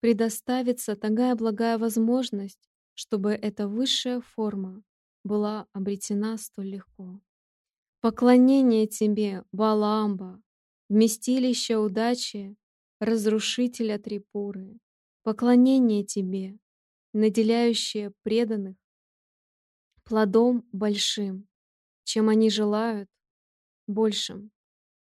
предоставится 0.00 0.96
такая 0.96 1.34
благая 1.34 1.78
возможность, 1.78 2.68
чтобы 2.94 3.32
эта 3.32 3.68
высшая 3.68 4.20
форма 4.20 4.82
была 5.24 5.66
обретена 5.72 6.36
столь 6.38 6.68
легко. 6.68 7.20
Поклонение 8.00 8.86
тебе, 8.86 9.44
Баламба, 9.52 10.40
вместилище 10.88 11.76
удачи, 11.76 12.56
разрушителя 13.00 13.98
Трипуры, 13.98 14.78
поклонение 15.22 16.04
тебе, 16.04 16.58
наделяющее 17.12 18.12
преданных 18.22 18.76
плодом 20.04 20.66
большим, 20.72 21.48
чем 22.04 22.28
они 22.28 22.50
желают, 22.50 23.10
большим 23.86 24.50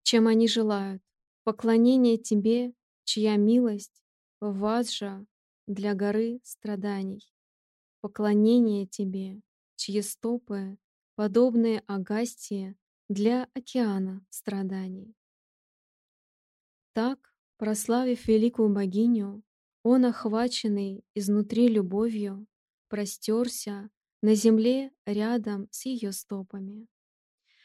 чем 0.08 0.28
они 0.28 0.48
желают. 0.48 1.04
Поклонение 1.44 2.18
Тебе, 2.18 2.74
чья 3.04 3.36
милость 3.36 4.02
ваджа 4.40 5.26
для 5.68 5.96
горы 5.96 6.40
страданий. 6.44 7.30
Поклонение 8.00 8.88
Тебе, 8.88 9.42
чьи 9.78 10.02
стопы, 10.02 10.78
подобные 11.16 11.84
Агастии, 11.88 12.76
для 13.10 13.48
океана 13.54 14.26
страданий. 14.30 15.16
Так, 16.94 17.34
прославив 17.58 18.28
великую 18.28 18.70
богиню, 18.70 19.44
он, 19.84 20.06
охваченный 20.06 21.06
изнутри 21.16 21.70
любовью, 21.70 22.48
простерся 22.90 23.90
на 24.22 24.36
земле 24.36 24.92
рядом 25.06 25.68
с 25.72 25.86
ее 25.86 26.12
стопами. 26.12 26.88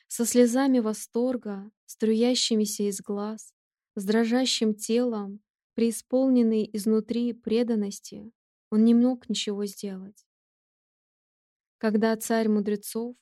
Со 0.06 0.24
слезами 0.24 0.78
восторга, 0.78 1.72
струящимися 1.86 2.84
из 2.84 3.00
глаз, 3.00 3.54
с 3.96 4.04
дрожащим 4.04 4.74
телом, 4.74 5.40
преисполненный 5.74 6.68
изнутри 6.72 7.32
преданности, 7.32 8.30
он 8.70 8.84
не 8.84 8.94
мог 8.94 9.28
ничего 9.28 9.64
сделать. 9.66 10.26
Когда 11.82 12.16
царь 12.16 12.48
мудрецов, 12.48 13.16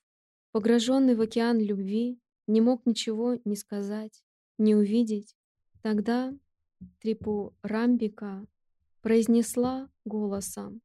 погруженный 0.52 1.14
в 1.14 1.22
океан 1.22 1.58
любви, 1.58 2.20
не 2.46 2.60
мог 2.60 2.84
ничего 2.84 3.38
не 3.46 3.56
сказать, 3.56 4.22
не 4.58 4.74
увидеть. 4.74 5.34
Тогда 5.80 6.34
Трипу 6.98 7.56
Рамбика 7.62 8.46
произнесла 9.00 9.88
голосом, 10.04 10.82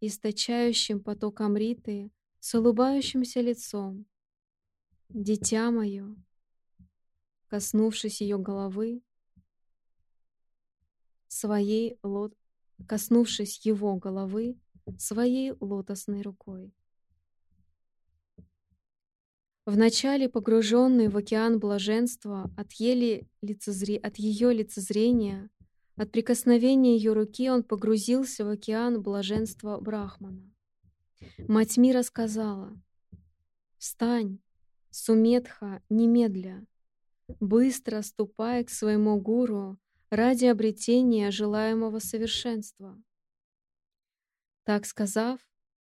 источающим 0.00 1.02
поток 1.02 1.42
Амриты, 1.42 2.10
с 2.40 2.54
улыбающимся 2.54 3.42
лицом. 3.42 4.06
«Дитя 5.10 5.70
мое!» 5.70 6.16
Коснувшись 7.48 8.22
ее 8.22 8.38
головы, 8.38 9.02
своей 11.26 11.98
лот... 12.02 12.32
коснувшись 12.86 13.66
его 13.66 13.96
головы 13.96 14.56
своей 14.96 15.52
лотосной 15.60 16.22
рукой. 16.22 16.72
Вначале 19.68 20.30
погруженный 20.30 21.08
в 21.08 21.16
океан 21.18 21.58
блаженства 21.58 22.50
от, 22.56 22.72
еле 22.72 23.28
лицезре... 23.42 23.98
от 23.98 24.16
ее 24.16 24.54
лицезрения, 24.54 25.50
от 25.94 26.10
прикосновения 26.10 26.96
ее 26.96 27.12
руки 27.12 27.50
он 27.50 27.62
погрузился 27.62 28.46
в 28.46 28.48
океан 28.48 29.02
блаженства 29.02 29.78
Брахмана. 29.78 30.50
Мать 31.48 31.76
мира 31.76 32.00
сказала, 32.00 32.80
«Встань, 33.76 34.38
Суметха, 34.88 35.82
немедля, 35.90 36.64
быстро 37.38 38.00
ступай 38.00 38.64
к 38.64 38.70
своему 38.70 39.20
гуру 39.20 39.78
ради 40.08 40.46
обретения 40.46 41.30
желаемого 41.30 41.98
совершенства». 41.98 42.98
Так 44.64 44.86
сказав, 44.86 45.38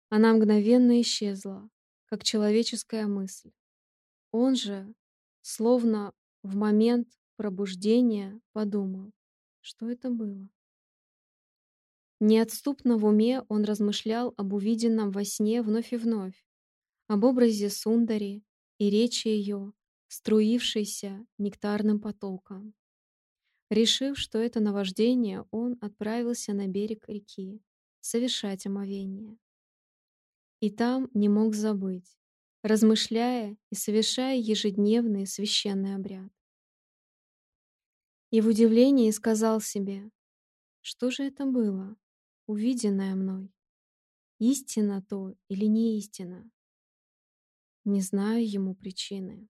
она 0.09 0.33
мгновенно 0.33 0.99
исчезла, 0.99 1.69
как 2.07 2.23
человеческая 2.23 3.05
мысль. 3.05 3.51
Он 4.39 4.55
же, 4.55 4.93
словно 5.41 6.13
в 6.43 6.55
момент 6.55 7.07
пробуждения, 7.37 8.39
подумал, 8.51 9.11
что 9.61 9.89
это 9.89 10.11
было. 10.11 10.47
Неотступно 12.19 12.99
в 12.99 13.05
уме 13.05 13.41
он 13.49 13.63
размышлял 13.63 14.35
об 14.37 14.53
увиденном 14.53 15.09
во 15.09 15.25
сне 15.25 15.63
вновь 15.63 15.91
и 15.91 15.97
вновь, 15.97 16.45
об 17.07 17.23
образе 17.23 17.71
Сундари 17.71 18.43
и 18.77 18.91
речи 18.91 19.27
ее, 19.27 19.73
струившейся 20.07 21.25
нектарным 21.39 21.99
потоком. 21.99 22.75
Решив, 23.71 24.19
что 24.19 24.37
это 24.37 24.59
наваждение, 24.59 25.47
он 25.49 25.79
отправился 25.81 26.53
на 26.53 26.67
берег 26.67 27.09
реки, 27.09 27.59
совершать 28.01 28.67
омовение. 28.67 29.39
И 30.59 30.69
там 30.69 31.09
не 31.15 31.27
мог 31.27 31.55
забыть, 31.55 32.19
размышляя 32.63 33.57
и 33.71 33.75
совершая 33.75 34.37
ежедневный 34.37 35.25
священный 35.27 35.95
обряд. 35.95 36.31
И 38.29 38.41
в 38.41 38.47
удивлении 38.47 39.09
сказал 39.11 39.61
себе, 39.61 40.11
что 40.81 41.11
же 41.11 41.23
это 41.23 41.45
было, 41.45 41.95
увиденное 42.45 43.15
мной? 43.15 43.53
Истина 44.39 45.01
то 45.01 45.33
или 45.47 45.65
не 45.65 45.97
истина? 45.97 46.49
Не 47.85 48.01
знаю 48.01 48.49
ему 48.49 48.75
причины. 48.75 49.47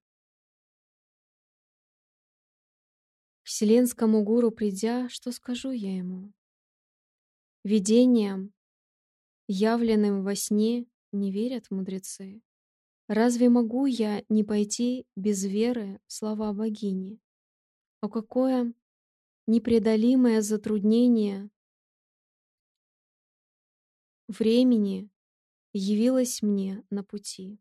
К 3.41 3.47
вселенскому 3.47 4.23
гуру 4.23 4.51
придя, 4.51 5.09
что 5.09 5.31
скажу 5.31 5.71
я 5.71 5.97
ему? 5.97 6.33
Видениям, 7.63 8.53
явленным 9.47 10.23
во 10.23 10.35
сне, 10.35 10.85
не 11.11 11.31
верят 11.31 11.71
мудрецы. 11.71 12.41
Разве 13.07 13.49
могу 13.49 13.85
я 13.85 14.23
не 14.27 14.43
пойти 14.43 15.07
без 15.15 15.43
веры 15.45 16.01
в 16.07 16.13
слова 16.13 16.51
богини? 16.51 17.19
О 18.01 18.09
какое 18.09 18.73
непреодолимое 19.47 20.41
затруднение 20.41 21.49
времени 24.27 25.09
явилось 25.71 26.41
мне 26.41 26.83
на 26.89 27.03
пути. 27.03 27.59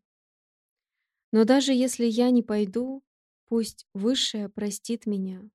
Но 1.31 1.45
даже 1.45 1.73
если 1.73 2.05
я 2.05 2.29
не 2.29 2.43
пойду, 2.43 3.03
пусть 3.45 3.87
Высшее 3.93 4.49
простит 4.49 5.05
меня. 5.05 5.49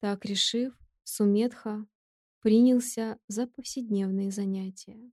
Так 0.00 0.24
решив, 0.24 0.76
Суметха 1.04 1.86
принялся 2.40 3.18
за 3.28 3.46
повседневные 3.46 4.30
занятия. 4.30 5.12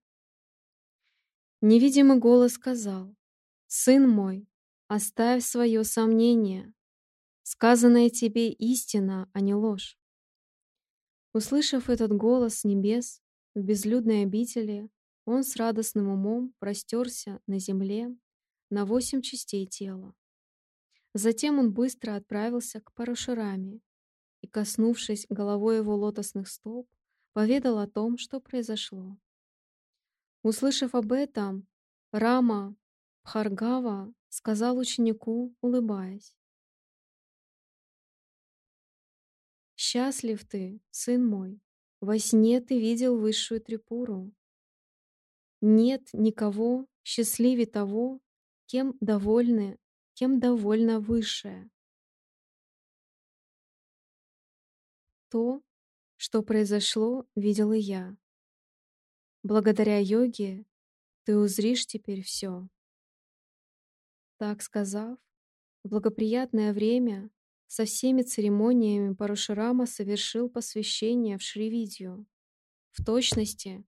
Невидимый 1.61 2.17
голос 2.19 2.53
сказал, 2.53 3.15
«Сын 3.67 4.09
мой, 4.09 4.47
оставь 4.87 5.43
свое 5.43 5.83
сомнение. 5.83 6.73
Сказанное 7.43 8.09
тебе 8.09 8.49
истина, 8.51 9.29
а 9.33 9.41
не 9.41 9.53
ложь». 9.53 9.97
Услышав 11.33 11.89
этот 11.89 12.11
голос 12.11 12.59
с 12.59 12.63
небес 12.63 13.21
в 13.53 13.61
безлюдной 13.61 14.23
обители, 14.23 14.89
он 15.25 15.43
с 15.43 15.57
радостным 15.57 16.07
умом 16.07 16.53
простерся 16.59 17.41
на 17.45 17.59
земле 17.59 18.15
на 18.69 18.85
восемь 18.85 19.21
частей 19.21 19.65
тела. 19.65 20.15
Затем 21.13 21.59
он 21.59 21.73
быстро 21.73 22.15
отправился 22.15 22.79
к 22.79 22.93
Парашураме 22.93 23.81
и, 24.41 24.47
коснувшись 24.47 25.25
головой 25.29 25.77
его 25.77 25.95
лотосных 25.95 26.47
стоп, 26.47 26.87
поведал 27.33 27.79
о 27.79 27.87
том, 27.87 28.17
что 28.17 28.39
произошло. 28.39 29.17
Услышав 30.43 30.95
об 30.95 31.11
этом, 31.11 31.67
Рама 32.11 32.75
Бхаргава 33.27 34.13
сказал 34.29 34.77
ученику, 34.77 35.53
улыбаясь. 35.59 36.33
«Счастлив 39.75 40.47
ты, 40.47 40.79
сын 40.91 41.27
мой, 41.27 41.59
во 41.99 42.19
сне 42.19 42.61
ты 42.61 42.79
видел 42.79 43.19
высшую 43.19 43.59
трипуру. 43.59 44.31
Нет 45.59 46.07
никого 46.13 46.87
счастливее 47.03 47.65
того, 47.65 48.21
кем 48.65 48.95
довольны, 49.01 49.77
кем 50.13 50.39
довольна 50.39 51.01
высшая. 51.01 51.69
То, 55.27 55.61
что 56.15 56.43
произошло, 56.43 57.27
видел 57.35 57.73
и 57.73 57.79
я. 57.79 58.15
Благодаря 59.43 59.99
йоге 59.99 60.65
ты 61.25 61.35
узришь 61.35 61.85
теперь 61.85 62.23
все. 62.23 62.69
Так 64.37 64.61
сказав, 64.61 65.17
в 65.83 65.89
благоприятное 65.89 66.73
время 66.73 67.31
со 67.65 67.85
всеми 67.85 68.21
церемониями 68.21 69.13
Парушарама 69.13 69.85
совершил 69.85 70.49
посвящение 70.49 71.37
в 71.37 71.41
Шривидью, 71.41 72.27
в 72.91 73.03
точности, 73.03 73.83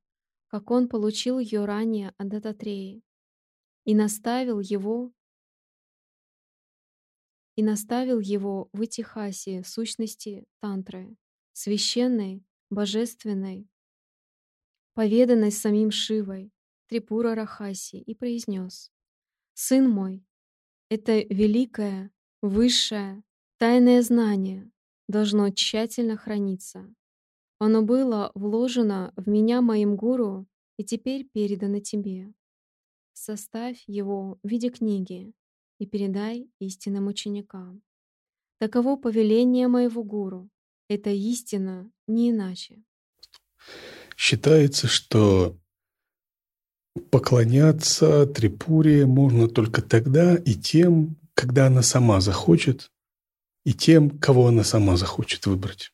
как 0.48 0.72
он 0.72 0.90
получил 0.90 1.40
ее 1.40 1.66
ранее 1.66 2.14
от 2.18 2.30
Дататреи, 2.30 3.04
и 3.86 3.96
наставил 3.96 4.60
его 4.60 5.14
и 7.56 7.64
наставил 7.64 8.20
его 8.20 8.70
в 8.72 8.86
Итихасе 8.86 9.64
сущности 9.66 10.46
тантры, 10.62 11.18
священной, 11.52 12.42
божественной, 12.70 13.68
поведанной 14.94 15.52
самим 15.52 15.92
Шивой, 15.92 16.54
Трипура 16.88 17.36
Рахаси, 17.36 17.98
и 18.00 18.16
произнес 18.16 18.94
«Сын 19.56 19.90
мой, 19.90 20.26
это 20.90 21.20
великое, 21.20 22.12
высшее, 22.42 23.24
тайное 23.58 24.02
знание 24.02 24.72
должно 25.08 25.50
тщательно 25.52 26.18
храниться. 26.18 26.94
Оно 27.60 27.82
было 27.82 28.32
вложено 28.36 29.14
в 29.16 29.28
меня 29.28 29.62
моим 29.62 29.96
гуру 29.96 30.48
и 30.78 30.84
теперь 30.84 31.28
передано 31.32 31.80
тебе. 31.80 32.34
Составь 33.14 33.84
его 33.86 34.40
в 34.44 34.48
виде 34.48 34.70
книги 34.70 35.34
и 35.78 35.86
передай 35.86 36.50
истинным 36.60 37.08
ученикам. 37.08 37.82
Таково 38.60 38.98
повеление 38.98 39.68
моего 39.68 40.04
гуру. 40.04 40.50
Это 40.88 41.10
истина, 41.12 41.92
не 42.08 42.32
иначе. 42.32 42.84
Считается, 44.16 44.88
что 44.88 45.58
поклоняться 47.00 48.26
Трипуре 48.28 49.06
можно 49.06 49.48
только 49.48 49.82
тогда 49.82 50.36
и 50.36 50.54
тем, 50.54 51.16
когда 51.34 51.68
она 51.68 51.82
сама 51.82 52.22
захочет, 52.22 52.92
и 53.66 53.74
тем, 53.74 54.10
кого 54.20 54.48
она 54.48 54.64
сама 54.64 54.98
захочет 54.98 55.46
выбрать. 55.46 55.94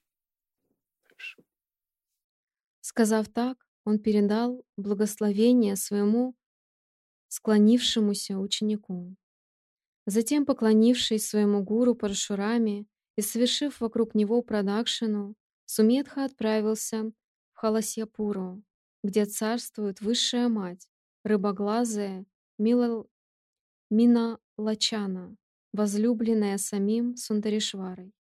Сказав 2.81 3.27
так, 3.27 3.57
он 3.83 3.99
передал 3.99 4.63
благословение 4.77 5.75
своему 5.75 6.35
склонившемуся 7.27 8.37
ученику. 8.37 9.15
Затем, 10.05 10.45
поклонившись 10.45 11.27
своему 11.27 11.63
гуру 11.63 11.95
Парашурами 11.95 12.87
и 13.17 13.21
совершив 13.21 13.81
вокруг 13.81 14.15
него 14.15 14.41
продакшену, 14.41 15.35
Суметха 15.65 16.25
отправился 16.25 17.11
в 17.53 17.57
Халасьяпуру, 17.57 18.63
где 19.03 19.25
царствует 19.25 19.99
высшая 20.01 20.47
мать, 20.47 20.87
рыбоглазая 21.25 22.25
Мила... 22.57 23.05
Мина 23.89 24.39
Лачана, 24.57 25.35
возлюбленная 25.73 26.57
самим 26.57 27.17
Сундаришварой. 27.17 28.13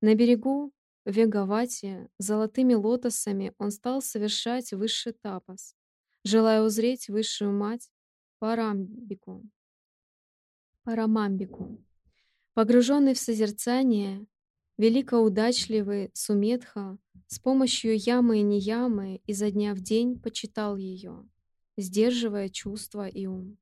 На 0.00 0.14
берегу 0.14 0.72
Вегавати 1.06 2.08
золотыми 2.18 2.72
лотосами 2.72 3.52
он 3.58 3.70
стал 3.70 4.00
совершать 4.00 4.72
высший 4.72 5.12
тапас, 5.12 5.76
желая 6.24 6.62
узреть 6.62 7.08
высшую 7.08 7.52
мать 7.52 7.90
Парамбику. 8.38 9.42
Парамамбику. 10.82 11.84
Погруженный 12.54 13.12
в 13.12 13.18
созерцание, 13.18 14.26
великоудачливый 14.78 16.10
Суметха 16.14 16.96
с 17.26 17.38
помощью 17.38 17.98
ямы 17.98 18.38
и 18.38 18.42
неямы 18.42 19.20
изо 19.26 19.50
дня 19.50 19.74
в 19.74 19.80
день 19.80 20.18
почитал 20.18 20.78
ее, 20.78 21.28
сдерживая 21.76 22.48
чувства 22.48 23.08
и 23.08 23.26
ум. 23.26 23.58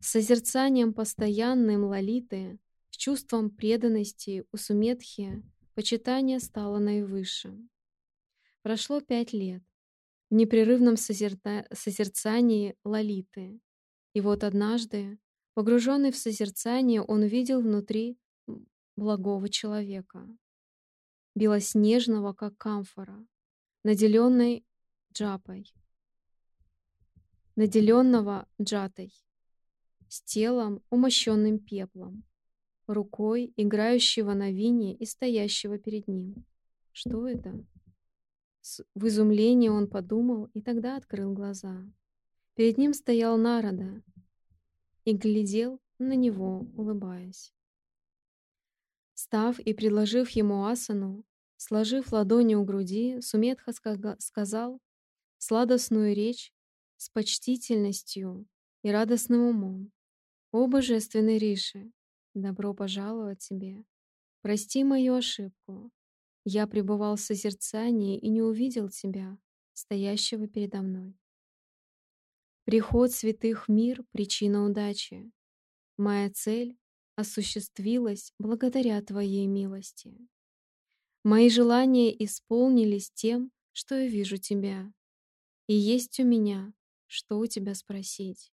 С 0.00 0.12
созерцанием 0.12 0.94
постоянным 0.94 1.84
Лалиты, 1.84 2.58
с 2.90 2.96
чувством 2.96 3.50
преданности 3.50 4.44
у 4.52 4.56
Суметхи, 4.56 5.42
почитание 5.74 6.40
стало 6.40 6.78
наивысшим. 6.78 7.68
Прошло 8.62 9.00
пять 9.00 9.32
лет 9.32 9.62
в 10.30 10.34
непрерывном 10.34 10.96
созерта... 10.96 11.66
созерцании 11.72 12.76
Лалиты. 12.84 13.60
И 14.14 14.20
вот 14.20 14.44
однажды, 14.44 15.18
погруженный 15.54 16.12
в 16.12 16.16
созерцание, 16.16 17.02
он 17.02 17.22
увидел 17.22 17.60
внутри 17.60 18.18
благого 18.96 19.48
человека, 19.48 20.26
белоснежного, 21.34 22.32
как 22.32 22.56
камфора, 22.56 23.26
наделенной 23.82 24.64
джапой, 25.12 25.72
наделенного 27.60 28.48
джатой 28.58 29.12
с 30.08 30.22
телом, 30.22 30.82
умощенным 30.88 31.58
пеплом, 31.58 32.24
рукой 32.86 33.52
играющего 33.54 34.32
на 34.32 34.50
вине 34.50 34.94
и 34.94 35.04
стоящего 35.04 35.76
перед 35.76 36.08
ним. 36.08 36.46
Что 36.92 37.28
это? 37.28 37.62
В 38.94 39.06
изумлении 39.08 39.68
он 39.68 39.88
подумал 39.88 40.46
и 40.54 40.62
тогда 40.62 40.96
открыл 40.96 41.34
глаза. 41.34 41.84
Перед 42.54 42.78
ним 42.78 42.94
стоял 42.94 43.36
Народа 43.36 44.02
и 45.04 45.12
глядел 45.12 45.82
на 45.98 46.14
него, 46.14 46.66
улыбаясь. 46.74 47.52
Став 49.12 49.58
и 49.58 49.74
предложив 49.74 50.30
ему 50.30 50.64
асану, 50.64 51.26
сложив 51.58 52.10
ладони 52.10 52.54
у 52.54 52.64
груди, 52.64 53.20
Суметха 53.20 53.72
сказал 54.18 54.80
сладостную 55.36 56.14
речь 56.14 56.54
с 57.00 57.08
почтительностью 57.08 58.46
и 58.82 58.90
радостным 58.90 59.40
умом. 59.40 59.90
«О, 60.52 60.66
божественный 60.66 61.38
Риши, 61.38 61.90
добро 62.34 62.74
пожаловать 62.74 63.38
тебе! 63.38 63.86
Прости 64.42 64.84
мою 64.84 65.14
ошибку. 65.14 65.90
Я 66.44 66.66
пребывал 66.66 67.16
в 67.16 67.20
созерцании 67.20 68.18
и 68.18 68.28
не 68.28 68.42
увидел 68.42 68.90
тебя, 68.90 69.38
стоящего 69.72 70.46
передо 70.46 70.82
мной. 70.82 71.18
Приход 72.64 73.12
святых 73.12 73.68
в 73.68 73.72
мир— 73.72 74.04
причина 74.12 74.66
удачи. 74.66 75.30
Моя 75.96 76.30
цель 76.30 76.76
осуществилась 77.16 78.34
благодаря 78.38 79.00
Твоей 79.00 79.46
милости. 79.46 80.14
Мои 81.24 81.48
желания 81.48 82.12
исполнились 82.24 83.10
тем, 83.10 83.52
что 83.72 83.94
я 83.94 84.06
вижу 84.06 84.36
Тебя, 84.36 84.92
и 85.66 85.74
есть 85.74 86.20
у 86.20 86.24
меня, 86.24 86.74
что 87.10 87.38
у 87.40 87.46
Тебя 87.46 87.74
спросить. 87.74 88.52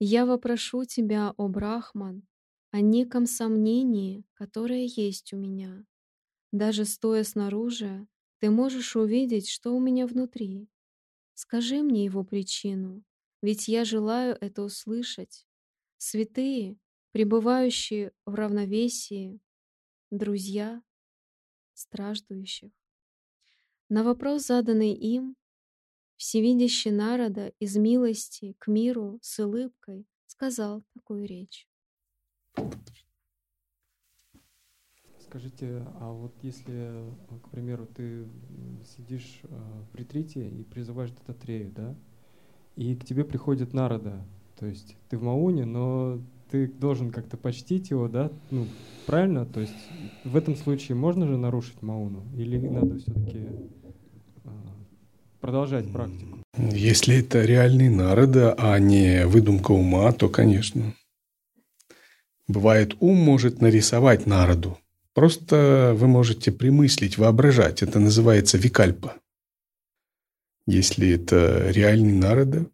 Я 0.00 0.26
вопрошу 0.26 0.84
тебя, 0.84 1.32
о 1.36 1.46
Брахман, 1.46 2.26
о 2.72 2.80
неком 2.80 3.24
сомнении, 3.24 4.24
которое 4.34 4.84
есть 4.84 5.32
у 5.32 5.36
меня. 5.36 5.86
Даже 6.50 6.84
стоя 6.86 7.22
снаружи, 7.22 8.08
ты 8.40 8.50
можешь 8.50 8.96
увидеть, 8.96 9.48
что 9.48 9.70
у 9.76 9.78
меня 9.80 10.08
внутри. 10.08 10.68
Скажи 11.34 11.82
мне 11.82 12.04
его 12.04 12.24
причину, 12.24 13.04
ведь 13.42 13.68
я 13.68 13.84
желаю 13.84 14.36
это 14.40 14.62
услышать. 14.62 15.46
Святые, 15.98 16.78
пребывающие 17.12 18.10
в 18.26 18.34
равновесии, 18.34 19.38
друзья 20.10 20.82
страждущих. 21.74 22.72
На 23.88 24.02
вопрос, 24.02 24.46
заданный 24.46 24.94
им, 24.94 25.36
Всевидящий 26.22 26.92
народа 26.92 27.52
из 27.58 27.76
милости 27.76 28.54
к 28.60 28.68
миру 28.68 29.18
с 29.22 29.44
улыбкой 29.44 30.06
сказал 30.28 30.84
такую 30.94 31.26
речь. 31.26 31.66
Скажите, 35.18 35.84
а 35.98 36.12
вот 36.12 36.32
если, 36.42 37.12
к 37.42 37.48
примеру, 37.48 37.88
ты 37.92 38.28
сидишь 38.84 39.40
э, 39.42 39.48
в 39.92 39.96
ретрите 39.96 40.48
и 40.48 40.62
призываешь 40.62 41.10
Дататрею, 41.10 41.72
да, 41.72 41.96
и 42.76 42.94
к 42.94 43.04
тебе 43.04 43.24
приходит 43.24 43.72
народа, 43.72 44.24
то 44.60 44.66
есть 44.66 44.96
ты 45.08 45.18
в 45.18 45.24
Мауне, 45.24 45.64
но 45.64 46.22
ты 46.52 46.68
должен 46.68 47.10
как-то 47.10 47.36
почтить 47.36 47.90
его, 47.90 48.06
да, 48.06 48.30
ну, 48.52 48.66
правильно? 49.08 49.44
То 49.44 49.58
есть 49.58 49.74
в 50.22 50.36
этом 50.36 50.54
случае 50.54 50.94
можно 50.94 51.26
же 51.26 51.36
нарушить 51.36 51.82
Мауну 51.82 52.22
или 52.36 52.58
надо 52.68 52.98
все-таки 52.98 53.48
продолжать 55.42 55.92
практику? 55.92 56.38
Если 56.56 57.18
это 57.18 57.44
реальный 57.44 57.90
народа, 57.90 58.54
а 58.56 58.78
не 58.78 59.26
выдумка 59.26 59.72
ума, 59.72 60.12
то, 60.12 60.28
конечно. 60.28 60.94
Бывает, 62.46 62.96
ум 63.00 63.16
может 63.16 63.60
нарисовать 63.60 64.26
народу. 64.26 64.78
Просто 65.14 65.92
вы 65.94 66.06
можете 66.06 66.52
примыслить, 66.52 67.18
воображать. 67.18 67.82
Это 67.82 67.98
называется 67.98 68.56
викальпа. 68.56 69.16
Если 70.66 71.10
это 71.10 71.70
реальный 71.70 72.12
народа, 72.12 72.66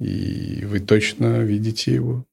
и 0.00 0.64
вы 0.64 0.80
точно 0.80 1.42
видите 1.42 1.94
его, 1.94 2.26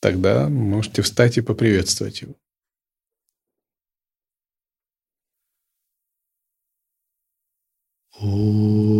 тогда 0.00 0.48
можете 0.48 1.02
встать 1.02 1.38
и 1.38 1.42
поприветствовать 1.42 2.22
его. 2.22 2.34
Oh. 8.22 8.93